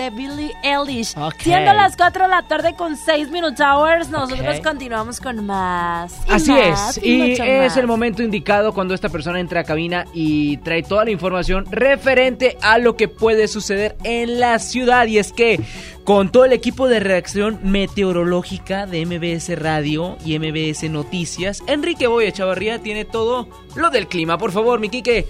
de 0.00 0.10
Billie 0.10 0.52
Eilish. 0.62 1.14
Siendo 1.38 1.72
las 1.74 1.96
4 1.96 2.22
de 2.24 2.28
la 2.30 2.42
tarde 2.42 2.74
con 2.74 2.96
6 2.96 3.30
minutes 3.30 3.60
hours, 3.60 4.08
nosotros 4.08 4.60
continuamos 4.60 5.20
con 5.20 5.44
más. 5.44 6.14
y 6.26 6.32
Así 6.32 6.50
más, 6.52 6.96
es, 6.96 7.04
y 7.04 7.32
es 7.32 7.38
más. 7.40 7.76
el 7.76 7.86
momento 7.86 8.22
indicado 8.22 8.72
cuando 8.72 8.94
esta 8.94 9.10
persona 9.10 9.40
entra 9.40 9.60
a 9.60 9.64
cabina 9.64 10.06
y 10.14 10.56
trae 10.58 10.82
toda 10.82 11.04
la 11.04 11.10
información 11.10 11.66
referente 11.70 12.56
a 12.62 12.78
lo 12.78 12.96
que 12.96 13.08
puede 13.08 13.46
suceder 13.48 13.96
en 14.04 14.40
la 14.40 14.58
ciudad. 14.58 15.06
Y 15.06 15.18
es 15.18 15.32
que 15.32 15.60
con 16.04 16.32
todo 16.32 16.46
el 16.46 16.52
equipo 16.52 16.88
de 16.88 17.00
redacción 17.00 17.60
meteorológica 17.62 18.86
de 18.86 19.04
MBS 19.04 19.58
Radio 19.58 20.16
y 20.24 20.38
MBS 20.38 20.88
Noticias, 20.90 21.62
Enrique 21.66 22.06
Boya 22.06 22.32
Chavarría 22.32 22.78
tiene 22.80 23.04
todo 23.04 23.48
lo 23.74 23.90
del 23.90 24.08
clima. 24.08 24.38
Por 24.38 24.50
favor, 24.52 24.80
mi 24.80 24.88
Quique, 24.88 25.26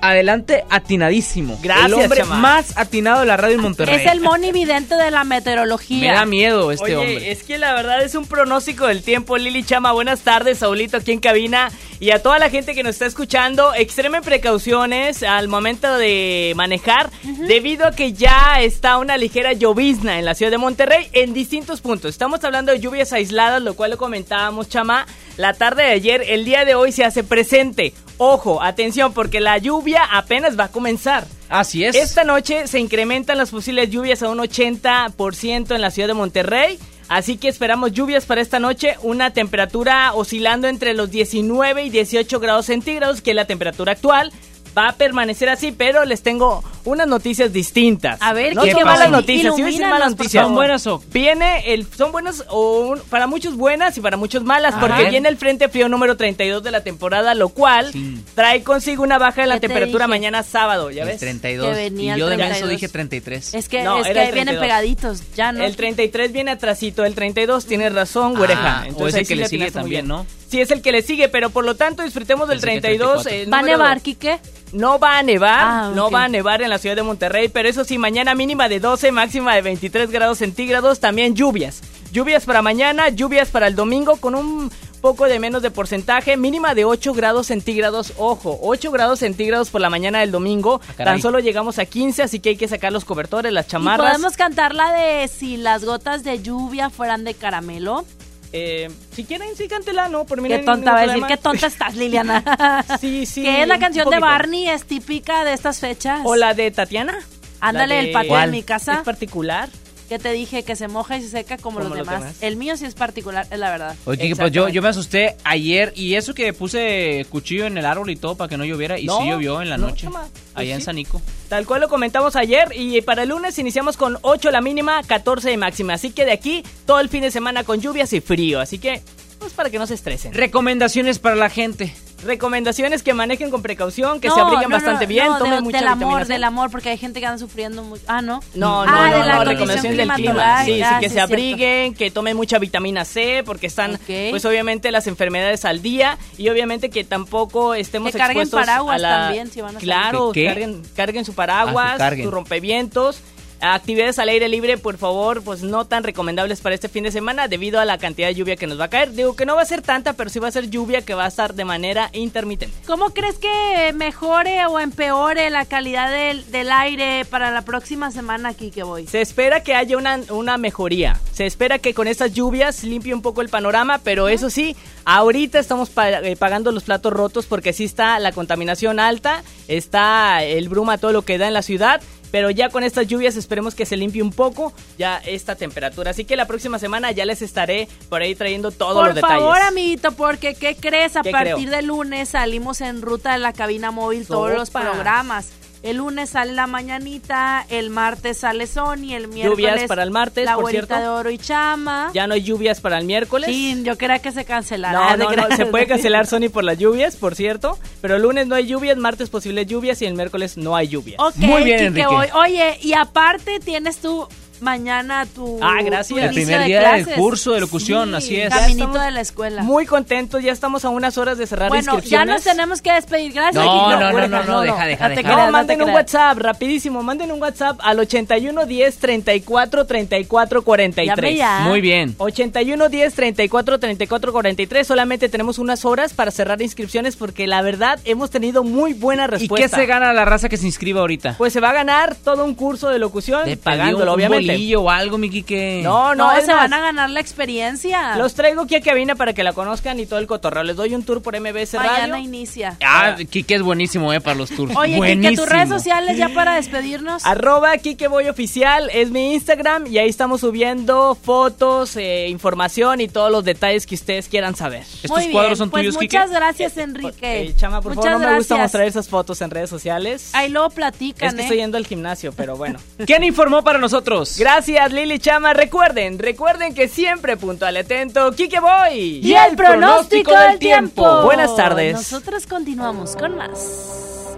adelante 0.00 0.64
atinadísimo. 0.70 1.58
Gracias, 1.62 1.86
El 1.86 1.94
hombre 1.94 2.20
chama. 2.20 2.36
más 2.36 2.76
atinado 2.76 3.20
de 3.20 3.26
la 3.26 3.36
radio 3.36 3.56
en 3.56 3.62
Monterrey. 3.62 3.94
Es 3.96 4.10
el 4.10 4.20
moni 4.20 4.52
vidente 4.52 4.94
de 4.96 5.10
la 5.10 5.24
meteorología. 5.24 6.00
Me 6.12 6.16
da 6.16 6.24
miedo 6.26 6.70
este 6.72 6.84
Oye, 6.84 6.96
hombre. 6.96 7.30
es 7.30 7.42
que 7.44 7.58
la 7.58 7.74
verdad 7.74 8.02
es 8.02 8.14
un 8.14 8.26
pronóstico 8.26 8.86
del 8.86 9.02
tiempo. 9.02 9.36
Lili 9.38 9.62
Chama, 9.64 9.92
buenas 9.92 10.20
tardes. 10.20 10.58
Saulito 10.58 10.96
aquí 10.96 11.12
en 11.12 11.20
cabina. 11.20 11.70
Y 12.00 12.10
a 12.10 12.20
toda 12.20 12.40
la 12.40 12.50
gente 12.50 12.74
que 12.74 12.82
nos 12.82 12.94
está 12.96 13.06
escuchando, 13.06 13.74
extremen 13.76 14.22
precauciones 14.22 15.22
al 15.22 15.46
momento 15.46 15.96
de 15.98 16.52
manejar, 16.56 17.10
debido 17.46 17.86
a 17.86 17.92
que 17.92 18.12
ya 18.12 18.60
está 18.60 18.98
una 18.98 19.16
ligera 19.16 19.52
llovizna 19.52 20.18
en 20.18 20.24
la 20.24 20.34
ciudad 20.34 20.50
de 20.50 20.58
Monterrey 20.58 21.08
en 21.12 21.32
distintos 21.32 21.80
puntos. 21.80 22.10
Estamos 22.10 22.42
hablando 22.42 22.72
de 22.72 22.80
lluvias 22.80 23.12
aisladas, 23.12 23.62
lo 23.62 23.74
cual 23.74 23.92
lo 23.92 23.98
comentábamos, 23.98 24.68
Chama. 24.68 25.06
La 25.36 25.54
tarde 25.54 25.84
de 25.84 25.92
ayer, 25.92 26.24
el 26.28 26.44
día 26.44 26.64
de 26.64 26.74
hoy 26.74 26.92
se 26.92 27.04
hace 27.04 27.24
presente. 27.24 27.94
Ojo, 28.18 28.62
atención, 28.62 29.12
porque 29.12 29.40
la 29.40 29.58
lluvia 29.58 30.04
apenas 30.04 30.58
va 30.58 30.64
a 30.64 30.68
comenzar. 30.68 31.26
Así 31.48 31.84
es. 31.84 31.96
Esta 31.96 32.24
noche 32.24 32.66
se 32.66 32.78
incrementan 32.78 33.38
las 33.38 33.50
posibles 33.50 33.90
lluvias 33.90 34.22
a 34.22 34.28
un 34.28 34.38
80% 34.38 35.74
en 35.74 35.80
la 35.80 35.90
ciudad 35.90 36.08
de 36.08 36.14
Monterrey. 36.14 36.78
Así 37.08 37.36
que 37.36 37.48
esperamos 37.48 37.92
lluvias 37.92 38.24
para 38.24 38.40
esta 38.40 38.58
noche, 38.58 38.96
una 39.02 39.32
temperatura 39.32 40.12
oscilando 40.14 40.68
entre 40.68 40.94
los 40.94 41.10
19 41.10 41.84
y 41.84 41.90
18 41.90 42.40
grados 42.40 42.66
centígrados, 42.66 43.20
que 43.20 43.30
es 43.30 43.36
la 43.36 43.46
temperatura 43.46 43.92
actual. 43.92 44.32
Va 44.76 44.88
a 44.88 44.92
permanecer 44.92 45.48
así, 45.50 45.70
pero 45.72 46.04
les 46.06 46.22
tengo 46.22 46.64
unas 46.84 47.06
noticias 47.06 47.52
distintas. 47.52 48.16
A 48.22 48.32
ver, 48.32 48.54
no 48.54 48.62
¿qué 48.62 48.72
son 48.72 48.84
malas 48.84 49.10
noticias, 49.10 49.54
sí 49.54 49.62
malas. 49.80 50.14
¿Son 50.30 50.54
buenas 50.54 50.86
o 50.86 51.02
Viene 51.12 51.72
el, 51.74 51.86
son 51.94 52.10
buenas 52.10 52.44
o 52.48 52.80
un- 52.80 53.00
para 53.10 53.26
muchos 53.26 53.54
buenas 53.56 53.96
y 53.98 54.00
para 54.00 54.16
muchos 54.16 54.42
malas, 54.44 54.74
A 54.74 54.80
porque 54.80 55.02
ver. 55.02 55.10
viene 55.10 55.28
el 55.28 55.36
frente 55.36 55.68
frío 55.68 55.88
número 55.88 56.16
32 56.16 56.62
de 56.62 56.70
la 56.70 56.82
temporada, 56.82 57.34
lo 57.34 57.50
cual 57.50 57.92
trae 58.34 58.62
consigo 58.62 59.02
una 59.02 59.18
baja 59.18 59.42
de 59.42 59.46
la 59.48 59.54
¿Qué 59.56 59.60
te 59.60 59.68
temperatura 59.68 60.06
dije? 60.06 60.10
mañana 60.10 60.42
sábado, 60.42 60.90
¿ya 60.90 61.02
El 61.02 61.08
ves? 61.08 61.20
32. 61.20 61.68
Que 61.68 61.74
venía 61.74 62.16
y 62.16 62.18
yo 62.20 62.24
el 62.26 62.30
de 62.30 62.36
menso 62.38 62.60
32. 62.66 62.70
dije 62.70 62.88
33. 62.88 63.54
Es 63.54 63.68
que, 63.68 63.82
No, 63.82 63.98
es 63.98 64.04
que 64.04 64.08
el 64.10 64.14
vienen 64.16 64.32
32. 64.56 64.60
pegaditos, 64.62 65.22
ya 65.36 65.52
no. 65.52 65.62
El 65.64 65.76
33 65.76 66.32
viene 66.32 66.50
atrasito, 66.52 67.04
el 67.04 67.14
32 67.14 67.66
tiene 67.66 67.90
razón, 67.90 68.34
güereja. 68.34 68.78
Ah, 68.78 68.82
o 68.84 68.88
Entonces 68.88 69.14
el 69.14 69.18
ahí 69.20 69.24
sí 69.26 69.28
que 69.34 69.36
le 69.40 69.48
sigue 69.48 69.70
también, 69.70 70.06
bien. 70.06 70.08
¿no? 70.08 70.26
Sí, 70.52 70.60
es 70.60 70.70
el 70.70 70.82
que 70.82 70.92
le 70.92 71.00
sigue, 71.00 71.30
pero 71.30 71.48
por 71.48 71.64
lo 71.64 71.76
tanto 71.76 72.02
disfrutemos 72.02 72.46
del 72.46 72.60
Pensé 72.60 72.74
que 72.74 72.80
32. 72.98 73.22
34. 73.22 73.42
el 73.44 73.52
¿Va 73.52 73.58
a 73.58 73.62
nevar, 73.62 74.00
Quique? 74.02 74.38
No 74.74 74.98
va 74.98 75.16
a 75.18 75.22
nevar, 75.22 75.58
Ah, 75.66 75.92
no 75.94 76.10
va 76.10 76.24
a 76.24 76.28
nevar 76.28 76.60
en 76.60 76.68
la 76.68 76.76
ciudad 76.76 76.94
de 76.94 77.02
Monterrey, 77.02 77.48
pero 77.48 77.70
eso 77.70 77.84
sí, 77.84 77.96
mañana 77.96 78.34
mínima 78.34 78.68
de 78.68 78.78
12, 78.78 79.12
máxima 79.12 79.54
de 79.54 79.62
23 79.62 80.10
grados 80.10 80.38
centígrados, 80.38 81.00
también 81.00 81.34
lluvias. 81.34 81.80
Lluvias 82.12 82.44
para 82.44 82.60
mañana, 82.60 83.08
lluvias 83.08 83.48
para 83.48 83.66
el 83.66 83.74
domingo 83.74 84.16
con 84.16 84.34
un 84.34 84.70
poco 85.00 85.24
de 85.24 85.38
menos 85.38 85.62
de 85.62 85.70
porcentaje, 85.70 86.36
mínima 86.36 86.74
de 86.74 86.84
8 86.84 87.12
grados 87.14 87.46
centígrados, 87.46 88.12
ojo, 88.18 88.58
8 88.62 88.90
grados 88.92 89.20
centígrados 89.20 89.70
por 89.70 89.80
la 89.80 89.88
mañana 89.90 90.20
del 90.20 90.30
domingo, 90.30 90.80
Ah, 90.98 91.04
tan 91.04 91.20
solo 91.22 91.38
llegamos 91.40 91.78
a 91.78 91.86
15, 91.86 92.22
así 92.22 92.40
que 92.40 92.50
hay 92.50 92.56
que 92.56 92.68
sacar 92.68 92.92
los 92.92 93.04
cobertores, 93.06 93.52
las 93.54 93.66
¿Y 93.66 93.70
chamarras. 93.70 94.12
podemos 94.12 94.36
cantar 94.36 94.74
la 94.74 94.92
de 94.92 95.28
si 95.28 95.56
las 95.56 95.84
gotas 95.84 96.22
de 96.24 96.42
lluvia 96.42 96.90
fueran 96.90 97.24
de 97.24 97.32
caramelo? 97.34 98.04
Eh, 98.52 98.90
si 99.14 99.24
quieren, 99.24 99.48
sí, 99.56 99.66
cántela, 99.66 100.08
¿no? 100.08 100.24
Por 100.26 100.40
mí 100.42 100.48
no 100.48 100.54
Qué 100.54 100.60
hay 100.60 100.64
tonta, 100.66 100.92
va 100.92 101.00
a 101.00 101.06
decir, 101.06 101.24
qué 101.26 101.36
tonta 101.38 101.66
estás, 101.66 101.94
Liliana. 101.96 102.84
Sí, 103.00 103.24
sí. 103.26 103.42
que 103.42 103.62
es 103.62 103.68
la 103.68 103.78
canción 103.78 104.08
de. 104.10 104.18
Barney, 104.18 104.68
es 104.68 104.84
típica 104.84 105.44
de 105.44 105.54
estas 105.54 105.78
fechas. 105.80 106.20
O 106.24 106.36
la 106.36 106.52
de 106.54 106.70
Tatiana. 106.70 107.18
Ándale, 107.60 107.94
de- 107.94 108.00
el 108.08 108.12
patio 108.12 108.38
en 108.40 108.50
mi 108.50 108.62
casa. 108.62 108.94
Es 108.94 108.98
particular. 109.00 109.68
Que 110.12 110.18
te 110.18 110.30
dije 110.32 110.62
que 110.62 110.76
se 110.76 110.88
moja 110.88 111.16
y 111.16 111.22
se 111.22 111.30
seca 111.30 111.56
como, 111.56 111.78
Como 111.78 111.88
los, 111.88 111.96
los 112.00 112.06
demás. 112.06 112.20
demás. 112.20 112.36
El 112.42 112.56
mío 112.56 112.76
sí 112.76 112.84
es 112.84 112.92
particular, 112.92 113.46
es 113.50 113.58
la 113.58 113.70
verdad. 113.70 113.96
Oye, 114.04 114.36
pues 114.36 114.52
yo, 114.52 114.68
yo 114.68 114.82
me 114.82 114.88
asusté 114.88 115.36
ayer 115.42 115.90
y 115.96 116.16
eso 116.16 116.34
que 116.34 116.52
puse 116.52 117.24
cuchillo 117.30 117.64
en 117.64 117.78
el 117.78 117.86
árbol 117.86 118.10
y 118.10 118.16
todo 118.16 118.34
para 118.36 118.50
que 118.50 118.58
no 118.58 118.66
lloviera 118.66 118.98
y 118.98 119.06
No, 119.06 119.22
sí 119.22 119.28
llovió 119.30 119.62
en 119.62 119.70
la 119.70 119.78
no, 119.78 119.86
noche. 119.86 120.02
chama, 120.04 120.28
pues 120.30 120.42
allá 120.54 120.74
en 120.74 120.80
sí. 120.80 120.84
Sanico. 120.84 121.22
Tal 121.48 121.64
cual 121.64 121.80
lo 121.80 121.88
comentamos 121.88 122.36
ayer 122.36 122.68
y 122.76 123.00
para 123.00 123.22
el 123.22 123.30
lunes 123.30 123.58
iniciamos 123.58 123.96
con 123.96 124.18
8 124.20 124.50
la 124.50 124.60
mínima, 124.60 125.02
14 125.02 125.48
de 125.48 125.56
máxima. 125.56 125.94
Así 125.94 126.10
que 126.10 126.26
de 126.26 126.32
aquí 126.32 126.62
todo 126.84 127.00
el 127.00 127.08
fin 127.08 127.22
de 127.22 127.30
semana 127.30 127.64
con 127.64 127.80
lluvias 127.80 128.12
y 128.12 128.20
frío. 128.20 128.60
Así 128.60 128.78
que, 128.78 129.00
pues 129.38 129.54
para 129.54 129.70
que 129.70 129.78
no 129.78 129.86
se 129.86 129.94
estresen. 129.94 130.34
Recomendaciones 130.34 131.18
para 131.20 131.36
la 131.36 131.48
gente. 131.48 131.90
Recomendaciones 132.22 133.02
que 133.02 133.14
manejen 133.14 133.50
con 133.50 133.62
precaución, 133.62 134.20
que 134.20 134.28
No, 134.28 134.34
se 134.34 134.40
abriguen 134.40 134.68
no, 134.70 134.76
bastante 134.76 135.04
no, 135.04 135.08
bien, 135.08 135.26
no, 135.26 135.38
tomen 135.38 135.54
de- 135.56 135.60
mucha 135.62 135.78
del 135.78 135.84
vitamina 135.86 136.06
amor, 136.06 136.26
C. 136.26 136.32
del 136.32 136.44
amor, 136.44 136.70
porque 136.70 136.88
hay 136.90 136.98
gente 136.98 137.20
que 137.20 137.26
anda 137.26 137.38
sufriendo 137.38 137.82
mucho. 137.82 138.02
Ah, 138.06 138.22
¿no? 138.22 138.40
No, 138.54 138.82
Ah, 138.82 138.86
no, 138.86 139.02
de 139.04 139.10
no, 139.10 139.18
la 139.26 139.32
no, 139.32 139.44
condición 139.44 139.46
recomendaciones 139.48 139.96
del 139.98 140.08
clima. 140.14 140.64
Sí, 140.64 140.74
sí, 140.82 140.84
que 141.00 141.08
sí, 141.08 141.14
se 141.14 141.20
abriguen, 141.20 141.94
que 141.94 142.10
tomen 142.10 142.36
mucha 142.36 142.58
vitamina 142.58 143.04
C, 143.04 143.42
porque 143.44 143.66
están, 143.66 143.98
pues 144.06 144.44
obviamente, 144.44 144.90
las 144.90 145.06
enfermedades 145.06 145.64
al 145.64 145.82
día 145.82 146.18
y 146.38 146.48
obviamente 146.48 146.90
que 146.90 147.04
tampoco 147.04 147.74
estemos 147.74 148.12
Que 148.12 148.18
carguen 148.18 148.42
expuestos 148.42 148.60
paraguas 148.60 148.96
a 148.96 148.98
la... 148.98 149.08
también, 149.24 149.50
si 149.50 149.60
van 149.60 149.76
a. 149.76 149.78
Claro. 149.80 150.32
Carguen, 150.34 150.82
carguen 150.96 151.24
su 151.24 151.34
paraguas, 151.34 151.86
Ah, 151.90 151.92
que 151.94 151.98
carguen. 151.98 152.24
su 152.26 152.30
rompevientos. 152.30 153.20
Actividades 153.64 154.18
al 154.18 154.28
aire 154.28 154.48
libre, 154.48 154.76
por 154.76 154.98
favor, 154.98 155.44
pues 155.44 155.62
no 155.62 155.84
tan 155.84 156.02
recomendables 156.02 156.60
para 156.60 156.74
este 156.74 156.88
fin 156.88 157.04
de 157.04 157.12
semana 157.12 157.46
debido 157.46 157.78
a 157.78 157.84
la 157.84 157.96
cantidad 157.96 158.26
de 158.26 158.34
lluvia 158.34 158.56
que 158.56 158.66
nos 158.66 158.80
va 158.80 158.86
a 158.86 158.90
caer. 158.90 159.12
Digo 159.12 159.36
que 159.36 159.46
no 159.46 159.54
va 159.54 159.62
a 159.62 159.66
ser 159.66 159.82
tanta, 159.82 160.14
pero 160.14 160.30
sí 160.30 160.40
va 160.40 160.48
a 160.48 160.50
ser 160.50 160.68
lluvia 160.68 161.02
que 161.02 161.14
va 161.14 161.26
a 161.26 161.28
estar 161.28 161.54
de 161.54 161.64
manera 161.64 162.10
intermitente. 162.12 162.74
¿Cómo 162.88 163.10
crees 163.10 163.38
que 163.38 163.92
mejore 163.94 164.66
o 164.66 164.80
empeore 164.80 165.48
la 165.50 165.64
calidad 165.64 166.10
del, 166.10 166.50
del 166.50 166.72
aire 166.72 167.24
para 167.24 167.52
la 167.52 167.62
próxima 167.62 168.10
semana 168.10 168.48
aquí 168.48 168.72
que 168.72 168.82
voy? 168.82 169.06
Se 169.06 169.20
espera 169.20 169.62
que 169.62 169.76
haya 169.76 169.96
una, 169.96 170.18
una 170.30 170.58
mejoría. 170.58 171.20
Se 171.32 171.46
espera 171.46 171.78
que 171.78 171.94
con 171.94 172.08
estas 172.08 172.34
lluvias 172.34 172.82
limpie 172.82 173.14
un 173.14 173.22
poco 173.22 173.42
el 173.42 173.48
panorama, 173.48 174.00
pero 174.02 174.28
eso 174.28 174.50
sí, 174.50 174.74
ahorita 175.04 175.60
estamos 175.60 175.88
eh, 175.96 176.34
pagando 176.36 176.72
los 176.72 176.82
platos 176.82 177.12
rotos 177.12 177.46
porque 177.46 177.72
sí 177.72 177.84
está 177.84 178.18
la 178.18 178.32
contaminación 178.32 178.98
alta, 178.98 179.44
está 179.68 180.42
el 180.42 180.68
bruma 180.68 180.98
todo 180.98 181.12
lo 181.12 181.22
que 181.22 181.38
da 181.38 181.46
en 181.46 181.54
la 181.54 181.62
ciudad. 181.62 182.00
Pero 182.32 182.50
ya 182.50 182.68
con 182.70 182.82
estas 182.82 183.06
lluvias 183.06 183.36
esperemos 183.36 183.76
que 183.76 183.86
se 183.86 183.96
limpie 183.96 184.22
un 184.22 184.32
poco 184.32 184.72
ya 184.98 185.18
esta 185.18 185.54
temperatura. 185.54 186.10
Así 186.10 186.24
que 186.24 186.34
la 186.34 186.46
próxima 186.46 186.80
semana 186.80 187.12
ya 187.12 187.24
les 187.24 187.42
estaré 187.42 187.86
por 188.08 188.22
ahí 188.22 188.34
trayendo 188.34 188.72
todos 188.72 188.94
Por 188.94 189.06
los 189.06 189.14
detalles. 189.14 189.38
favor, 189.38 189.58
amiguito, 189.60 190.12
porque 190.12 190.54
¿qué 190.54 190.74
crees? 190.74 191.14
A 191.16 191.22
¿Qué 191.22 191.30
partir 191.30 191.54
creo? 191.68 191.70
de 191.70 191.82
lunes 191.82 192.30
salimos 192.30 192.80
en 192.80 193.02
ruta 193.02 193.34
de 193.34 193.38
la 193.38 193.52
cabina 193.52 193.92
móvil 193.92 194.26
todos 194.26 194.50
los 194.54 194.70
programas. 194.70 195.50
El 195.82 195.96
lunes 195.96 196.30
sale 196.30 196.52
la 196.52 196.68
mañanita, 196.68 197.66
el 197.68 197.90
martes 197.90 198.38
sale 198.38 198.68
Sony, 198.68 199.14
el 199.14 199.26
miércoles 199.26 199.44
Lluvias 199.44 199.82
para 199.88 200.04
el 200.04 200.12
martes, 200.12 200.44
la 200.44 200.54
por 200.54 200.70
cierto. 200.70 200.96
de 200.96 201.08
oro 201.08 201.28
y 201.28 201.38
chama. 201.38 202.12
Ya 202.14 202.28
no 202.28 202.34
hay 202.34 202.42
lluvias 202.42 202.80
para 202.80 202.98
el 202.98 203.04
miércoles. 203.04 203.48
Sí, 203.50 203.82
yo 203.82 203.98
quería 203.98 204.20
que 204.20 204.30
se 204.30 204.44
cancelara. 204.44 205.16
No, 205.16 205.34
no, 205.34 205.48
no, 205.48 205.56
se 205.56 205.66
puede 205.66 205.88
cancelar 205.88 206.26
Sony 206.28 206.50
por 206.52 206.62
las 206.62 206.78
lluvias, 206.78 207.16
por 207.16 207.34
cierto. 207.34 207.78
Pero 208.00 208.14
el 208.14 208.22
lunes 208.22 208.46
no 208.46 208.54
hay 208.54 208.68
lluvias, 208.68 208.96
martes 208.96 209.28
posibles 209.28 209.66
lluvias 209.66 210.00
y 210.02 210.06
el 210.06 210.14
miércoles 210.14 210.56
no 210.56 210.76
hay 210.76 210.86
lluvias. 210.86 211.18
Ok, 211.18 211.34
Quique, 211.34 212.06
voy. 212.06 212.28
Oye, 212.32 212.78
y 212.80 212.92
aparte 212.92 213.58
tienes 213.58 213.98
tú 213.98 214.28
mañana 214.62 215.26
tu, 215.26 215.58
Ah, 215.62 215.76
tu 215.80 215.84
gracias. 215.86 216.18
El 216.18 216.24
inicio 216.32 216.44
primer 216.44 216.60
de 216.60 216.66
día 216.66 216.80
del 216.92 217.04
clases. 217.04 217.14
curso 217.20 217.52
de 217.52 217.60
locución, 217.60 218.08
Sí, 218.10 218.14
así 218.16 218.40
es. 218.40 218.48
Caminito 218.54 218.98
de 218.98 219.10
la 219.10 219.20
escuela. 219.20 219.62
Muy 219.62 219.86
contentos, 219.86 220.42
ya 220.42 220.52
estamos 220.52 220.84
a 220.84 220.88
unas 220.88 221.18
horas 221.18 221.36
de 221.38 221.46
cerrar 221.46 221.68
Bueno, 221.68 221.84
ya 221.84 221.92
inscripciones. 221.92 222.34
nos 222.34 222.44
tenemos 222.44 222.82
que 222.82 222.92
despedir. 222.92 223.32
Gracias. 223.32 223.54
No, 223.64 223.72
Quique. 223.88 224.00
no, 224.00 224.12
no, 224.12 224.28
no, 224.28 224.44
no, 224.44 224.60
deja, 224.62 224.86
deja, 224.86 225.08
te 225.08 225.16
deja. 225.16 225.22
creas, 225.22 225.46
No, 225.46 225.52
manden 225.52 225.82
un. 225.82 225.90
WhatsApp, 225.90 226.38
rapidísimo, 226.38 227.02
manden 227.02 227.32
un 227.32 227.40
WhatsApp 227.42 227.78
al 227.82 227.98
81 227.98 228.64
10 228.66 228.96
34 228.96 229.84
34 229.86 230.62
43. 230.62 231.16
Llame 231.16 231.36
ya. 231.36 231.60
Muy 231.68 231.80
bien. 231.80 232.14
81 232.18 232.88
10 232.88 233.14
34 233.14 233.78
34 233.78 234.32
43. 234.32 234.86
Solamente 234.86 235.28
tenemos 235.28 235.58
unas 235.58 235.84
horas 235.84 236.14
para 236.14 236.30
cerrar 236.30 236.62
inscripciones 236.62 237.16
porque 237.16 237.46
la 237.46 237.62
verdad 237.62 237.98
hemos 238.04 238.30
tenido 238.30 238.62
muy 238.64 238.92
buena 238.94 239.24
¿Y 239.24 239.28
respuesta. 239.28 239.68
qué 239.76 239.82
se 239.82 239.86
gana 239.86 240.12
la 240.12 240.24
raza 240.24 240.48
que 240.48 240.56
se 240.56 240.66
inscriba 240.66 241.00
ahorita? 241.00 241.34
Pues 241.38 241.52
se 241.52 241.60
va 241.60 241.70
a 241.70 241.72
ganar 241.74 242.14
todo 242.14 242.44
un 242.44 242.54
curso 242.54 242.88
de 242.88 242.98
locución 242.98 243.44
Te 243.44 243.56
pagándolo, 243.56 244.12
obviamente. 244.12 244.51
O 244.76 244.90
algo, 244.90 245.18
mi 245.18 245.30
Quique. 245.30 245.80
No, 245.82 246.14
no, 246.14 246.32
No, 246.32 246.40
se 246.40 246.46
más, 246.46 246.56
van 246.56 246.72
a 246.72 246.80
ganar 246.80 247.10
la 247.10 247.20
experiencia. 247.20 248.16
Los 248.16 248.34
traigo 248.34 248.62
aquí 248.62 248.76
a 248.76 248.80
cabina 248.80 249.14
para 249.14 249.32
que 249.32 249.42
la 249.42 249.52
conozcan 249.52 249.98
y 250.00 250.06
todo 250.06 250.18
el 250.18 250.26
cotorreo. 250.26 250.62
Les 250.62 250.76
doy 250.76 250.94
un 250.94 251.02
tour 251.04 251.22
por 251.22 251.38
MBS 251.38 251.74
Mañana 251.74 251.98
Radio. 251.98 252.16
inicia. 252.18 252.76
Ah, 252.84 253.16
Quique 253.30 253.54
es 253.54 253.62
buenísimo, 253.62 254.12
eh, 254.12 254.20
para 254.20 254.36
los 254.36 254.50
tours. 254.50 254.74
Oye, 254.76 254.88
Quique, 254.94 254.98
buenísimo. 254.98 255.42
tus 255.42 255.48
redes 255.48 255.68
sociales 255.68 256.16
ya 256.16 256.28
para 256.30 256.54
despedirnos. 256.56 257.24
Arroba 257.24 257.76
Kike 257.78 258.08
Boy 258.08 258.28
Oficial 258.28 258.90
es 258.92 259.10
mi 259.10 259.34
Instagram 259.34 259.86
y 259.86 259.98
ahí 259.98 260.08
estamos 260.08 260.40
subiendo 260.40 261.14
fotos, 261.14 261.96
eh, 261.96 262.28
información 262.28 263.00
y 263.00 263.08
todos 263.08 263.30
los 263.30 263.44
detalles 263.44 263.86
que 263.86 263.94
ustedes 263.94 264.28
quieran 264.28 264.54
saber. 264.56 264.84
Muy 265.08 265.28
bien, 265.28 265.70
pues 265.70 265.94
muchas 265.94 266.30
gracias, 266.30 266.76
Enrique. 266.76 267.42
Eh, 267.42 267.54
Chama, 267.56 267.80
por 267.80 267.94
muchas 267.94 268.12
favor, 268.12 268.26
no 268.26 268.30
me 268.32 268.36
gusta 268.38 268.56
mostrar 268.56 268.86
esas 268.86 269.08
fotos 269.08 269.40
en 269.42 269.50
redes 269.50 269.70
sociales. 269.70 270.30
Ahí 270.34 270.48
luego 270.48 270.70
platican, 270.70 271.28
es 271.28 271.34
que 271.34 271.40
¿eh? 271.40 271.44
estoy 271.44 271.56
yendo 271.58 271.76
al 271.76 271.86
gimnasio, 271.86 272.32
pero 272.32 272.56
bueno. 272.56 272.78
¿Quién 273.06 273.24
informó 273.24 273.62
para 273.62 273.78
nosotros? 273.78 274.36
Gracias, 274.42 274.92
Lili 274.92 275.20
Chama. 275.20 275.52
Recuerden, 275.52 276.18
recuerden 276.18 276.74
que 276.74 276.88
siempre 276.88 277.36
puntual 277.36 277.76
y 277.76 277.78
atento, 277.78 278.32
Kike 278.32 278.58
Boy. 278.58 279.20
Y 279.22 279.34
el 279.34 279.54
pronóstico 279.54 280.36
del 280.36 280.58
tiempo. 280.58 281.22
Buenas 281.22 281.54
tardes. 281.54 281.92
Nosotros 281.92 282.48
continuamos 282.48 283.14
con 283.14 283.36
más. 283.36 284.36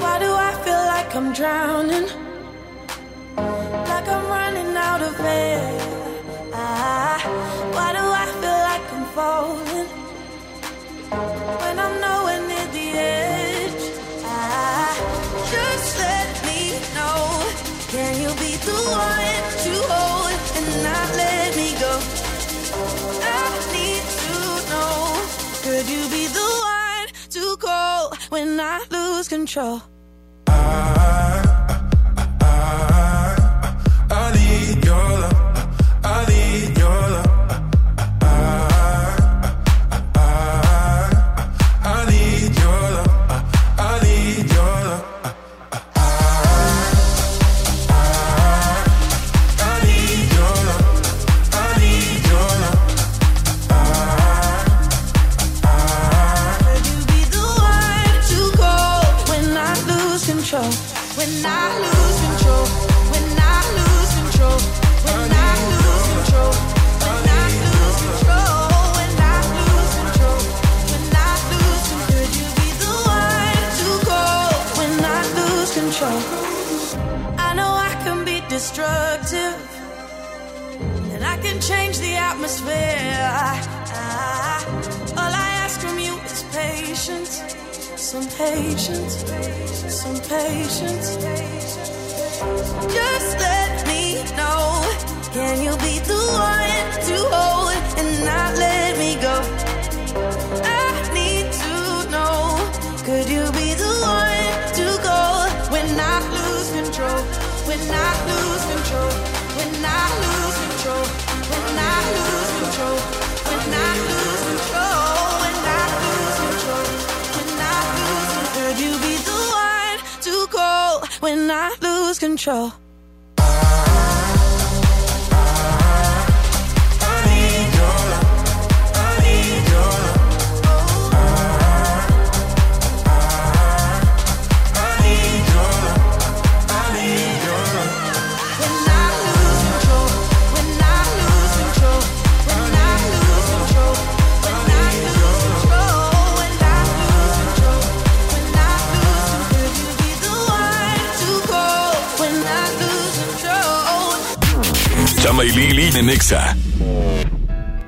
Why 0.00 0.18
do 0.18 0.34
I 0.34 0.52
feel 0.64 0.84
like 0.88 1.14
I'm 1.14 1.32
drowning? 1.32 2.08
Like 3.36 4.08
I'm 4.08 4.26
running 4.26 4.76
out 4.76 5.00
of 5.00 5.20
air. 5.20 6.07
Control? 29.28 29.82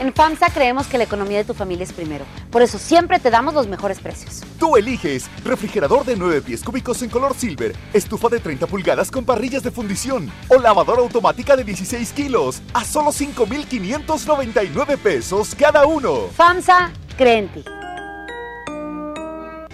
En 0.00 0.14
FAMSA 0.14 0.50
creemos 0.50 0.86
que 0.86 0.96
la 0.96 1.04
economía 1.04 1.38
de 1.38 1.44
tu 1.44 1.54
familia 1.54 1.84
es 1.84 1.92
primero. 1.92 2.24
Por 2.50 2.62
eso 2.62 2.78
siempre 2.78 3.18
te 3.18 3.30
damos 3.30 3.54
los 3.54 3.66
mejores 3.66 3.98
precios. 3.98 4.42
Tú 4.58 4.76
eliges 4.76 5.28
refrigerador 5.44 6.04
de 6.04 6.16
9 6.16 6.42
pies 6.42 6.62
cúbicos 6.62 7.02
en 7.02 7.10
color 7.10 7.34
silver, 7.34 7.74
estufa 7.92 8.28
de 8.28 8.38
30 8.38 8.66
pulgadas 8.68 9.10
con 9.10 9.24
parrillas 9.24 9.62
de 9.62 9.70
fundición 9.70 10.30
o 10.48 10.58
lavadora 10.58 11.02
automática 11.02 11.56
de 11.56 11.64
16 11.64 12.12
kilos 12.12 12.62
a 12.74 12.84
solo 12.84 13.10
5,599 13.10 14.96
pesos 14.98 15.54
cada 15.54 15.86
uno. 15.86 16.28
FAMSA 16.36 16.92
cree 17.16 17.38
en 17.38 17.48
ti. 17.48 17.64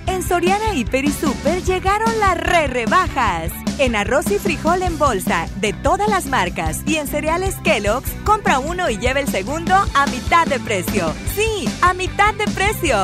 En 0.06 0.22
Soriana 0.22 0.74
Hiper 0.74 1.04
y 1.04 1.12
Super 1.12 1.62
llegaron 1.62 2.18
las 2.20 2.38
re 2.38 2.66
rebajas. 2.66 3.63
En 3.78 3.96
arroz 3.96 4.30
y 4.30 4.38
frijol 4.38 4.82
en 4.82 4.98
bolsa 4.98 5.48
de 5.60 5.72
todas 5.72 6.08
las 6.08 6.26
marcas 6.26 6.82
y 6.86 6.96
en 6.96 7.08
cereales 7.08 7.56
Kellogg's, 7.64 8.08
compra 8.24 8.60
uno 8.60 8.88
y 8.88 8.98
lleva 8.98 9.18
el 9.18 9.26
segundo 9.26 9.74
a 9.74 10.06
mitad 10.06 10.46
de 10.46 10.60
precio. 10.60 11.12
Sí, 11.34 11.68
a 11.82 11.92
mitad 11.92 12.34
de 12.34 12.44
precio. 12.52 12.96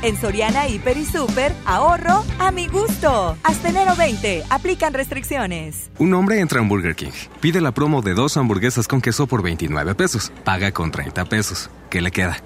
En 0.00 0.18
Soriana 0.18 0.68
Hiper 0.68 0.96
y 0.96 1.04
Super, 1.04 1.52
ahorro 1.66 2.24
a 2.38 2.50
mi 2.50 2.66
gusto. 2.66 3.36
Hasta 3.42 3.68
enero 3.68 3.94
20, 3.96 4.44
aplican 4.48 4.94
restricciones. 4.94 5.90
Un 5.98 6.14
hombre 6.14 6.40
entra 6.40 6.60
en 6.60 6.68
Burger 6.68 6.94
King, 6.94 7.12
pide 7.40 7.60
la 7.60 7.72
promo 7.72 8.00
de 8.00 8.14
dos 8.14 8.36
hamburguesas 8.38 8.88
con 8.88 9.02
queso 9.02 9.26
por 9.26 9.42
29 9.42 9.94
pesos, 9.94 10.32
paga 10.44 10.72
con 10.72 10.92
30 10.92 11.26
pesos. 11.26 11.68
¿Qué 11.90 12.00
le 12.00 12.10
queda? 12.10 12.38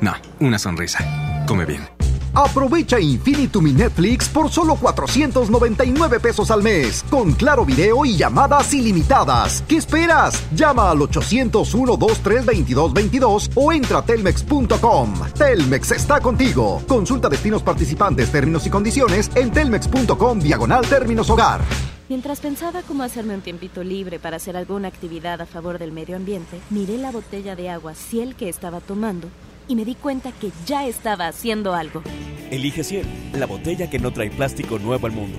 No, 0.00 0.12
una 0.38 0.58
sonrisa. 0.58 1.44
Come 1.46 1.64
bien. 1.64 1.99
Aprovecha 2.34 3.00
Infinitum 3.00 3.66
y 3.66 3.72
Netflix 3.72 4.28
por 4.28 4.50
solo 4.50 4.76
499 4.76 6.20
pesos 6.20 6.50
al 6.50 6.62
mes, 6.62 7.02
con 7.10 7.32
claro 7.32 7.64
video 7.64 8.04
y 8.04 8.16
llamadas 8.16 8.72
ilimitadas. 8.72 9.64
¿Qué 9.66 9.76
esperas? 9.76 10.40
Llama 10.54 10.90
al 10.90 10.98
801-2322-22 10.98 13.50
o 13.54 13.72
entra 13.72 13.98
a 13.98 14.04
telmex.com. 14.04 15.14
Telmex 15.36 15.90
está 15.90 16.20
contigo. 16.20 16.80
Consulta 16.86 17.28
destinos 17.28 17.62
participantes, 17.62 18.30
términos 18.30 18.64
y 18.66 18.70
condiciones 18.70 19.30
en 19.34 19.50
telmex.com 19.50 20.38
diagonal 20.38 20.86
términos 20.86 21.30
hogar. 21.30 21.60
Mientras 22.08 22.40
pensaba 22.40 22.82
cómo 22.82 23.02
hacerme 23.04 23.34
un 23.34 23.40
tiempito 23.40 23.84
libre 23.84 24.18
para 24.18 24.36
hacer 24.36 24.56
alguna 24.56 24.88
actividad 24.88 25.40
a 25.40 25.46
favor 25.46 25.78
del 25.78 25.92
medio 25.92 26.16
ambiente, 26.16 26.60
miré 26.70 26.98
la 26.98 27.12
botella 27.12 27.54
de 27.54 27.70
agua 27.70 27.94
Ciel 27.94 28.34
que 28.34 28.48
estaba 28.48 28.80
tomando 28.80 29.28
y 29.70 29.76
me 29.76 29.84
di 29.84 29.94
cuenta 29.94 30.32
que 30.32 30.50
ya 30.66 30.84
estaba 30.86 31.28
haciendo 31.28 31.74
algo. 31.74 32.02
Elige 32.50 32.82
Ciel, 32.82 33.06
la 33.32 33.46
botella 33.46 33.88
que 33.88 34.00
no 34.00 34.12
trae 34.12 34.28
plástico 34.28 34.80
nuevo 34.80 35.06
al 35.06 35.12
mundo. 35.12 35.38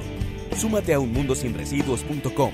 Súmate 0.55 0.93
a 0.93 0.99
unmundosinresiduos.com. 0.99 2.51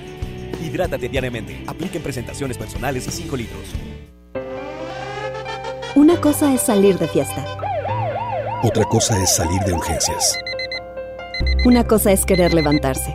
Hidrátate 0.60 1.08
diariamente. 1.08 1.62
Apliquen 1.68 2.02
presentaciones 2.02 2.58
personales 2.58 3.06
y 3.06 3.12
5 3.12 3.36
litros. 3.36 3.62
Una 5.94 6.20
cosa 6.20 6.52
es 6.52 6.62
salir 6.62 6.98
de 6.98 7.06
fiesta. 7.06 7.44
Otra 8.64 8.84
cosa 8.84 9.22
es 9.22 9.36
salir 9.36 9.60
de 9.62 9.72
urgencias. 9.72 10.36
Una 11.64 11.84
cosa 11.84 12.10
es 12.10 12.24
querer 12.24 12.54
levantarse. 12.54 13.14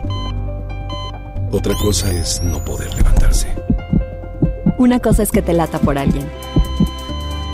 Otra 1.52 1.74
cosa 1.74 2.10
es 2.10 2.42
no 2.42 2.64
poder 2.64 2.94
levantarse. 2.94 3.48
Una 4.78 5.00
cosa 5.00 5.22
es 5.22 5.30
que 5.30 5.42
te 5.42 5.52
lata 5.52 5.78
por 5.78 5.98
alguien. 5.98 6.26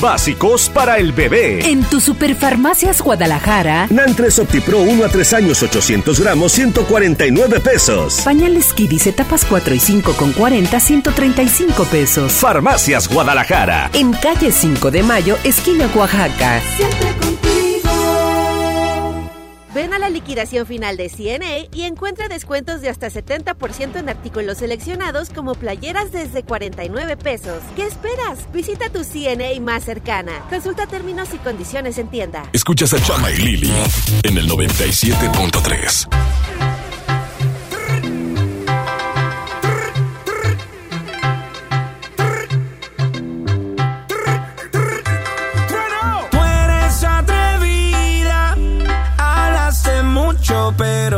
Básicos 0.00 0.68
para 0.68 0.98
el 0.98 1.12
bebé. 1.12 1.68
En 1.68 1.82
tu 1.82 2.00
Superfarmacias 2.00 3.02
Guadalajara. 3.02 3.88
Nantres 3.90 4.38
OptiPro 4.38 4.78
1 4.82 5.04
a 5.04 5.08
3 5.08 5.32
años 5.34 5.62
800 5.62 6.20
gramos 6.20 6.52
149 6.52 7.58
pesos. 7.58 8.20
Pañales 8.24 8.72
Kidis 8.72 9.08
etapas 9.08 9.44
4 9.44 9.74
y 9.74 9.80
5 9.80 10.12
con 10.12 10.32
40 10.32 10.78
135 10.78 11.84
pesos. 11.84 12.32
Farmacias 12.32 13.08
Guadalajara. 13.08 13.90
En 13.92 14.12
calle 14.12 14.52
5 14.52 14.92
de 14.92 15.02
Mayo, 15.02 15.36
esquina 15.42 15.90
Oaxaca. 15.92 16.60
Siempre 16.76 17.08
contigo. 17.20 17.57
Ven 19.74 19.92
a 19.92 19.98
la 19.98 20.08
liquidación 20.08 20.66
final 20.66 20.96
de 20.96 21.08
CNA 21.08 21.68
y 21.72 21.82
encuentra 21.82 22.28
descuentos 22.28 22.80
de 22.80 22.88
hasta 22.88 23.08
70% 23.08 23.96
en 23.96 24.08
artículos 24.08 24.58
seleccionados 24.58 25.30
como 25.30 25.54
playeras 25.54 26.10
desde 26.10 26.42
49 26.42 27.16
pesos. 27.16 27.62
¿Qué 27.76 27.86
esperas? 27.86 28.50
Visita 28.52 28.90
tu 28.90 29.04
CNA 29.04 29.60
más 29.60 29.84
cercana. 29.84 30.32
Consulta 30.48 30.86
términos 30.86 31.28
y 31.34 31.38
condiciones 31.38 31.98
en 31.98 32.08
tienda. 32.08 32.48
Escuchas 32.52 32.94
a 32.94 33.02
Chama 33.02 33.30
y 33.30 33.36
Lili 33.36 33.72
en 34.22 34.38
el 34.38 34.48
97.3. 34.48 36.47
pero 50.78 51.17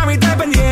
married, 0.00 0.24
I've 0.24 0.38
been 0.38 0.52
here. 0.52 0.69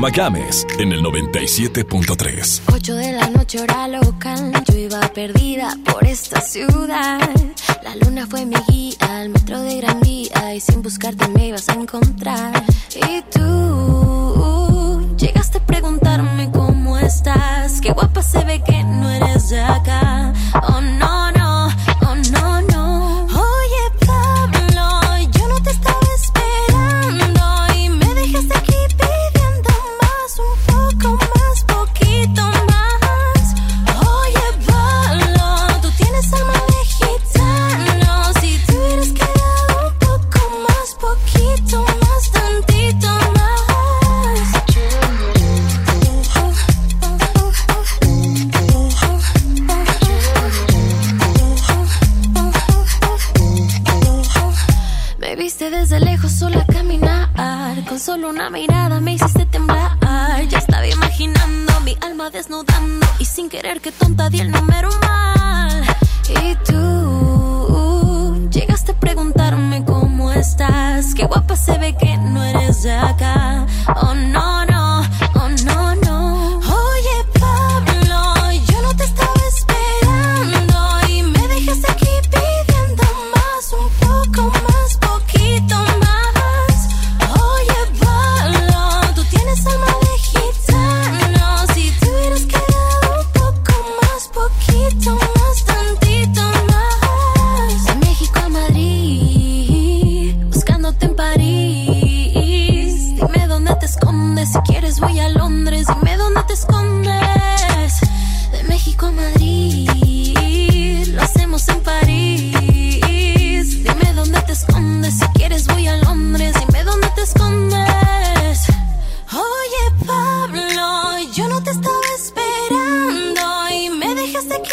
Magames 0.00 0.66
en 0.78 0.92
el 0.92 1.02
97.3. 1.02 2.62
8 2.72 2.94
de 2.94 3.12
la 3.12 3.28
noche, 3.28 3.60
hora 3.60 3.86
local. 3.86 4.50
Yo 4.64 4.78
iba 4.78 4.98
perdida 5.12 5.76
por 5.84 6.06
esta 6.06 6.40
ciudad. 6.40 7.20
La 7.82 7.94
luna 7.96 8.26
fue 8.26 8.46
mi 8.46 8.56
guía 8.66 8.96
al 9.00 9.28
metro 9.28 9.60
de 9.60 9.76
Gran 9.76 10.00
Vía. 10.00 10.54
Y 10.54 10.60
sin 10.60 10.80
buscarte 10.80 11.28
me 11.28 11.48
ibas 11.48 11.68
a 11.68 11.74
encontrar. 11.74 12.64
Y 12.96 13.20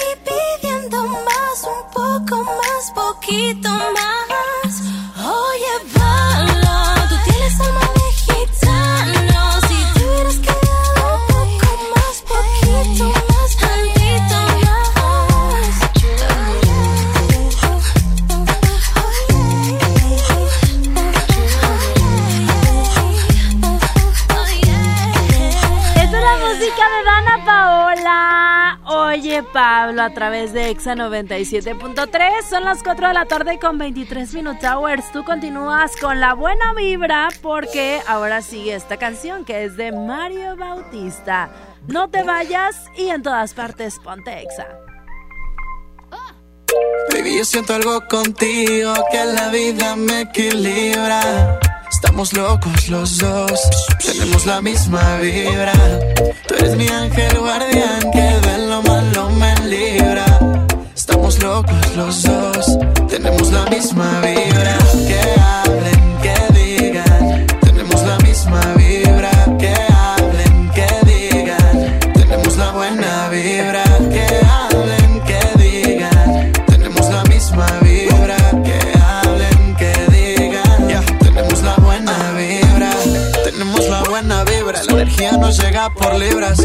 Y 0.07 0.15
pidiendo 0.27 1.07
más, 1.07 1.63
un 1.63 1.91
poco 1.91 2.43
más, 2.43 2.91
poquito 2.93 3.69
más. 3.69 4.16
a 30.07 30.13
través 30.13 30.53
de 30.53 30.69
EXA 30.69 30.95
97.3. 30.95 32.49
Son 32.49 32.63
las 32.63 32.81
4 32.81 33.09
de 33.09 33.13
la 33.13 33.25
tarde 33.25 33.59
con 33.59 33.77
23 33.77 34.33
Minute 34.33 34.65
Hours. 34.65 35.11
Tú 35.11 35.25
continúas 35.25 35.97
con 35.97 36.21
la 36.21 36.33
buena 36.33 36.73
vibra 36.73 37.27
porque 37.41 37.99
ahora 38.07 38.41
sigue 38.41 38.73
esta 38.73 38.95
canción 38.97 39.43
que 39.43 39.65
es 39.65 39.75
de 39.75 39.91
Mario 39.91 40.55
Bautista. 40.55 41.49
No 41.87 42.09
te 42.09 42.23
vayas 42.23 42.85
y 42.95 43.09
en 43.09 43.21
todas 43.21 43.53
partes 43.53 43.99
ponte 44.01 44.41
EXA. 44.41 44.67
Baby, 47.11 47.37
yo 47.37 47.45
siento 47.45 47.75
algo 47.75 48.01
contigo 48.07 48.93
que 49.11 49.25
la 49.25 49.49
vida 49.49 49.95
me 49.97 50.21
equilibra. 50.21 51.59
Estamos 51.91 52.31
locos 52.31 52.87
los 52.89 53.17
dos, 53.17 53.69
tenemos 54.05 54.45
la 54.45 54.61
misma 54.61 55.17
vibra. 55.17 55.73
Tú 56.47 56.55
eres 56.55 56.75
mi 56.77 56.87
ángel 56.87 57.39
guardián 57.39 58.11
que 58.11 58.47
de 58.47 58.67
lo 58.67 58.81
Estamos 60.95 61.43
locos 61.43 61.95
los 61.97 62.23
dos, 62.23 62.77
tenemos 63.09 63.51
la 63.51 63.65
misma 63.65 64.21
vibra. 64.21 64.86
energía 85.25 85.49
llega 85.51 85.89
por 85.89 86.15
libras. 86.15 86.59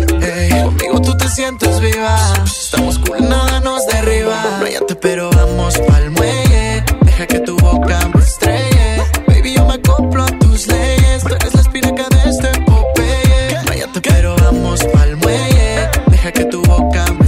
Conmigo 0.65 1.01
tú 1.01 1.17
te 1.17 1.29
sientes 1.29 1.81
viva. 1.81 2.17
Estamos 2.45 2.99
cool, 2.99 3.29
nada 3.29 3.61
nos 3.61 3.87
derriba. 3.87 4.61
No 4.89 4.97
pero 5.01 5.31
vamos 5.31 5.79
pa'l 5.79 6.11
muelle. 6.11 6.85
Deja 7.03 7.27
que 7.27 7.41
tu 7.41 7.57
boca 7.59 7.99
me 8.15 8.23
estrelle. 8.23 9.03
Baby, 9.27 9.55
yo 9.55 9.65
me 9.67 9.75
acoplo 9.75 10.25
a 10.25 10.27
tus 10.39 10.67
leyes. 10.67 11.23
Tú 11.25 11.35
eres 11.35 11.55
la 11.55 11.61
espinaca 11.61 12.07
de 12.11 12.31
este 12.31 12.49
Popeye. 12.63 13.87
No 13.95 14.01
pero 14.03 14.37
vamos 14.37 14.85
pa'l 14.93 15.17
muelle. 15.17 15.89
Deja 16.09 16.33
que 16.33 16.45
tu 16.45 16.63
boca 16.63 17.05
me 17.19 17.22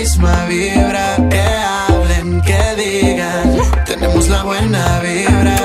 misma 0.00 0.46
vibra. 0.46 1.16
Que 1.28 1.42
hablen, 1.42 2.40
que 2.40 2.62
digan, 2.80 3.56
tenemos 3.84 4.28
la 4.28 4.42
buena 4.44 5.00
vibra. 5.00 5.59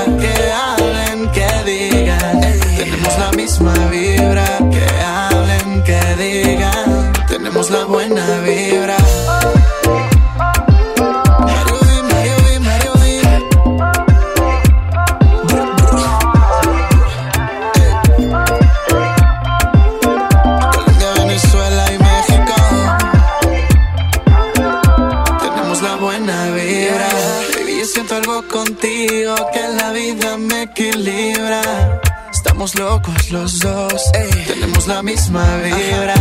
Locos 32.74 33.30
los 33.30 33.60
dos, 33.60 34.10
tenemos 34.46 34.88
la 34.88 35.00
misma 35.00 35.58
vibra. 35.58 36.14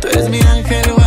Tú 0.00 0.08
eres 0.08 0.28
mi 0.28 0.40
ángel 0.40 0.97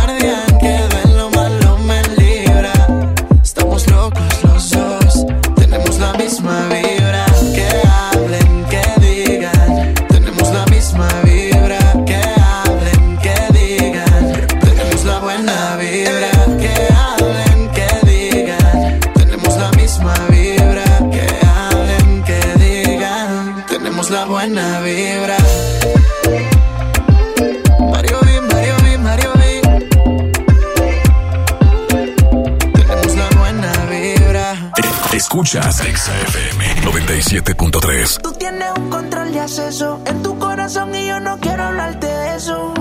Escuchas 35.42 35.78
XFM 35.78 36.64
97.3. 36.82 38.20
Tú 38.22 38.32
tienes 38.34 38.70
un 38.76 38.88
control 38.88 39.32
de 39.32 39.40
acceso 39.40 40.00
en 40.04 40.22
tu 40.22 40.38
corazón 40.38 40.94
y 40.94 41.08
yo 41.08 41.18
no 41.18 41.36
quiero 41.40 41.64
hablarte 41.64 42.06
de 42.06 42.36
eso. 42.36 42.72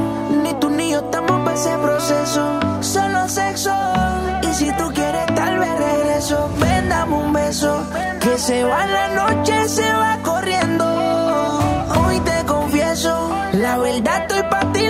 Ni 0.43 0.53
tú 0.59 0.69
ni 0.69 0.91
yo 0.91 0.99
estamos 0.99 1.43
para 1.43 1.55
ese 1.55 1.75
proceso. 1.79 2.59
Solo 2.81 3.27
sexo. 3.29 3.73
Y 4.43 4.53
si 4.53 4.71
tú 4.73 4.91
quieres, 4.93 5.25
tal 5.33 5.57
vez 5.57 5.75
regreso. 5.75 6.51
Ven, 6.59 6.87
dame 6.87 7.15
un 7.15 7.33
beso. 7.33 7.83
Que 8.19 8.37
se 8.37 8.63
va 8.63 8.85
la 8.85 9.07
noche, 9.07 9.67
se 9.67 9.93
va 9.93 10.19
corriendo. 10.21 10.85
Hoy 12.05 12.19
te 12.19 12.45
confieso. 12.45 13.31
La 13.53 13.79
verdad 13.79 14.21
estoy 14.21 14.43
para 14.51 14.71
ti, 14.71 14.80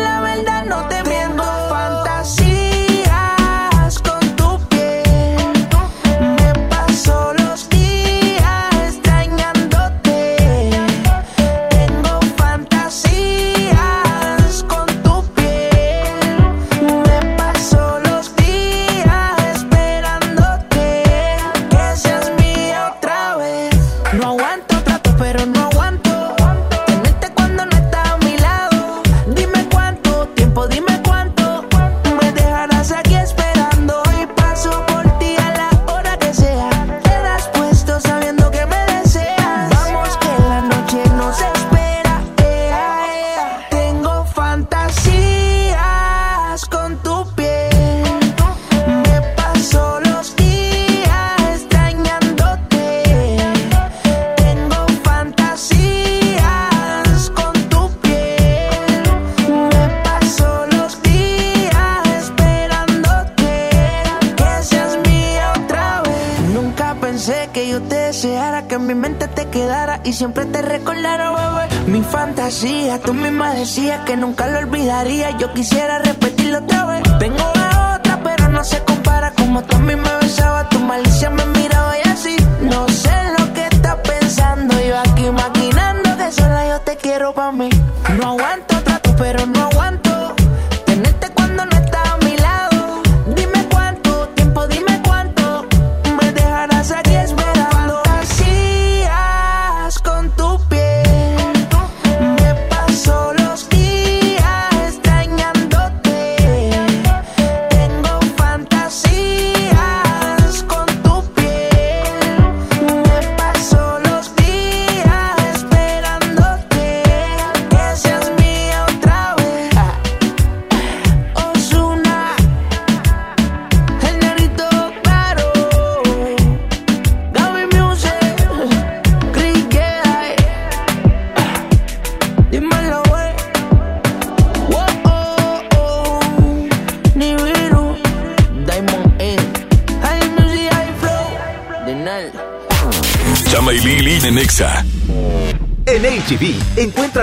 quisiera 75.53 75.90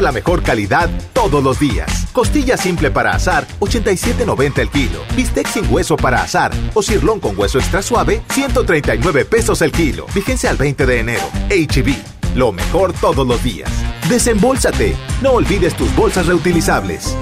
la 0.01 0.13
mejor 0.13 0.43
calidad 0.43 0.91
todos 1.13 1.43
los 1.43 1.59
días. 1.59 2.07
Costilla 2.13 2.57
simple 2.57 2.91
para 2.91 3.13
asar, 3.13 3.47
87.90 3.61 4.59
el 4.59 4.71
kilo. 4.71 5.01
Bistec 5.17 5.47
sin 5.49 5.73
hueso 5.73 5.97
para 5.97 6.23
asar 6.23 6.53
o 6.75 6.83
cirlón 6.83 7.21
con 7.21 7.39
hueso 7.39 7.59
extra 7.59 7.83
suave, 7.83 8.23
139 8.31 9.25
pesos 9.25 9.63
el 9.63 9.73
kilo. 9.73 10.07
Vigencia 10.15 10.51
al 10.51 10.57
20 10.57 10.87
de 10.87 11.01
enero. 11.01 11.31
HB, 11.51 12.37
lo 12.37 12.53
mejor 12.53 12.93
todos 12.93 13.27
los 13.27 13.43
días. 13.43 13.71
Desembolsate. 14.09 14.97
No 15.23 15.33
olvides 15.33 15.75
tus 15.75 15.95
bolsas 15.95 16.27
reutilizables. 16.27 17.15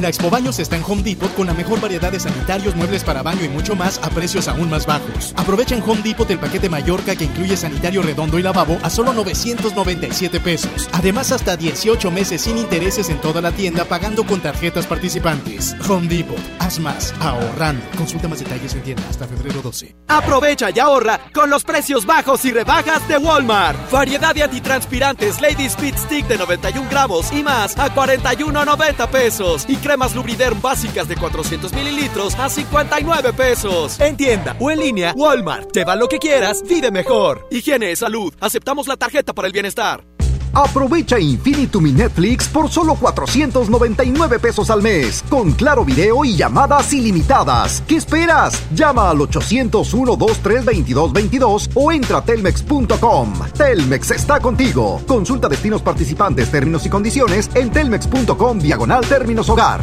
La 0.00 0.08
Expo 0.08 0.30
Baños 0.30 0.60
está 0.60 0.76
en 0.76 0.84
Home 0.86 1.02
Depot 1.02 1.34
con 1.34 1.48
la 1.48 1.54
mejor 1.54 1.80
variedad 1.80 2.12
de 2.12 2.20
sanitarios, 2.20 2.76
muebles 2.76 3.02
para 3.02 3.22
baño 3.22 3.44
y 3.44 3.48
mucho 3.48 3.74
más 3.74 3.98
a 4.02 4.10
precios 4.10 4.46
aún 4.46 4.70
más 4.70 4.86
bajos. 4.86 5.34
Aprovecha 5.36 5.74
en 5.74 5.82
Home 5.82 6.02
Depot 6.02 6.30
el 6.30 6.38
paquete 6.38 6.68
Mallorca 6.68 7.16
que 7.16 7.24
incluye 7.24 7.56
sanitario 7.56 8.00
redondo 8.02 8.38
y 8.38 8.42
lavabo 8.42 8.78
a 8.82 8.90
solo 8.90 9.12
997 9.12 10.38
pesos. 10.38 10.88
Además, 10.92 11.32
hasta 11.32 11.56
18 11.56 12.12
meses 12.12 12.42
sin 12.42 12.58
intereses 12.58 13.08
en 13.08 13.20
toda 13.20 13.40
la 13.40 13.50
tienda 13.50 13.86
pagando 13.86 14.24
con 14.24 14.40
tarjetas 14.40 14.86
participantes. 14.86 15.74
Home 15.88 16.06
Depot, 16.06 16.38
más, 16.78 17.14
ahorrando. 17.20 17.82
Consulta 17.96 18.28
más 18.28 18.40
detalles 18.40 18.74
en 18.74 18.82
tienda 18.82 19.02
hasta 19.08 19.26
febrero 19.26 19.62
12. 19.62 19.96
Aprovecha 20.08 20.70
y 20.70 20.78
ahorra 20.78 21.18
con 21.32 21.48
los 21.48 21.64
precios 21.64 22.04
bajos 22.04 22.44
y 22.44 22.52
rebajas 22.52 23.08
de 23.08 23.16
Walmart. 23.16 23.90
Variedad 23.90 24.34
de 24.34 24.42
antitranspirantes 24.42 25.40
Lady 25.40 25.64
Speed 25.64 25.96
Stick 25.96 26.26
de 26.26 26.36
91 26.36 26.90
gramos 26.90 27.32
y 27.32 27.42
más 27.42 27.78
a 27.78 27.94
41.90 27.94 29.08
pesos. 29.08 29.64
Y 29.68 29.76
cremas 29.76 30.14
Lubriderm 30.14 30.60
básicas 30.60 31.08
de 31.08 31.16
400 31.16 31.72
mililitros 31.72 32.34
a 32.38 32.50
59 32.50 33.32
pesos. 33.32 33.98
En 34.00 34.16
tienda 34.16 34.54
o 34.60 34.70
en 34.70 34.80
línea, 34.80 35.14
Walmart. 35.16 35.72
Lleva 35.74 35.96
lo 35.96 36.08
que 36.08 36.18
quieras, 36.18 36.62
vive 36.68 36.90
mejor. 36.90 37.46
Higiene, 37.50 37.96
salud. 37.96 38.34
Aceptamos 38.40 38.86
la 38.88 38.96
tarjeta 38.96 39.32
para 39.32 39.46
el 39.46 39.52
bienestar. 39.52 40.07
Aprovecha 40.54 41.18
Infinitum 41.18 41.82
mi 41.84 41.92
Netflix 41.92 42.48
por 42.48 42.68
solo 42.68 42.94
499 42.94 44.38
pesos 44.38 44.68
al 44.70 44.82
mes, 44.82 45.24
con 45.28 45.52
claro 45.52 45.84
video 45.84 46.24
y 46.24 46.36
llamadas 46.36 46.92
ilimitadas. 46.92 47.82
¿Qué 47.86 47.96
esperas? 47.96 48.62
Llama 48.74 49.10
al 49.10 49.18
801-23222 49.18 51.70
o 51.74 51.92
entra 51.92 52.18
a 52.18 52.24
telmex.com. 52.24 53.34
Telmex 53.56 54.10
está 54.10 54.40
contigo. 54.40 55.00
Consulta 55.06 55.48
destinos 55.48 55.80
participantes, 55.82 56.50
términos 56.50 56.84
y 56.86 56.88
condiciones 56.88 57.48
en 57.54 57.70
telmex.com 57.70 58.58
diagonal 58.58 59.06
términos 59.06 59.48
hogar. 59.48 59.80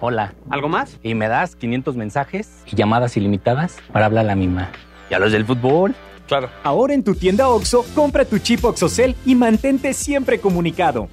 Hola. 0.00 0.34
¿Algo 0.50 0.68
más? 0.68 0.98
Y 1.02 1.14
me 1.14 1.28
das 1.28 1.54
500 1.54 1.94
mensajes 1.96 2.50
y 2.66 2.74
llamadas 2.74 3.16
ilimitadas 3.16 3.76
para 3.92 4.06
hablar 4.06 4.24
a 4.24 4.28
la 4.28 4.34
misma. 4.34 4.72
¿Y 5.08 5.14
a 5.14 5.20
los 5.20 5.30
del 5.30 5.46
fútbol? 5.46 5.94
Claro. 6.26 6.48
Ahora 6.62 6.94
en 6.94 7.04
tu 7.04 7.14
tienda 7.14 7.48
OXO, 7.48 7.84
compra 7.94 8.24
tu 8.24 8.38
chip 8.38 8.64
OXOCEL 8.64 9.16
y 9.26 9.34
mantente 9.34 9.92
siempre 9.94 10.40
comunicado. 10.40 11.08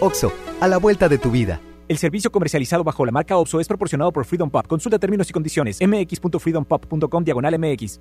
OXO, 0.00 0.32
a 0.60 0.68
la 0.68 0.78
vuelta 0.78 1.08
de 1.08 1.18
tu 1.18 1.30
vida. 1.30 1.60
El 1.88 1.96
servicio 1.96 2.30
comercializado 2.30 2.84
bajo 2.84 3.06
la 3.06 3.12
marca 3.12 3.36
OPSO 3.38 3.60
es 3.60 3.66
proporcionado 3.66 4.12
por 4.12 4.26
Freedom 4.26 4.50
Pop. 4.50 4.66
Consulta 4.66 4.98
términos 4.98 5.30
y 5.30 5.32
condiciones. 5.32 5.78
mx.freedompop.com 5.80 7.24
diagonal 7.24 7.58
mx. 7.58 7.98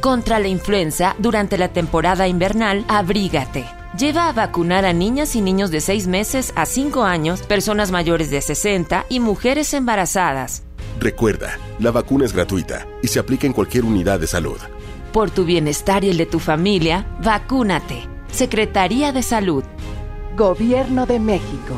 Contra 0.00 0.40
la 0.40 0.48
influenza, 0.48 1.14
durante 1.18 1.58
la 1.58 1.68
temporada 1.68 2.26
invernal, 2.26 2.84
abrígate. 2.88 3.66
Lleva 3.96 4.28
a 4.28 4.32
vacunar 4.32 4.86
a 4.86 4.94
niñas 4.94 5.36
y 5.36 5.42
niños 5.42 5.70
de 5.70 5.80
6 5.80 6.08
meses 6.08 6.52
a 6.56 6.64
5 6.64 7.04
años, 7.04 7.42
personas 7.42 7.92
mayores 7.92 8.30
de 8.30 8.40
60 8.40 9.04
y 9.10 9.20
mujeres 9.20 9.74
embarazadas. 9.74 10.64
Recuerda, 10.98 11.58
la 11.78 11.90
vacuna 11.90 12.24
es 12.24 12.32
gratuita 12.32 12.86
y 13.02 13.08
se 13.08 13.18
aplica 13.20 13.46
en 13.46 13.52
cualquier 13.52 13.84
unidad 13.84 14.18
de 14.18 14.26
salud. 14.26 14.58
Por 15.12 15.30
tu 15.30 15.44
bienestar 15.44 16.04
y 16.04 16.08
el 16.08 16.16
de 16.16 16.24
tu 16.24 16.38
familia, 16.38 17.06
vacúnate. 17.22 18.08
Secretaría 18.30 19.12
de 19.12 19.22
Salud. 19.22 19.62
Gobierno 20.38 21.04
de 21.04 21.20
México. 21.20 21.76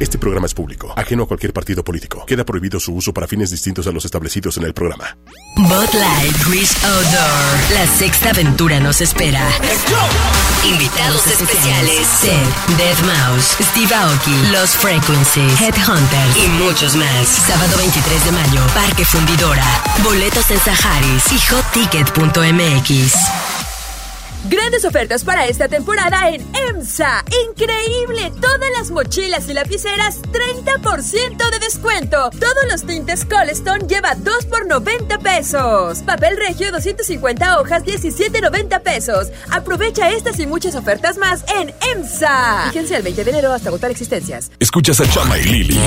Este 0.00 0.16
programa 0.16 0.46
es 0.46 0.54
público, 0.54 0.94
ajeno 0.96 1.24
a 1.24 1.26
cualquier 1.26 1.52
partido 1.52 1.82
político. 1.82 2.24
Queda 2.24 2.44
prohibido 2.44 2.78
su 2.78 2.94
uso 2.94 3.12
para 3.12 3.26
fines 3.26 3.50
distintos 3.50 3.84
a 3.88 3.90
los 3.90 4.04
establecidos 4.04 4.56
en 4.56 4.62
el 4.62 4.72
programa. 4.72 5.18
Bud 5.56 5.92
Light 5.92 6.36
Grease 6.46 6.86
Outdoor. 6.86 7.72
La 7.74 7.84
sexta 7.98 8.30
aventura 8.30 8.78
nos 8.78 9.00
espera. 9.00 9.44
Invitados 10.64 11.26
especiales: 11.26 12.06
Seth, 12.20 12.76
Dead 12.76 12.96
Mouse, 13.06 13.56
Steve 13.60 13.92
Aoki, 13.92 14.36
Los 14.52 14.70
Frequencies, 14.70 15.60
Headhunters 15.60 16.36
y 16.36 16.46
muchos 16.62 16.94
más. 16.94 17.26
Sábado 17.26 17.76
23 17.76 18.24
de 18.24 18.32
mayo, 18.32 18.64
Parque 18.74 19.04
Fundidora. 19.04 19.66
Boletos 20.04 20.48
en 20.52 20.60
Saharis 20.60 21.24
y 21.32 21.40
hotticket.mx. 21.52 23.57
Grandes 24.44 24.84
ofertas 24.84 25.24
para 25.24 25.46
esta 25.46 25.68
temporada 25.68 26.28
en 26.28 26.46
EMSA. 26.70 27.24
Increíble. 27.48 28.32
Todas 28.40 28.70
las 28.76 28.90
mochilas 28.90 29.48
y 29.48 29.54
lapiceras 29.54 30.20
30% 30.22 31.50
de 31.50 31.58
descuento. 31.58 32.30
Todos 32.30 32.64
los 32.70 32.84
tintes 32.84 33.24
Colestone 33.24 33.86
lleva 33.88 34.14
2 34.14 34.46
por 34.46 34.66
90 34.66 35.18
pesos. 35.18 35.98
Papel 35.98 36.36
regio 36.36 36.70
250 36.70 37.60
hojas 37.60 37.84
17.90 37.84 38.82
pesos. 38.82 39.28
Aprovecha 39.50 40.10
estas 40.10 40.38
y 40.38 40.46
muchas 40.46 40.76
ofertas 40.76 41.18
más 41.18 41.44
en 41.60 41.74
EMSA. 41.96 42.68
Fíjense 42.68 42.96
el 42.96 43.02
20 43.02 43.24
de 43.24 43.30
enero 43.30 43.52
hasta 43.52 43.68
agotar 43.70 43.90
existencias. 43.90 44.50
Escuchas 44.60 45.00
a 45.00 45.10
Chama 45.10 45.36
y 45.38 45.44
Lili 45.44 45.80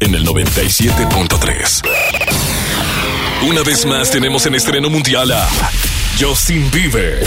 en 0.00 0.14
el 0.14 0.26
97.3. 0.26 1.82
Una 3.48 3.62
vez 3.62 3.86
más 3.86 4.10
tenemos 4.10 4.46
en 4.46 4.54
estreno 4.54 4.90
mundial 4.90 5.30
a 5.30 5.48
Justin 6.18 6.68
Bieber. 6.72 7.22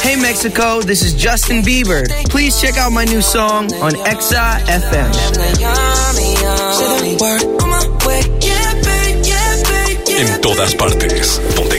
Hey 0.00 0.16
Mexico, 0.16 0.80
this 0.80 1.02
is 1.02 1.12
Justin 1.12 1.60
Bieber. 1.60 2.08
Please 2.30 2.58
check 2.58 2.78
out 2.78 2.92
my 2.92 3.04
new 3.04 3.20
song 3.20 3.70
on 3.82 3.92
Exa 4.08 4.58
FM. 4.64 5.12
En 10.16 10.40
todas 10.40 10.74
partes. 10.74 11.40
Ponte 11.56 11.78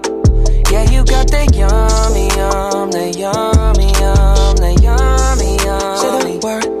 Yeah, 0.71 0.89
you 0.89 1.03
got 1.03 1.29
that 1.31 1.53
yummy, 1.53 2.29
yum, 2.37 2.91
that 2.91 3.17
yummy, 3.17 3.91
yum, 3.99 4.55
that 4.55 4.81
yummy, 4.81 5.57
yummy. 5.57 5.97
Say 5.99 6.39
the 6.39 6.47
word 6.47 6.80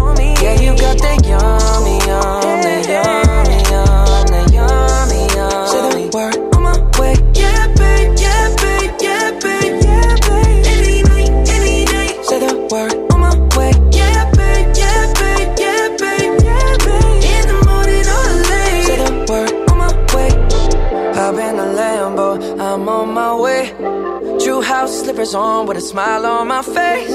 Yeah, 0.41 0.55
you 0.59 0.71
got 0.77 0.97
that 0.99 1.19
yummy, 1.25 1.97
yum, 2.07 2.61
that 2.65 2.83
yummy, 2.89 3.57
yum, 3.71 4.25
that 4.31 4.47
yummy. 4.51 5.21
Say 5.71 5.81
the 5.81 6.09
word 6.15 6.37
on 6.55 6.61
my 6.63 6.75
way. 6.99 7.15
Yeah, 7.33 7.67
babe, 7.79 8.11
yeah, 8.17 8.49
babe, 8.61 8.93
yeah, 9.01 9.31
babe, 9.43 9.75
yeah, 9.83 10.15
babe. 10.27 10.65
Any 10.73 10.97
night, 11.03 11.31
any. 11.55 11.77
Say 12.23 12.39
the 12.39 12.53
word 12.71 12.93
on 13.13 13.19
my 13.21 13.33
way. 13.57 13.71
Yeah, 13.91 14.21
babe, 14.37 14.69
yeah, 14.75 15.01
babe, 15.19 15.51
yeah, 15.63 15.83
babe, 16.01 16.33
yeah, 16.47 16.69
babe. 16.85 17.23
In 17.33 17.43
the 17.51 17.57
morning 17.67 18.05
or 18.17 18.27
late. 18.49 18.85
Say 18.87 18.97
the 19.03 19.11
word 19.29 19.51
on 19.69 19.77
my 19.77 19.91
way. 20.13 20.31
Hop 21.15 21.35
in 21.47 21.55
the 21.61 21.67
Lambo, 21.79 22.27
I'm 22.59 22.89
on 22.89 23.07
my 23.13 23.31
way. 23.35 23.61
True 24.43 24.61
house 24.61 24.93
slippers 25.03 25.33
on 25.35 25.67
with 25.67 25.77
a 25.77 25.81
smile 25.81 26.25
on 26.25 26.47
my 26.47 26.61
face. 26.63 27.10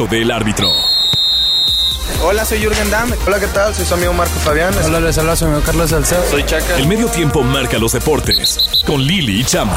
El 0.00 0.06
pitazo 0.06 0.06
del 0.06 0.30
árbitro. 0.30 0.68
Hola, 2.22 2.44
soy 2.44 2.58
Jürgen 2.58 2.90
Damm. 2.90 3.10
Hola, 3.26 3.40
¿qué 3.40 3.46
tal? 3.48 3.74
Soy 3.74 3.84
su 3.84 3.94
amigo 3.94 4.12
Marco 4.12 4.34
Fabián. 4.40 4.74
Hola, 4.84 5.00
les 5.00 5.16
habla 5.18 5.36
su 5.36 5.46
amigo 5.46 5.62
Carlos 5.64 5.90
Salcedo. 5.90 6.22
Soy 6.30 6.44
Chaca. 6.44 6.76
El 6.76 6.86
medio 6.86 7.06
tiempo 7.08 7.42
marca 7.42 7.78
los 7.78 7.92
deportes 7.92 8.58
con 8.86 9.02
Lili 9.02 9.40
y 9.40 9.44
Chama. 9.44 9.76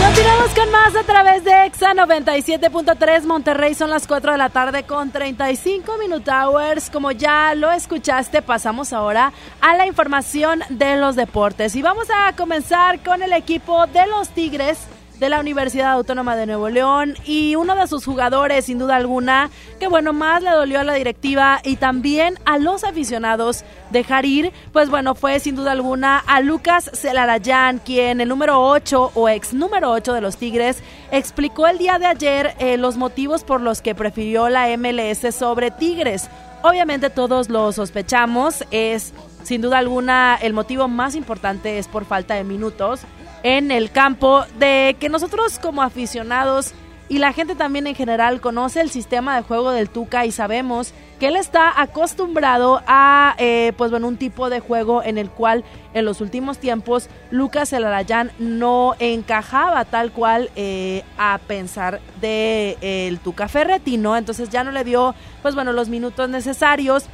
Continuamos 0.00 0.50
con 0.54 0.70
más 0.70 0.96
a 0.96 1.02
través 1.04 1.44
de 1.44 1.66
EXA 1.66 1.92
97.3 1.94 3.24
Monterrey. 3.24 3.74
Son 3.74 3.90
las 3.90 4.06
4 4.06 4.32
de 4.32 4.38
la 4.38 4.48
tarde 4.48 4.84
con 4.84 5.10
35 5.10 5.92
Minute 5.98 6.30
Hours. 6.30 6.90
Como 6.90 7.10
ya 7.10 7.54
lo 7.54 7.70
escuchaste, 7.70 8.42
pasamos 8.42 8.92
ahora 8.92 9.32
a 9.60 9.76
la 9.76 9.86
información 9.86 10.62
de 10.70 10.96
los 10.96 11.16
deportes. 11.16 11.74
Y 11.74 11.82
vamos 11.82 12.08
a 12.14 12.34
comenzar 12.36 13.02
con 13.02 13.22
el 13.22 13.32
equipo 13.32 13.86
de 13.88 14.06
los 14.06 14.28
Tigres 14.30 14.78
de 15.18 15.28
la 15.28 15.40
Universidad 15.40 15.92
Autónoma 15.92 16.36
de 16.36 16.46
Nuevo 16.46 16.68
León 16.68 17.14
y 17.24 17.56
uno 17.56 17.74
de 17.74 17.86
sus 17.86 18.04
jugadores, 18.04 18.66
sin 18.66 18.78
duda 18.78 18.96
alguna, 18.96 19.50
que 19.80 19.88
bueno, 19.88 20.12
más 20.12 20.42
le 20.42 20.50
dolió 20.50 20.80
a 20.80 20.84
la 20.84 20.94
directiva 20.94 21.60
y 21.64 21.76
también 21.76 22.38
a 22.44 22.58
los 22.58 22.84
aficionados 22.84 23.64
dejar 23.90 24.24
ir, 24.24 24.52
pues 24.72 24.90
bueno, 24.90 25.14
fue 25.14 25.40
sin 25.40 25.56
duda 25.56 25.72
alguna 25.72 26.18
a 26.18 26.40
Lucas 26.40 26.90
Celarayán, 26.94 27.78
quien 27.78 28.20
el 28.20 28.28
número 28.28 28.62
8 28.62 29.12
o 29.14 29.28
ex 29.28 29.52
número 29.52 29.90
8 29.90 30.12
de 30.12 30.20
los 30.20 30.36
Tigres 30.36 30.82
explicó 31.10 31.66
el 31.66 31.78
día 31.78 31.98
de 31.98 32.06
ayer 32.06 32.54
eh, 32.58 32.76
los 32.76 32.96
motivos 32.96 33.44
por 33.44 33.60
los 33.60 33.82
que 33.82 33.94
prefirió 33.94 34.48
la 34.48 34.68
MLS 34.76 35.34
sobre 35.34 35.70
Tigres. 35.70 36.28
Obviamente 36.62 37.10
todos 37.10 37.48
lo 37.48 37.72
sospechamos, 37.72 38.64
es 38.70 39.12
sin 39.44 39.62
duda 39.62 39.78
alguna 39.78 40.36
el 40.40 40.52
motivo 40.52 40.88
más 40.88 41.14
importante 41.14 41.78
es 41.78 41.88
por 41.88 42.04
falta 42.04 42.34
de 42.34 42.44
minutos 42.44 43.00
en 43.42 43.70
el 43.70 43.90
campo, 43.90 44.44
de 44.58 44.96
que 44.98 45.08
nosotros 45.08 45.58
como 45.58 45.82
aficionados 45.82 46.74
y 47.08 47.18
la 47.18 47.32
gente 47.32 47.54
también 47.54 47.86
en 47.86 47.94
general 47.94 48.40
conoce 48.40 48.80
el 48.80 48.90
sistema 48.90 49.36
de 49.36 49.42
juego 49.42 49.70
del 49.70 49.88
Tuca 49.88 50.26
y 50.26 50.30
sabemos 50.30 50.92
que 51.18 51.28
él 51.28 51.36
está 51.36 51.80
acostumbrado 51.80 52.82
a 52.86 53.34
eh, 53.38 53.72
pues 53.78 53.90
bueno 53.90 54.08
un 54.08 54.18
tipo 54.18 54.50
de 54.50 54.60
juego 54.60 55.02
en 55.02 55.16
el 55.16 55.30
cual 55.30 55.64
en 55.94 56.04
los 56.04 56.20
últimos 56.20 56.58
tiempos 56.58 57.08
Lucas 57.30 57.72
Elarayán 57.72 58.30
no 58.38 58.94
encajaba 58.98 59.86
tal 59.86 60.12
cual 60.12 60.50
eh, 60.54 61.02
a 61.16 61.40
pensar 61.46 62.00
de 62.20 62.76
eh, 62.82 63.08
el 63.08 63.18
Tuca 63.20 63.48
Ferretti, 63.48 63.96
¿no? 63.96 64.16
Entonces 64.16 64.50
ya 64.50 64.62
no 64.62 64.70
le 64.70 64.84
dio 64.84 65.14
pues 65.40 65.54
bueno 65.54 65.72
los 65.72 65.88
minutos 65.88 66.28
necesarios 66.28 67.08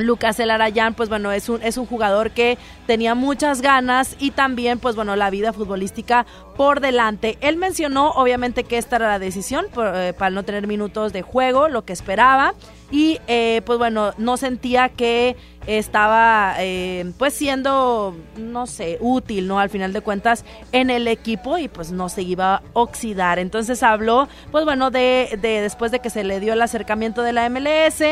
Lucas 0.00 0.40
El 0.40 0.50
Arayán, 0.50 0.94
pues 0.94 1.08
bueno, 1.08 1.30
es 1.32 1.48
un, 1.48 1.62
es 1.62 1.76
un 1.76 1.86
jugador 1.86 2.30
que 2.30 2.58
tenía 2.90 3.14
muchas 3.14 3.62
ganas 3.62 4.16
y 4.18 4.32
también, 4.32 4.80
pues 4.80 4.96
bueno, 4.96 5.14
la 5.14 5.30
vida 5.30 5.52
futbolística 5.52 6.26
por 6.56 6.80
delante. 6.80 7.38
Él 7.40 7.56
mencionó, 7.56 8.10
obviamente, 8.10 8.64
que 8.64 8.78
esta 8.78 8.96
era 8.96 9.06
la 9.06 9.20
decisión 9.20 9.66
eh, 9.76 10.12
para 10.18 10.30
no 10.30 10.42
tener 10.42 10.66
minutos 10.66 11.12
de 11.12 11.22
juego, 11.22 11.68
lo 11.68 11.84
que 11.84 11.92
esperaba. 11.92 12.52
Y 12.90 13.20
eh, 13.28 13.62
pues 13.64 13.78
bueno, 13.78 14.10
no 14.18 14.36
sentía 14.36 14.88
que 14.88 15.36
estaba 15.68 16.56
eh, 16.58 17.12
pues 17.16 17.32
siendo, 17.34 18.16
no 18.36 18.66
sé, 18.66 18.98
útil, 19.00 19.46
¿no? 19.46 19.60
Al 19.60 19.70
final 19.70 19.92
de 19.92 20.00
cuentas 20.00 20.44
en 20.72 20.90
el 20.90 21.06
equipo 21.06 21.58
y 21.58 21.68
pues 21.68 21.92
no 21.92 22.08
se 22.08 22.22
iba 22.22 22.56
a 22.56 22.62
oxidar. 22.72 23.38
Entonces 23.38 23.84
habló, 23.84 24.28
pues 24.50 24.64
bueno, 24.64 24.90
de, 24.90 25.38
de 25.40 25.60
después 25.60 25.92
de 25.92 26.00
que 26.00 26.10
se 26.10 26.24
le 26.24 26.40
dio 26.40 26.54
el 26.54 26.62
acercamiento 26.62 27.22
de 27.22 27.32
la 27.32 27.48
MLS, 27.48 28.02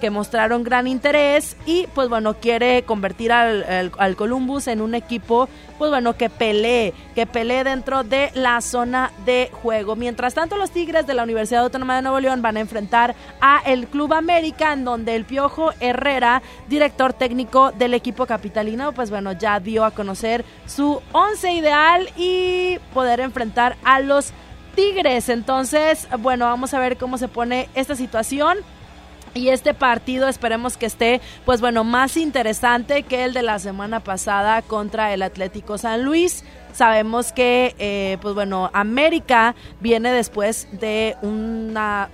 que 0.00 0.10
mostraron 0.10 0.62
gran 0.62 0.86
interés 0.86 1.56
y 1.66 1.86
pues 1.94 2.08
bueno, 2.08 2.34
quiere 2.34 2.82
convertir 2.82 3.32
al, 3.32 3.92
al, 3.96 4.16
Columbus 4.26 4.66
en 4.66 4.80
un 4.80 4.94
equipo 4.94 5.48
pues 5.78 5.90
bueno, 5.90 6.16
que 6.16 6.30
pelee, 6.30 6.94
que 7.14 7.26
pelee 7.26 7.64
dentro 7.64 8.02
de 8.02 8.30
la 8.34 8.60
zona 8.60 9.12
de 9.24 9.50
juego. 9.52 9.94
Mientras 9.94 10.34
tanto, 10.34 10.56
los 10.56 10.70
Tigres 10.70 11.06
de 11.06 11.14
la 11.14 11.22
Universidad 11.22 11.64
Autónoma 11.64 11.96
de 11.96 12.02
Nuevo 12.02 12.20
León 12.20 12.42
van 12.42 12.56
a 12.56 12.60
enfrentar 12.60 13.14
a 13.40 13.60
el 13.66 13.86
Club 13.86 14.14
América, 14.14 14.72
en 14.72 14.84
donde 14.84 15.14
el 15.14 15.24
Piojo 15.24 15.72
Herrera, 15.80 16.42
director 16.68 17.12
técnico 17.12 17.72
del 17.72 17.94
equipo 17.94 18.26
capitalino, 18.26 18.92
pues 18.92 19.10
bueno, 19.10 19.32
ya 19.32 19.60
dio 19.60 19.84
a 19.84 19.90
conocer 19.90 20.44
su 20.66 21.00
once 21.12 21.52
ideal 21.52 22.08
y 22.16 22.78
poder 22.94 23.20
enfrentar 23.20 23.76
a 23.84 24.00
los 24.00 24.32
Tigres. 24.74 25.28
Entonces, 25.28 26.08
bueno, 26.18 26.46
vamos 26.46 26.74
a 26.74 26.78
ver 26.78 26.96
cómo 26.96 27.18
se 27.18 27.28
pone 27.28 27.68
esta 27.74 27.94
situación. 27.94 28.58
Y 29.36 29.50
este 29.50 29.74
partido 29.74 30.28
esperemos 30.28 30.78
que 30.78 30.86
esté, 30.86 31.20
pues 31.44 31.60
bueno, 31.60 31.84
más 31.84 32.16
interesante 32.16 33.02
que 33.02 33.24
el 33.24 33.34
de 33.34 33.42
la 33.42 33.58
semana 33.58 34.00
pasada 34.00 34.62
contra 34.62 35.12
el 35.12 35.20
Atlético 35.20 35.76
San 35.76 36.04
Luis. 36.04 36.42
Sabemos 36.72 37.32
que, 37.32 37.74
eh, 37.78 38.16
pues 38.22 38.34
bueno, 38.34 38.70
América 38.72 39.54
viene 39.80 40.10
después 40.10 40.68
de 40.72 41.16
una, 41.20 42.08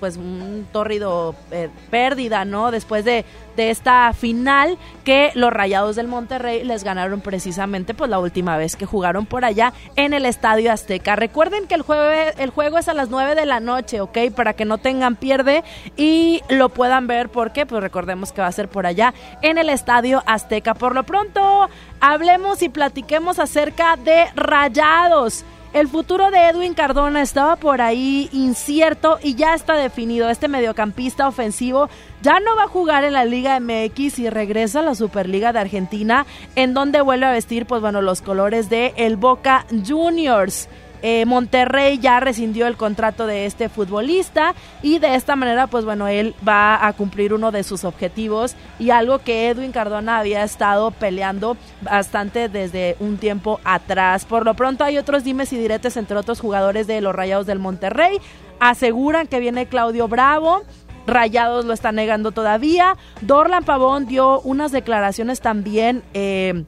pues 0.00 0.16
un 0.16 0.66
tórrido 0.72 1.34
eh, 1.50 1.68
pérdida, 1.90 2.46
¿no? 2.46 2.70
Después 2.70 3.04
de, 3.04 3.26
de 3.56 3.70
esta 3.70 4.12
final 4.12 4.78
que 5.04 5.30
los 5.34 5.52
Rayados 5.52 5.96
del 5.96 6.08
Monterrey 6.08 6.64
les 6.64 6.84
ganaron 6.84 7.20
precisamente 7.20 7.94
pues 7.94 8.10
la 8.10 8.18
última 8.18 8.56
vez 8.56 8.76
que 8.76 8.86
jugaron 8.86 9.26
por 9.26 9.44
allá 9.44 9.72
en 9.96 10.12
el 10.14 10.26
Estadio 10.26 10.72
Azteca. 10.72 11.16
Recuerden 11.16 11.66
que 11.66 11.74
el 11.74 11.82
juego, 11.82 12.02
el 12.38 12.50
juego 12.50 12.78
es 12.78 12.88
a 12.88 12.94
las 12.94 13.10
9 13.10 13.34
de 13.34 13.46
la 13.46 13.60
noche, 13.60 14.00
¿ok? 14.00 14.18
Para 14.34 14.54
que 14.54 14.64
no 14.64 14.78
tengan 14.78 15.16
pierde 15.16 15.64
y 15.96 16.42
lo 16.48 16.68
puedan 16.68 17.06
ver 17.06 17.28
porque 17.28 17.66
pues 17.66 17.82
recordemos 17.82 18.32
que 18.32 18.40
va 18.40 18.46
a 18.46 18.52
ser 18.52 18.68
por 18.68 18.86
allá 18.86 19.14
en 19.42 19.58
el 19.58 19.68
Estadio 19.68 20.22
Azteca. 20.26 20.74
Por 20.74 20.94
lo 20.94 21.02
pronto, 21.04 21.68
hablemos 22.00 22.62
y 22.62 22.68
platiquemos 22.68 23.38
acerca 23.38 23.96
de 23.96 24.26
Rayados. 24.34 25.44
El 25.72 25.88
futuro 25.88 26.30
de 26.30 26.48
Edwin 26.48 26.74
Cardona 26.74 27.22
estaba 27.22 27.56
por 27.56 27.80
ahí 27.80 28.28
incierto 28.32 29.18
y 29.22 29.36
ya 29.36 29.54
está 29.54 29.74
definido. 29.74 30.28
Este 30.28 30.46
mediocampista 30.46 31.26
ofensivo 31.26 31.88
ya 32.20 32.40
no 32.40 32.54
va 32.56 32.64
a 32.64 32.68
jugar 32.68 33.04
en 33.04 33.14
la 33.14 33.24
Liga 33.24 33.58
MX 33.58 34.18
y 34.18 34.28
regresa 34.28 34.80
a 34.80 34.82
la 34.82 34.94
Superliga 34.94 35.54
de 35.54 35.60
Argentina, 35.60 36.26
en 36.56 36.74
donde 36.74 37.00
vuelve 37.00 37.24
a 37.24 37.32
vestir, 37.32 37.64
pues 37.64 37.80
bueno, 37.80 38.02
los 38.02 38.20
colores 38.20 38.68
de 38.68 38.92
el 38.98 39.16
Boca 39.16 39.64
Juniors. 39.86 40.68
Eh, 41.02 41.26
Monterrey 41.26 41.98
ya 41.98 42.20
rescindió 42.20 42.68
el 42.68 42.76
contrato 42.76 43.26
de 43.26 43.44
este 43.46 43.68
futbolista 43.68 44.54
y 44.82 44.98
de 45.00 45.16
esta 45.16 45.34
manera, 45.34 45.66
pues 45.66 45.84
bueno, 45.84 46.06
él 46.06 46.34
va 46.46 46.86
a 46.86 46.92
cumplir 46.92 47.34
uno 47.34 47.50
de 47.50 47.64
sus 47.64 47.84
objetivos 47.84 48.54
y 48.78 48.90
algo 48.90 49.18
que 49.18 49.48
Edwin 49.48 49.72
Cardona 49.72 50.18
había 50.18 50.44
estado 50.44 50.92
peleando 50.92 51.56
bastante 51.80 52.48
desde 52.48 52.96
un 53.00 53.18
tiempo 53.18 53.60
atrás. 53.64 54.24
Por 54.24 54.44
lo 54.44 54.54
pronto 54.54 54.84
hay 54.84 54.96
otros 54.96 55.24
dimes 55.24 55.52
y 55.52 55.58
diretes 55.58 55.96
entre 55.96 56.16
otros 56.16 56.40
jugadores 56.40 56.86
de 56.86 57.00
los 57.00 57.14
Rayados 57.14 57.46
del 57.46 57.58
Monterrey. 57.58 58.18
Aseguran 58.60 59.26
que 59.26 59.40
viene 59.40 59.66
Claudio 59.66 60.06
Bravo. 60.06 60.62
Rayados 61.06 61.64
lo 61.64 61.72
está 61.72 61.90
negando 61.90 62.30
todavía. 62.30 62.96
Dorlan 63.22 63.64
Pavón 63.64 64.06
dio 64.06 64.40
unas 64.42 64.70
declaraciones 64.70 65.40
también 65.40 66.04
eh, 66.14 66.64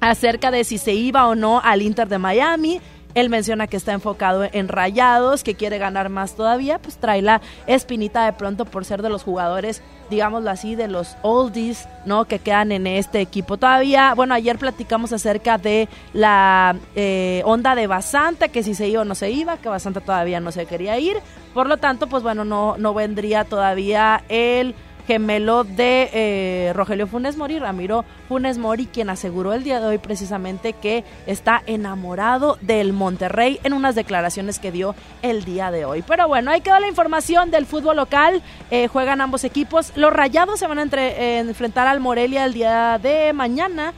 acerca 0.00 0.52
de 0.52 0.62
si 0.62 0.78
se 0.78 0.92
iba 0.92 1.26
o 1.26 1.34
no 1.34 1.60
al 1.60 1.82
Inter 1.82 2.08
de 2.08 2.18
Miami. 2.18 2.80
Él 3.14 3.28
menciona 3.28 3.66
que 3.66 3.76
está 3.76 3.92
enfocado 3.92 4.44
en 4.50 4.68
rayados, 4.68 5.42
que 5.42 5.54
quiere 5.54 5.78
ganar 5.78 6.08
más 6.08 6.34
todavía, 6.34 6.78
pues 6.78 6.96
trae 6.96 7.22
la 7.22 7.40
espinita 7.66 8.24
de 8.24 8.32
pronto 8.32 8.64
por 8.64 8.84
ser 8.84 9.02
de 9.02 9.10
los 9.10 9.22
jugadores, 9.22 9.82
digámoslo 10.10 10.50
así, 10.50 10.74
de 10.74 10.88
los 10.88 11.16
oldies, 11.22 11.88
¿no? 12.04 12.24
Que 12.24 12.38
quedan 12.38 12.72
en 12.72 12.86
este 12.86 13.20
equipo. 13.20 13.56
Todavía, 13.56 14.14
bueno, 14.14 14.34
ayer 14.34 14.58
platicamos 14.58 15.12
acerca 15.12 15.58
de 15.58 15.88
la 16.12 16.76
eh, 16.94 17.42
onda 17.44 17.74
de 17.74 17.86
Basanta, 17.86 18.48
que 18.48 18.62
si 18.62 18.74
se 18.74 18.88
iba 18.88 19.02
o 19.02 19.04
no 19.04 19.14
se 19.14 19.30
iba, 19.30 19.56
que 19.58 19.68
Basanta 19.68 20.00
todavía 20.00 20.40
no 20.40 20.52
se 20.52 20.66
quería 20.66 20.98
ir. 20.98 21.18
Por 21.54 21.66
lo 21.66 21.76
tanto, 21.76 22.06
pues 22.06 22.22
bueno, 22.22 22.44
no, 22.44 22.76
no 22.78 22.94
vendría 22.94 23.44
todavía 23.44 24.24
el 24.28 24.74
gemelo 25.06 25.64
de 25.64 26.10
eh, 26.12 26.72
Rogelio 26.74 27.06
Funes 27.06 27.36
Mori, 27.36 27.58
Ramiro 27.58 28.04
Funes 28.28 28.58
Mori, 28.58 28.86
quien 28.86 29.10
aseguró 29.10 29.52
el 29.52 29.64
día 29.64 29.80
de 29.80 29.86
hoy 29.86 29.98
precisamente 29.98 30.72
que 30.72 31.04
está 31.26 31.62
enamorado 31.66 32.58
del 32.60 32.92
Monterrey 32.92 33.58
en 33.64 33.72
unas 33.72 33.94
declaraciones 33.94 34.58
que 34.58 34.72
dio 34.72 34.94
el 35.22 35.44
día 35.44 35.70
de 35.70 35.84
hoy. 35.84 36.02
Pero 36.02 36.28
bueno, 36.28 36.50
ahí 36.50 36.60
quedó 36.60 36.78
la 36.78 36.88
información 36.88 37.50
del 37.50 37.66
fútbol 37.66 37.96
local. 37.96 38.42
Eh, 38.70 38.88
juegan 38.88 39.20
ambos 39.20 39.44
equipos. 39.44 39.92
Los 39.96 40.12
Rayados 40.12 40.58
se 40.58 40.66
van 40.66 40.78
a 40.78 40.82
entre, 40.82 41.38
enfrentar 41.38 41.86
al 41.86 42.00
Morelia 42.00 42.44
el 42.44 42.54
día 42.54 42.98
de 43.02 43.32
mañana 43.32 43.92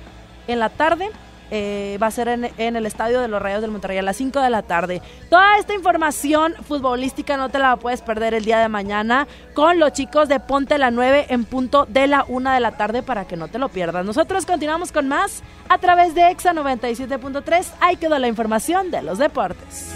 en 0.47 0.59
la 0.59 0.69
tarde. 0.69 1.11
Eh, 1.57 1.99
va 2.03 2.09
a 2.09 2.11
ser 2.11 2.27
en, 2.27 2.51
el 2.59 2.85
estadio 2.85 3.21
de 3.21 3.29
los 3.29 3.41
Rayos 3.41 3.61
del 3.61 3.71
Monterrey 3.71 3.97
a 3.97 4.03
las 4.03 4.17
5 4.17 4.41
de 4.41 4.51
la 4.51 4.63
tarde. 4.63 5.01
Toda 5.31 5.57
esta 5.57 5.73
información 5.73 6.53
futbolística 6.67 7.37
no 7.37 7.49
te 7.49 7.61
la 7.61 7.77
puedes 7.77 8.03
perder 8.03 8.35
el 8.35 8.45
día 8.45 8.59
de 8.59 8.69
mañana 8.69 9.29
con 9.55 9.79
los 9.79 9.93
chicos 9.93 10.29
de 10.29 10.41
Ponte 10.41 10.79
la 10.79 10.91
9 10.91 11.27
en 11.29 11.45
punto 11.45 11.87
de 11.89 12.09
la 12.09 12.25
1 12.27 12.51
de 12.51 12.59
la 12.59 12.73
tarde 12.73 13.05
para 13.05 13.29
que 13.29 13.37
no 13.37 13.47
te 13.47 13.61
lo 13.61 13.69
pierdas. 13.69 14.05
Nosotros 14.05 14.47
continuamos 14.47 14.91
con 14.91 15.07
más 15.07 15.45
a 15.69 15.79
través 15.79 16.17
de 16.17 16.29
EXA 16.29 16.55
97.3. 16.55 17.67
Ahí 17.79 17.99
quedó 17.99 18.19
la 18.19 18.27
información 18.27 18.91
de 18.91 19.03
los 19.03 19.19
deportes. 19.19 19.95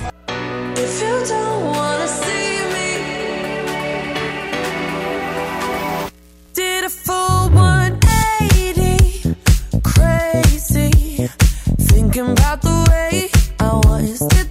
Thinking 11.78 12.32
about 12.32 12.62
the 12.62 12.86
way 12.90 13.30
I 13.60 13.80
was. 13.84 14.47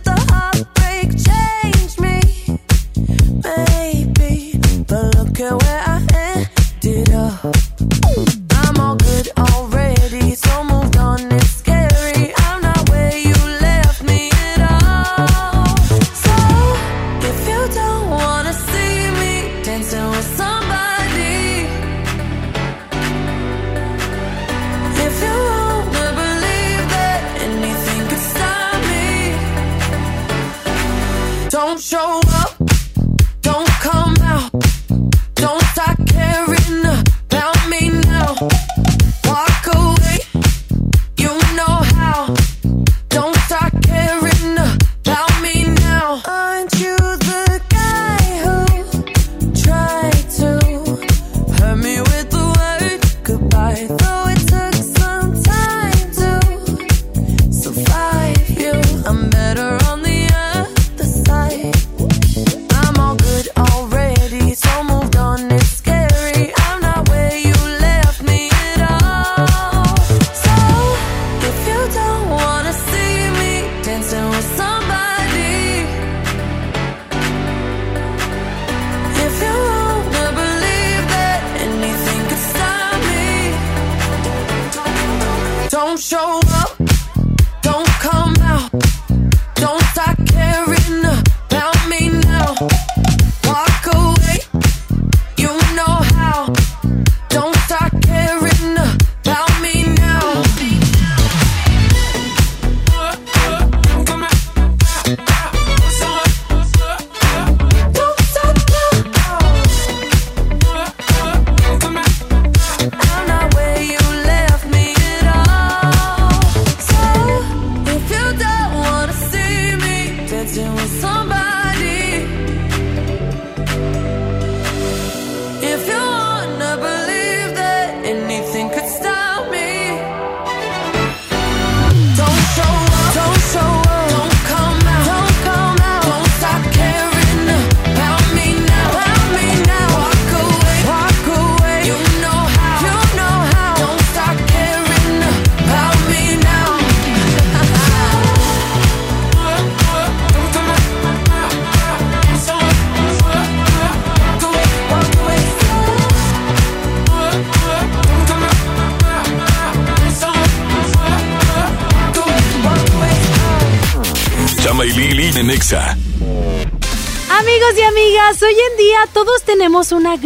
show 31.80 32.27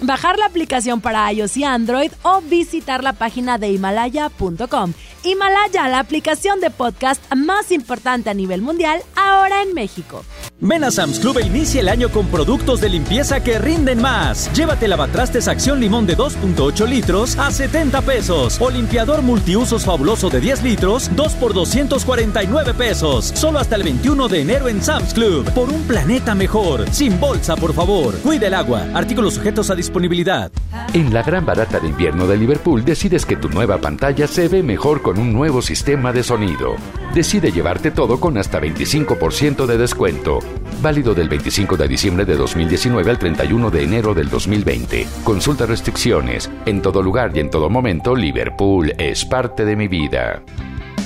bajar 0.00 0.38
la 0.38 0.46
aplicación 0.46 1.00
para 1.00 1.32
iOS 1.32 1.56
y 1.56 1.64
Android 1.64 2.12
o 2.22 2.40
visitar 2.42 3.02
la 3.02 3.12
página 3.12 3.58
de 3.58 3.70
himalaya.com. 3.70 4.92
Himalaya, 5.24 5.88
la 5.88 5.98
aplicación 5.98 6.60
de 6.60 6.70
podcast 6.70 7.20
más 7.34 7.72
importante 7.72 8.30
a 8.30 8.34
nivel 8.34 8.62
mundial, 8.62 9.02
ahora 9.16 9.62
en 9.62 9.74
México. 9.74 10.24
Ven 10.58 10.84
a 10.84 10.90
Sam's 10.90 11.18
Club 11.18 11.38
e 11.38 11.46
inicia 11.46 11.80
el 11.80 11.88
año 11.88 12.08
con 12.10 12.28
productos 12.28 12.80
de 12.80 12.88
limpieza 12.88 13.42
que 13.42 13.58
rinden 13.58 14.00
más. 14.00 14.50
Llévate 14.54 14.88
lavatrastes 14.88 15.48
Acción 15.48 15.80
Limón 15.80 16.06
de 16.06 16.16
2.8 16.16 16.88
litros 16.88 17.36
a 17.36 17.50
70 17.50 18.00
pesos. 18.02 18.56
O 18.60 18.70
limpiador 18.70 19.20
multiusos 19.20 19.84
fabuloso 19.84 20.30
de 20.30 20.40
10 20.40 20.62
litros, 20.62 21.10
2 21.14 21.34
por 21.34 21.52
249 21.52 22.72
pesos. 22.72 23.32
Solo 23.34 23.58
hasta 23.58 23.76
el 23.76 23.82
21 23.82 24.28
de 24.28 24.40
enero 24.40 24.68
en 24.68 24.82
Sam's 24.82 25.12
Club. 25.12 25.44
Por 25.52 25.68
un 25.68 25.82
planeta 25.82 26.34
mejor. 26.34 26.88
Sin 26.90 27.20
bolsa, 27.20 27.54
por 27.56 27.74
favor. 27.74 28.16
Cuida 28.20 28.46
el 28.46 28.54
agua. 28.54 28.86
Artículos 28.94 29.34
sujetos 29.34 29.68
a 29.68 29.74
disponibilidad. 29.86 30.50
En 30.94 31.14
la 31.14 31.22
gran 31.22 31.46
barata 31.46 31.78
de 31.78 31.88
invierno 31.88 32.26
de 32.26 32.36
Liverpool 32.36 32.84
decides 32.84 33.24
que 33.24 33.36
tu 33.36 33.48
nueva 33.48 33.78
pantalla 33.78 34.26
se 34.26 34.48
ve 34.48 34.64
mejor 34.64 35.00
con 35.00 35.16
un 35.16 35.32
nuevo 35.32 35.62
sistema 35.62 36.12
de 36.12 36.24
sonido. 36.24 36.74
Decide 37.14 37.52
llevarte 37.52 37.92
todo 37.92 38.18
con 38.18 38.36
hasta 38.36 38.60
25% 38.60 39.64
de 39.64 39.78
descuento. 39.78 40.40
Válido 40.82 41.14
del 41.14 41.28
25 41.28 41.76
de 41.76 41.86
diciembre 41.86 42.24
de 42.24 42.34
2019 42.34 43.08
al 43.08 43.18
31 43.18 43.70
de 43.70 43.82
enero 43.84 44.12
del 44.12 44.28
2020. 44.28 45.06
Consulta 45.22 45.66
restricciones. 45.66 46.50
En 46.66 46.82
todo 46.82 47.00
lugar 47.00 47.30
y 47.36 47.38
en 47.38 47.50
todo 47.50 47.70
momento, 47.70 48.16
Liverpool 48.16 48.92
es 48.98 49.24
parte 49.24 49.64
de 49.64 49.76
mi 49.76 49.86
vida. 49.86 50.42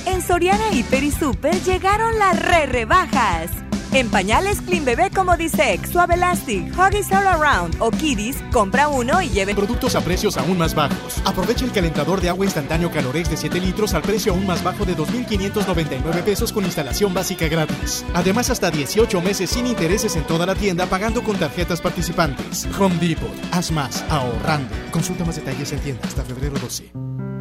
En 0.07 0.23
Soriana 0.23 0.71
Hiper 0.73 1.03
y 1.03 1.11
Super 1.11 1.53
llegaron 1.61 2.17
las 2.17 2.41
re 2.41 2.65
rebajas. 2.65 3.51
En 3.93 4.09
pañales 4.09 4.61
Clean 4.61 4.85
Bebé 4.85 5.09
como 5.13 5.35
Disex, 5.35 5.89
Suave 5.89 6.13
Elastic, 6.13 6.73
Huggies 6.77 7.11
All 7.11 7.27
Around 7.27 7.75
o 7.79 7.91
Kiddies, 7.91 8.37
compra 8.53 8.87
uno 8.87 9.21
y 9.21 9.27
lleve 9.27 9.53
Productos 9.53 9.95
a 9.95 10.01
precios 10.01 10.37
aún 10.37 10.57
más 10.57 10.73
bajos. 10.73 11.21
Aprovecha 11.25 11.65
el 11.65 11.73
calentador 11.73 12.21
de 12.21 12.29
agua 12.29 12.45
instantáneo 12.45 12.89
Calorex 12.89 13.29
de 13.29 13.35
7 13.35 13.59
litros 13.59 13.93
al 13.93 14.01
precio 14.01 14.31
aún 14.31 14.47
más 14.47 14.63
bajo 14.63 14.85
de 14.85 14.95
2.599 14.95 16.23
pesos 16.23 16.53
con 16.53 16.63
instalación 16.63 17.13
básica 17.13 17.49
gratis. 17.49 18.05
Además, 18.13 18.49
hasta 18.49 18.71
18 18.71 19.21
meses 19.21 19.49
sin 19.49 19.67
intereses 19.67 20.15
en 20.15 20.23
toda 20.23 20.45
la 20.45 20.55
tienda 20.55 20.85
pagando 20.85 21.21
con 21.21 21.35
tarjetas 21.35 21.81
participantes. 21.81 22.69
Home 22.79 22.95
Depot. 22.95 23.29
Haz 23.51 23.71
más 23.71 24.05
ahorrando. 24.09 24.73
Consulta 24.91 25.25
más 25.25 25.35
detalles 25.35 25.69
en 25.73 25.79
tienda 25.79 26.03
hasta 26.07 26.23
febrero 26.23 26.55
12. 26.61 26.93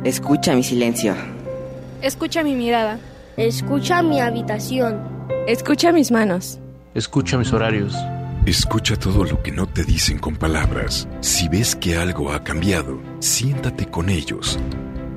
Escucha 0.02 0.56
mi 0.56 0.64
silencio. 0.64 1.14
Escucha 2.02 2.42
mi 2.42 2.56
mirada. 2.56 2.98
Escucha 3.36 4.02
mi 4.02 4.20
habitación. 4.20 5.20
Escucha 5.50 5.90
mis 5.90 6.12
manos. 6.12 6.60
Escucha 6.94 7.36
mis 7.36 7.52
horarios. 7.52 7.92
Escucha 8.46 8.94
todo 8.94 9.24
lo 9.24 9.42
que 9.42 9.50
no 9.50 9.66
te 9.66 9.82
dicen 9.82 10.20
con 10.20 10.36
palabras. 10.36 11.08
Si 11.22 11.48
ves 11.48 11.74
que 11.74 11.96
algo 11.96 12.30
ha 12.30 12.44
cambiado, 12.44 13.00
siéntate 13.18 13.86
con 13.86 14.10
ellos. 14.10 14.60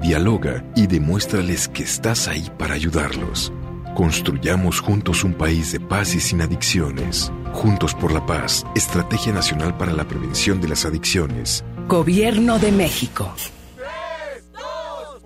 Dialoga 0.02 0.66
y 0.76 0.88
demuéstrales 0.88 1.68
que 1.68 1.84
estás 1.84 2.28
ahí 2.28 2.50
para 2.58 2.74
ayudarlos. 2.74 3.54
Construyamos 3.94 4.80
juntos 4.80 5.24
un 5.24 5.36
país 5.36 5.72
de 5.72 5.80
paz 5.80 6.16
y 6.16 6.20
sin 6.20 6.42
adicciones. 6.42 7.32
Juntos 7.54 7.94
por 7.94 8.12
la 8.12 8.26
paz, 8.26 8.66
Estrategia 8.74 9.34
Nacional 9.34 9.78
para 9.78 9.94
la 9.94 10.08
Prevención 10.08 10.60
de 10.60 10.70
las 10.70 10.84
Adicciones. 10.84 11.64
Gobierno 11.88 12.58
de 12.58 12.72
México. 12.72 13.32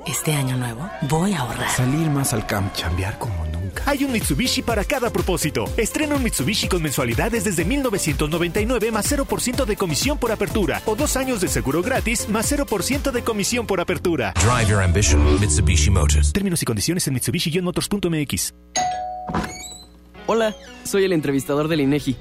Este 0.06 0.34
año 0.34 0.58
nuevo 0.58 0.90
voy 1.04 1.32
a 1.32 1.40
ahorrar. 1.40 1.70
Salir 1.70 2.10
más 2.10 2.34
al 2.34 2.46
camp, 2.46 2.74
chambear 2.74 3.18
como. 3.18 3.47
Hay 3.86 4.04
un 4.04 4.12
Mitsubishi 4.12 4.62
para 4.62 4.84
cada 4.84 5.10
propósito. 5.12 5.66
Estrena 5.78 6.16
un 6.16 6.24
Mitsubishi 6.24 6.68
con 6.68 6.82
mensualidades 6.82 7.44
desde 7.44 7.66
1999 7.66 8.92
más 8.92 9.12
0% 9.12 9.66
de 9.66 9.76
comisión 9.76 10.18
por 10.18 10.32
apertura 10.32 10.82
o 10.86 10.96
dos 10.96 11.18
años 11.18 11.42
de 11.42 11.48
seguro 11.48 11.82
gratis 11.82 12.28
más 12.30 12.52
0% 12.52 13.12
de 13.12 13.24
comisión 13.24 13.68
por 13.68 13.80
apertura. 13.80 14.34
Drive 14.36 14.70
your 14.70 14.82
ambition, 14.82 15.40
Mitsubishi 15.40 15.90
Motors. 15.90 16.34
Términos 16.34 16.62
y 16.62 16.66
condiciones 16.66 17.08
en 17.08 17.16
Mitsubishi-motors.mx. 17.16 18.54
Hola, 20.26 20.56
soy 20.84 21.06
el 21.06 21.14
entrevistador 21.14 21.68
del 21.68 21.82
INEGI. 21.82 22.18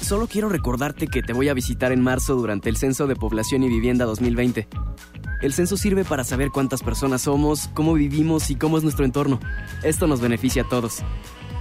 Solo 0.00 0.26
quiero 0.26 0.48
recordarte 0.48 1.06
que 1.06 1.22
te 1.22 1.32
voy 1.32 1.48
a 1.48 1.54
visitar 1.54 1.92
en 1.92 2.02
marzo 2.02 2.34
durante 2.34 2.68
el 2.68 2.76
Censo 2.76 3.06
de 3.06 3.16
Población 3.16 3.62
y 3.62 3.68
Vivienda 3.68 4.04
2020. 4.04 4.68
El 5.42 5.52
censo 5.52 5.76
sirve 5.76 6.04
para 6.04 6.24
saber 6.24 6.50
cuántas 6.50 6.82
personas 6.82 7.22
somos, 7.22 7.68
cómo 7.74 7.94
vivimos 7.94 8.50
y 8.50 8.56
cómo 8.56 8.78
es 8.78 8.82
nuestro 8.82 9.04
entorno. 9.04 9.40
Esto 9.82 10.06
nos 10.06 10.20
beneficia 10.20 10.62
a 10.62 10.68
todos. 10.68 11.02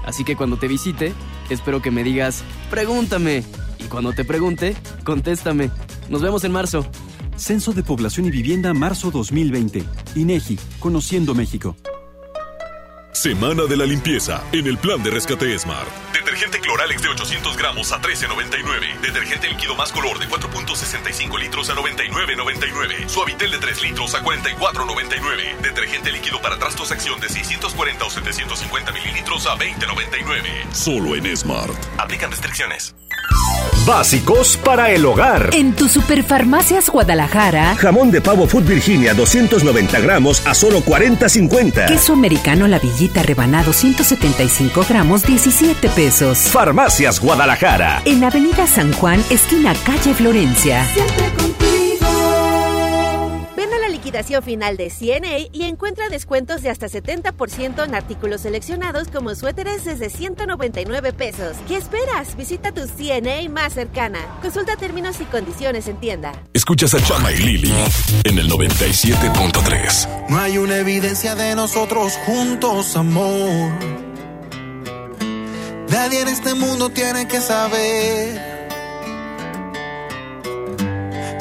Así 0.06 0.24
que 0.24 0.36
cuando 0.36 0.58
te 0.58 0.68
visite, 0.68 1.14
espero 1.50 1.82
que 1.82 1.92
me 1.92 2.04
digas, 2.04 2.44
pregúntame. 2.70 3.44
Y 3.80 3.86
cuando 3.86 4.14
te 4.14 4.26
pregunte, 4.26 4.76
contéstame. 5.04 5.72
Nos 6.10 6.22
vemos 6.22 6.44
en 6.44 6.52
marzo. 6.52 6.86
Censo 7.36 7.74
de 7.74 7.84
Población 7.84 8.28
y 8.28 8.32
Vivienda 8.32 8.74
marzo 8.74 9.12
2020. 9.12 9.84
INEGI, 10.16 10.60
Conociendo 10.80 11.34
México. 11.34 11.76
Semana 13.14 13.66
de 13.66 13.78
la 13.78 13.86
limpieza 13.86 14.44
en 14.52 14.66
el 14.66 14.76
plan 14.78 15.02
de 15.04 15.12
rescate 15.12 15.58
Smart. 15.60 15.88
Detergente 16.14 16.60
Cloralex 16.60 17.04
de 17.04 17.10
800 17.10 17.56
gramos 17.58 17.92
a 17.92 18.02
13.99. 18.02 19.02
Detergente 19.02 19.50
líquido 19.50 19.76
más 19.76 19.92
color 19.92 20.18
de 20.18 20.28
4.65 20.28 21.40
litros 21.40 21.70
a 21.70 21.76
99.99. 21.76 23.08
Suavitel 23.08 23.52
de 23.52 23.58
3 23.60 23.82
litros 23.84 24.16
a 24.16 24.24
44.99. 24.24 25.62
Detergente 25.62 26.12
líquido 26.12 26.42
para 26.42 26.58
trastos 26.58 26.92
acción 26.92 27.20
de 27.20 27.30
640 27.30 28.04
o 28.04 28.10
750 28.10 28.92
mililitros 28.92 29.46
a 29.46 29.58
20.99. 29.58 30.74
Solo 30.74 31.16
en 31.16 31.38
Smart. 31.38 31.74
Aplican 32.00 32.32
restricciones. 32.32 32.96
Básicos 33.86 34.56
para 34.58 34.92
el 34.92 35.06
hogar. 35.06 35.50
En 35.52 35.74
tu 35.74 35.90
Superfarmacias 35.90 36.90
Guadalajara. 36.90 37.76
Jamón 37.76 38.12
de 38.12 38.22
pavo 38.22 38.48
Food 38.48 38.64
Virginia 38.64 39.14
290 39.14 40.00
gramos 40.00 40.46
a 40.48 40.54
solo 40.54 40.80
40.50. 40.82 41.88
Queso 41.88 42.14
americano 42.14 42.68
La 42.68 42.80
Rebanado 43.12 43.74
175 43.74 44.86
gramos 44.88 45.24
17 45.24 45.90
pesos. 45.90 46.40
Farmacias 46.50 47.20
Guadalajara. 47.20 48.02
En 48.06 48.24
Avenida 48.24 48.68
San 48.68 48.94
Juan, 48.94 49.24
esquina 49.30 49.74
calle 49.86 50.14
Florencia. 50.14 50.86
Ven 53.64 53.74
a 53.74 53.80
la 53.80 53.88
liquidación 53.88 54.44
final 54.44 54.76
de 54.76 54.90
CNA 54.90 55.48
y 55.54 55.64
encuentra 55.64 56.10
descuentos 56.10 56.64
de 56.64 56.70
hasta 56.70 56.88
70% 56.88 57.86
en 57.86 57.96
artículos 57.96 58.42
seleccionados 58.42 59.08
como 59.08 59.34
suéteres 59.36 59.86
desde 59.86 60.10
199 60.10 61.14
pesos. 61.14 61.56
¿Qué 61.66 61.78
esperas? 61.78 62.36
Visita 62.36 62.74
tu 62.74 62.82
CNA 62.82 63.48
más 63.50 63.72
cercana. 63.72 64.20
Consulta 64.42 64.76
términos 64.76 65.22
y 65.22 65.24
condiciones 65.24 65.88
en 65.88 65.98
tienda. 65.98 66.34
Escuchas 66.52 66.94
a 66.94 67.02
Chama 67.06 67.32
y 67.32 67.38
Lili 67.38 67.74
en 68.26 68.38
el 68.38 68.50
97.3. 68.50 70.28
No 70.28 70.40
hay 70.40 70.58
una 70.58 70.80
evidencia 70.80 71.34
de 71.34 71.56
nosotros 71.56 72.20
juntos, 72.26 72.98
amor. 72.98 73.72
Nadie 75.88 76.20
en 76.20 76.28
este 76.28 76.54
mundo 76.54 76.90
tiene 76.90 77.30
que 77.30 77.40
saber. 77.40 78.53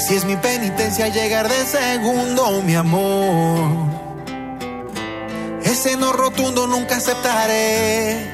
Si 0.02 0.16
es 0.16 0.24
mi 0.24 0.34
penitencia 0.34 1.06
llegar 1.06 1.48
de 1.48 1.64
segundo, 1.64 2.60
mi 2.62 2.74
amor. 2.74 3.70
Ese 5.62 5.96
no 5.96 6.12
rotundo 6.12 6.66
nunca 6.66 6.96
aceptaré. 6.96 8.28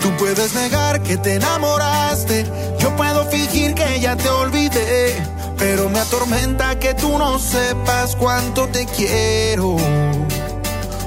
Tú 0.00 0.10
puedes 0.18 0.54
negar 0.54 1.04
que 1.04 1.18
te 1.18 1.34
enamoraste. 1.34 2.44
Yo 2.80 2.96
puedo 2.96 3.26
fingir 3.26 3.74
que 3.74 4.00
ya 4.00 4.16
te 4.16 4.28
olvidé. 4.28 5.14
Pero 5.56 5.88
me 5.88 6.00
atormenta 6.00 6.76
que 6.80 6.94
tú 6.94 7.16
no 7.16 7.38
sepas 7.38 8.16
cuánto 8.16 8.66
te 8.66 8.86
quiero. 8.86 9.76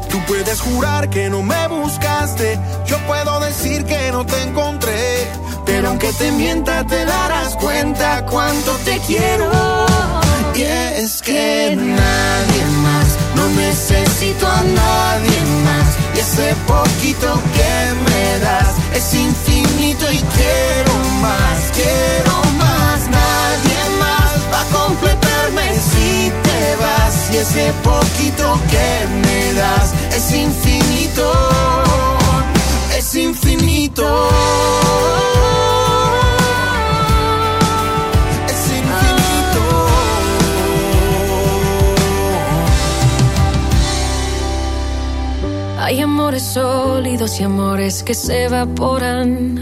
Tú 0.10 0.20
puedes 0.26 0.62
jurar 0.62 1.10
que 1.10 1.30
no 1.30 1.44
me 1.44 1.68
buscaste. 1.68 2.58
Yo 2.86 2.98
puedo 3.08 3.42
decir 3.42 3.84
que 3.84 4.10
no 4.14 4.26
te 4.26 4.42
encontré. 4.42 5.28
Pero 5.66 5.90
aunque 5.90 6.12
te 6.14 6.32
mienta, 6.32 6.84
te 6.86 7.06
darás 7.06 7.56
cuenta 7.56 8.26
cuánto 8.26 8.72
te 8.86 9.00
quiero. 9.08 9.50
Y 10.56 10.64
es 10.64 11.22
que 11.22 11.76
nadie 11.76 12.66
más, 12.84 13.08
no 13.36 13.48
necesito 13.50 14.48
a 14.48 14.62
nadie 14.62 15.42
más. 15.66 15.96
Y 16.16 16.20
ese 16.20 16.56
poquito 16.68 17.40
que 17.56 18.12
me 18.12 18.40
das 18.40 18.76
es 18.94 19.14
infinito 19.14 20.12
y 20.12 20.18
quiero 20.18 20.94
más, 21.22 21.60
quiero 21.74 22.34
más. 22.58 23.00
Nadie 23.10 23.82
más 24.00 24.32
va 24.54 24.62
a 24.62 24.86
completarme 24.86 25.74
si 25.74 26.32
te 26.44 26.76
vas. 26.84 27.34
Y 27.34 27.38
ese 27.38 27.74
poquito 27.84 28.60
que 28.70 29.08
me 29.24 29.54
das 29.54 29.94
es 30.16 30.34
infinito, 30.34 31.32
es 32.98 33.16
infinito. 33.16 34.30
Hay 45.92 46.00
amores 46.00 46.44
sólidos 46.44 47.42
y 47.42 47.44
amores 47.44 48.02
que 48.02 48.14
se 48.14 48.46
evaporan. 48.46 49.60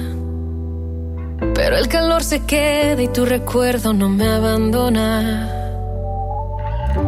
Pero 1.55 1.75
el 1.75 1.87
calor 1.87 2.23
se 2.23 2.45
queda 2.45 3.01
y 3.01 3.07
tu 3.07 3.25
recuerdo 3.25 3.93
no 3.93 4.09
me 4.09 4.27
abandona. 4.27 5.49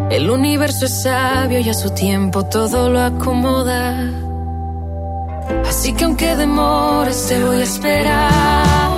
El 0.10 0.28
universo 0.28 0.86
es 0.88 1.04
sabio 1.04 1.60
y 1.60 1.70
a 1.70 1.76
su 1.76 1.92
tiempo 1.92 2.48
todo 2.48 2.90
lo 2.90 3.00
acomoda. 3.00 4.10
Así 5.70 5.94
que 5.94 6.06
aunque 6.06 6.36
demores 6.36 7.28
te 7.28 7.44
voy 7.44 7.58
a 7.58 7.64
esperar. 7.64 8.98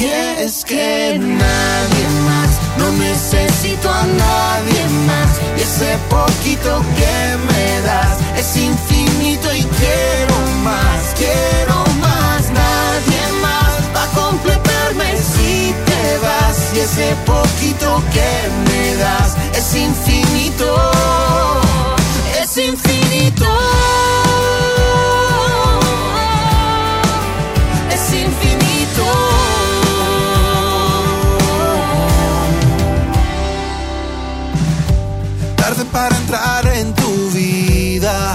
Y 0.00 0.06
es 0.40 0.64
que 0.64 1.18
nadie 1.18 2.04
más, 2.24 2.58
no 2.78 2.90
necesito 2.92 3.90
a 3.90 4.06
nadie 4.06 4.88
más. 5.08 5.40
Y 5.58 5.60
ese 5.60 5.98
poquito 6.08 6.80
que 6.96 7.36
me 7.52 7.80
das 7.82 8.18
es 8.38 8.56
infinito 8.56 8.91
y 9.34 9.62
quiero 9.62 10.36
más, 10.62 11.14
quiero 11.16 11.84
más. 12.00 12.50
Nadie 12.50 13.22
más 13.40 13.72
va 13.94 14.04
a 14.04 14.08
completarme 14.08 15.16
si 15.16 15.74
te 15.86 16.18
vas. 16.18 16.74
Y 16.74 16.80
ese 16.80 17.16
poquito 17.24 18.02
que 18.12 18.30
me 18.68 18.96
das 18.96 19.36
es 19.56 19.74
infinito, 19.74 20.90
es 22.42 22.56
infinito. 22.58 23.46
Es 27.90 28.14
infinito. 28.14 29.04
Tarde 35.56 35.84
para 35.86 36.16
entrar 36.16 36.66
en 36.66 36.94
tu 36.94 37.30
vida, 37.30 38.34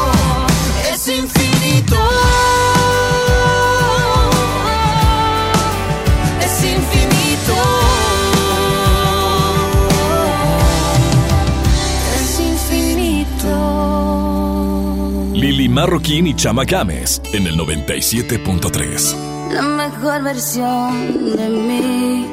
Lili 15.71 15.79
Marroquín 15.79 16.27
y 16.27 16.35
Chama 16.35 16.65
Games 16.65 17.21
en 17.31 17.47
el 17.47 17.55
97.3. 17.55 19.53
La 19.53 19.61
mejor 19.61 20.23
versión 20.23 21.35
de 21.35 21.49
mí 21.49 22.27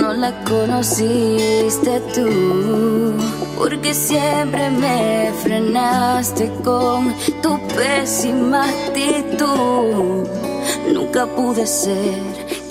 no 0.00 0.14
la 0.14 0.42
conociste 0.44 2.00
tú. 2.14 3.14
Porque 3.58 3.92
siempre 3.92 4.70
me 4.70 5.32
frenaste 5.42 6.50
con 6.64 7.14
tu 7.42 7.58
pésima 7.68 8.64
actitud. 8.64 10.26
Nunca 10.92 11.26
pude 11.26 11.66
ser 11.66 12.22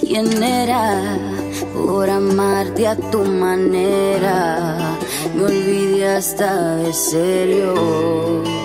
quien 0.02 0.42
era 0.42 1.18
por 1.74 2.10
amarte 2.10 2.88
a 2.88 2.96
tu 2.96 3.24
manera. 3.24 4.98
Me 5.36 5.44
olvidé 5.44 6.08
hasta 6.08 6.76
de 6.78 6.94
serio. 6.94 8.65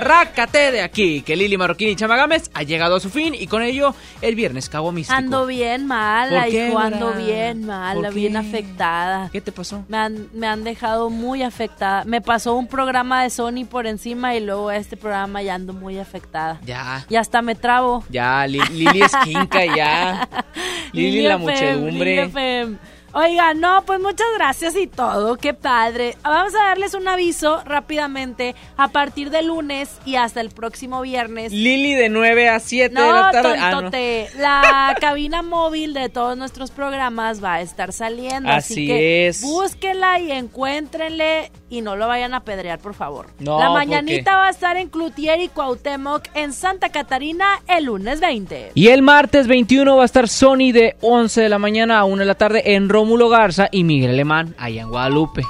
Rácate 0.00 0.72
de 0.72 0.82
aquí, 0.82 1.22
que 1.22 1.36
Lili 1.36 1.56
Marroquín 1.56 1.88
y 1.88 1.96
Chama 1.96 2.16
Gámez 2.16 2.50
ha 2.54 2.62
llegado 2.62 2.96
a 2.96 3.00
su 3.00 3.10
fin 3.10 3.34
y 3.34 3.46
con 3.46 3.62
ello 3.62 3.94
el 4.22 4.34
viernes 4.34 4.68
Cabo 4.68 4.92
Místico. 4.92 5.16
Ando 5.18 5.46
bien 5.46 5.86
mala, 5.86 6.42
¿Por 6.42 6.50
qué, 6.50 6.68
hijo, 6.68 6.78
ando 6.78 7.06
Dora? 7.06 7.18
bien 7.18 7.66
mala, 7.66 7.94
¿Por 8.00 8.14
bien 8.14 8.36
afectada. 8.36 9.28
¿Qué 9.32 9.40
te 9.40 9.52
pasó? 9.52 9.84
Me 9.88 9.96
han, 9.96 10.28
me 10.32 10.46
han 10.46 10.64
dejado 10.64 11.10
muy 11.10 11.42
afectada. 11.42 12.04
Me 12.04 12.20
pasó 12.20 12.54
un 12.54 12.66
programa 12.66 13.22
de 13.22 13.30
Sony 13.30 13.64
por 13.68 13.86
encima 13.86 14.34
y 14.34 14.40
luego 14.40 14.70
este 14.70 14.96
programa 14.96 15.42
ya 15.42 15.54
ando 15.54 15.72
muy 15.72 15.98
afectada. 15.98 16.60
Ya, 16.64 17.04
Y 17.08 17.16
hasta 17.16 17.42
me 17.42 17.54
trabo. 17.54 18.04
ya, 18.08 18.46
Li- 18.46 18.60
Lili 18.72 19.02
es 19.02 19.12
quinca 19.24 19.64
ya. 19.64 20.28
Lili 20.92 21.22
la 21.22 21.38
muchedumbre. 21.38 22.26
Lili. 22.26 22.76
Oiga, 23.16 23.54
no, 23.54 23.84
pues 23.86 24.00
muchas 24.00 24.26
gracias 24.36 24.74
y 24.76 24.88
todo, 24.88 25.36
qué 25.36 25.54
padre. 25.54 26.16
Vamos 26.24 26.52
a 26.56 26.64
darles 26.64 26.94
un 26.94 27.06
aviso 27.06 27.62
rápidamente 27.64 28.56
a 28.76 28.88
partir 28.88 29.30
de 29.30 29.42
lunes 29.42 29.98
y 30.04 30.16
hasta 30.16 30.40
el 30.40 30.50
próximo 30.50 31.00
viernes. 31.00 31.52
Lili 31.52 31.94
de 31.94 32.08
9 32.08 32.48
a 32.48 32.58
7 32.58 32.92
de 32.92 33.00
la 33.00 33.30
tarde. 33.30 33.56
Ah, 33.60 33.70
no. 33.70 33.76
tontote. 33.82 34.28
La 34.38 34.96
cabina 35.00 35.42
móvil 35.42 35.94
de 35.94 36.08
todos 36.08 36.36
nuestros 36.36 36.72
programas 36.72 37.42
va 37.42 37.54
a 37.54 37.60
estar 37.60 37.92
saliendo. 37.92 38.50
Así, 38.50 38.74
Así 38.74 38.86
que 38.88 39.28
es. 39.28 39.42
búsquenla 39.42 40.18
y 40.18 40.32
encuéntrenle 40.32 41.52
y 41.70 41.82
no 41.82 41.94
lo 41.96 42.08
vayan 42.08 42.34
a 42.34 42.40
pedrear, 42.40 42.78
por 42.80 42.94
favor. 42.94 43.26
No, 43.38 43.58
la 43.60 43.66
¿por 43.66 43.74
mañanita 43.74 44.36
va 44.36 44.48
a 44.48 44.50
estar 44.50 44.76
en 44.76 44.88
Cloutier 44.88 45.40
y 45.40 45.48
Cuauhtémoc 45.48 46.24
en 46.34 46.52
Santa 46.52 46.88
Catarina 46.90 47.46
el 47.68 47.84
lunes 47.84 48.20
20. 48.20 48.72
Y 48.74 48.88
el 48.88 49.02
martes 49.02 49.46
21 49.46 49.96
va 49.96 50.02
a 50.02 50.06
estar 50.06 50.28
Sony 50.28 50.72
de 50.72 50.96
11 51.00 51.42
de 51.42 51.48
la 51.48 51.58
mañana 51.58 52.00
a 52.00 52.04
1 52.04 52.18
de 52.18 52.26
la 52.26 52.34
tarde 52.34 52.74
en 52.74 52.88
Rómulo 53.04 53.28
Garza 53.28 53.68
y 53.70 53.84
Miguel 53.84 54.12
Alemán, 54.12 54.54
allá 54.56 54.80
en 54.80 54.88
Guadalupe. 54.88 55.42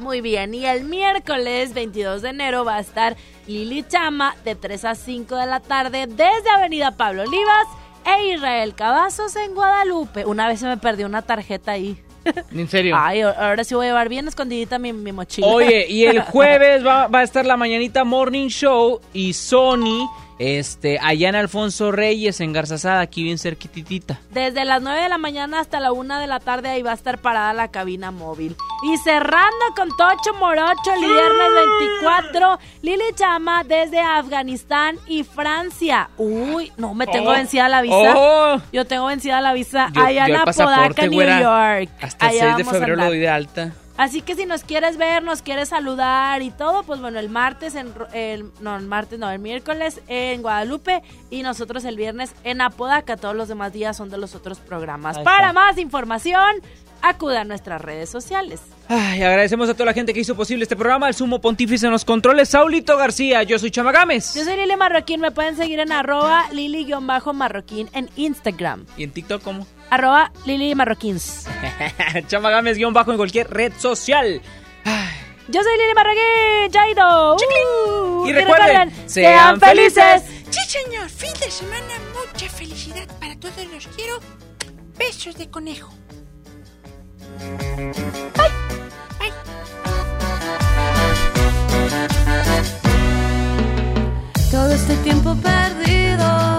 Muy 0.00 0.20
bien, 0.20 0.52
y 0.54 0.66
el 0.66 0.82
miércoles 0.82 1.72
22 1.72 2.20
de 2.20 2.30
enero 2.30 2.64
va 2.64 2.78
a 2.78 2.80
estar 2.80 3.16
Lili 3.46 3.84
Chama 3.84 4.34
de 4.44 4.56
3 4.56 4.84
a 4.86 4.94
5 4.96 5.36
de 5.36 5.46
la 5.46 5.60
tarde 5.60 6.08
desde 6.08 6.50
Avenida 6.52 6.96
Pablo 6.96 7.22
Olivas 7.22 7.68
e 8.04 8.34
Israel 8.34 8.74
Cavazos 8.74 9.36
en 9.36 9.54
Guadalupe. 9.54 10.24
Una 10.24 10.48
vez 10.48 10.58
se 10.58 10.66
me 10.66 10.78
perdió 10.78 11.06
una 11.06 11.22
tarjeta 11.22 11.70
ahí. 11.70 11.96
¿En 12.52 12.66
serio? 12.66 12.96
Ay, 13.00 13.20
ahora 13.20 13.62
sí 13.62 13.76
voy 13.76 13.86
a 13.86 13.90
llevar 13.90 14.08
bien 14.08 14.26
escondidita 14.26 14.80
mi, 14.80 14.92
mi 14.92 15.12
mochila. 15.12 15.46
Oye, 15.46 15.86
y 15.88 16.06
el 16.06 16.20
jueves 16.32 16.84
va, 16.84 17.06
va 17.06 17.20
a 17.20 17.22
estar 17.22 17.46
la 17.46 17.56
mañanita 17.56 18.02
Morning 18.02 18.48
Show 18.48 19.00
y 19.12 19.32
Sony 19.32 20.10
Este, 20.38 20.98
allá 21.00 21.30
en 21.30 21.34
Alfonso 21.36 21.92
Reyes, 21.92 22.40
en 22.40 22.52
Garzazada, 22.52 23.00
aquí 23.00 23.22
bien 23.22 23.38
cerquitita. 23.38 24.20
Desde 24.30 24.64
las 24.66 24.82
9 24.82 25.02
de 25.02 25.08
la 25.08 25.16
mañana 25.18 25.60
hasta 25.60 25.80
la 25.80 25.92
1 25.92 26.18
de 26.18 26.26
la 26.26 26.40
tarde 26.40 26.68
ahí 26.68 26.82
va 26.82 26.90
a 26.90 26.94
estar 26.94 27.18
parada 27.18 27.54
la 27.54 27.68
cabina 27.68 28.10
móvil. 28.10 28.54
Y 28.92 28.98
cerrando 28.98 29.64
con 29.74 29.88
Tocho 29.96 30.34
Morocho 30.38 30.92
el 30.94 31.00
viernes 31.00 31.52
24, 32.00 32.58
Lili 32.82 33.04
Chama 33.14 33.64
desde 33.64 34.00
Afganistán 34.00 34.96
y 35.06 35.24
Francia. 35.24 36.10
Uy, 36.18 36.70
no, 36.76 36.92
me 36.94 37.06
tengo 37.06 37.30
Oh. 37.30 37.32
vencida 37.32 37.68
la 37.70 37.80
visa. 37.80 38.14
Oh. 38.14 38.60
Yo 38.72 38.84
tengo 38.84 39.06
vencida 39.06 39.40
la 39.40 39.54
visa 39.54 39.88
Yo- 39.94 40.02
allá 40.02 40.28
yo 40.28 40.34
en 40.34 40.40
Apodaca, 40.40 41.02
New 41.02 41.12
güera, 41.14 41.40
York. 41.40 41.90
Hasta 42.02 42.26
el 42.30 42.36
Allá 42.42 42.54
6 42.56 42.56
de 42.58 42.64
febrero 42.72 42.96
lo 42.96 43.04
doy 43.06 43.18
de 43.18 43.28
alta. 43.28 43.72
Así 43.96 44.20
que 44.20 44.34
si 44.34 44.44
nos 44.44 44.62
quieres 44.62 44.98
ver, 44.98 45.22
nos 45.22 45.42
quieres 45.42 45.70
saludar 45.70 46.42
y 46.42 46.50
todo, 46.50 46.82
pues 46.82 47.00
bueno, 47.00 47.18
el 47.18 47.30
martes, 47.30 47.74
en, 47.74 47.92
el, 48.12 48.50
no, 48.60 48.76
el 48.76 48.86
martes, 48.86 49.18
no, 49.18 49.30
el 49.30 49.38
miércoles 49.38 50.00
en 50.06 50.42
Guadalupe 50.42 51.02
y 51.30 51.42
nosotros 51.42 51.84
el 51.84 51.96
viernes 51.96 52.34
en 52.44 52.60
Apodaca. 52.60 53.16
Todos 53.16 53.34
los 53.34 53.48
demás 53.48 53.72
días 53.72 53.96
son 53.96 54.10
de 54.10 54.18
los 54.18 54.34
otros 54.34 54.58
programas. 54.58 55.18
Para 55.20 55.52
más 55.52 55.78
información, 55.78 56.56
acuda 57.02 57.42
a 57.42 57.44
nuestras 57.44 57.80
redes 57.80 58.08
sociales. 58.10 58.60
Ay, 58.88 59.22
agradecemos 59.22 59.68
a 59.68 59.74
toda 59.74 59.86
la 59.86 59.92
gente 59.92 60.14
que 60.14 60.20
hizo 60.20 60.36
posible 60.36 60.62
este 60.62 60.76
programa, 60.76 61.06
al 61.08 61.14
sumo 61.14 61.40
pontífice 61.40 61.86
en 61.86 61.92
los 61.92 62.04
controles, 62.04 62.48
Saulito 62.50 62.96
García, 62.96 63.42
yo 63.42 63.58
soy 63.58 63.70
Chamagames. 63.70 64.34
Yo 64.34 64.44
soy 64.44 64.56
Lili 64.56 64.76
Marroquín, 64.76 65.20
me 65.20 65.30
pueden 65.32 65.56
seguir 65.56 65.80
en 65.80 65.90
arroba 65.92 66.44
Lili-Marroquín 66.52 67.88
en 67.92 68.08
Instagram. 68.16 68.86
¿Y 68.96 69.04
en 69.04 69.10
TikTok 69.12 69.42
cómo? 69.42 69.66
Arroba 69.90 70.32
Lili 70.44 70.74
Marroquins. 70.74 71.46
Chamagames 72.28 72.76
guion 72.76 72.92
bajo 72.92 73.10
en 73.12 73.16
cualquier 73.16 73.48
red 73.50 73.72
social. 73.78 74.40
Yo 75.48 75.62
soy 75.62 75.78
Lili 75.78 75.94
Marroquín, 75.94 76.72
Jaido. 76.72 77.36
Uh, 77.36 78.26
Y 78.26 78.32
recuerden, 78.32 78.92
sean 79.06 79.60
felices. 79.60 80.22
Sí, 80.50 80.60
señor. 80.68 81.08
Fin 81.08 81.32
de 81.40 81.50
semana, 81.50 81.94
mucha 82.14 82.48
felicidad 82.48 83.06
para 83.20 83.38
todos 83.38 83.54
los 83.72 83.86
quiero. 83.88 84.18
Besos 84.98 85.36
de 85.36 85.48
conejo. 85.50 85.92
Todo 94.50 94.70
este 94.72 94.96
tiempo 94.96 95.34
perdido, 95.36 96.58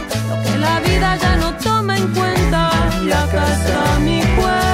que 0.43 0.57
la 0.57 0.79
vida 0.79 1.15
ya 1.17 1.35
no 1.37 1.53
toma 1.57 1.97
en 1.97 2.07
cuenta. 2.13 2.69
Acá 3.23 3.43
está 3.53 3.99
mi 3.99 4.21
cuerpo 4.35 4.70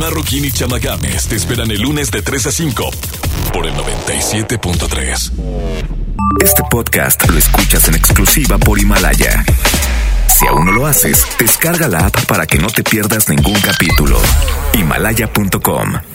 Marroquín 0.00 0.46
y 0.46 0.50
Chama 0.50 0.78
Games 0.78 1.28
te 1.28 1.36
esperan 1.36 1.70
el 1.70 1.82
lunes 1.82 2.10
de 2.10 2.22
3 2.22 2.46
a 2.46 2.50
5 2.50 2.90
por 3.52 3.66
el 3.66 3.74
97.3. 3.74 5.32
Este 6.42 6.62
podcast 6.70 7.28
lo 7.28 7.38
escuchas 7.38 7.86
en 7.88 7.96
exclusiva 7.96 8.56
por 8.56 8.80
Himalaya. 8.80 9.44
Si 10.26 10.46
aún 10.46 10.64
no 10.64 10.72
lo 10.72 10.86
haces, 10.86 11.26
descarga 11.38 11.86
la 11.86 12.06
app 12.06 12.24
para 12.24 12.46
que 12.46 12.58
no 12.58 12.68
te 12.68 12.82
pierdas 12.82 13.28
ningún 13.28 13.60
capítulo. 13.60 14.18
Himalaya.com 14.72 16.09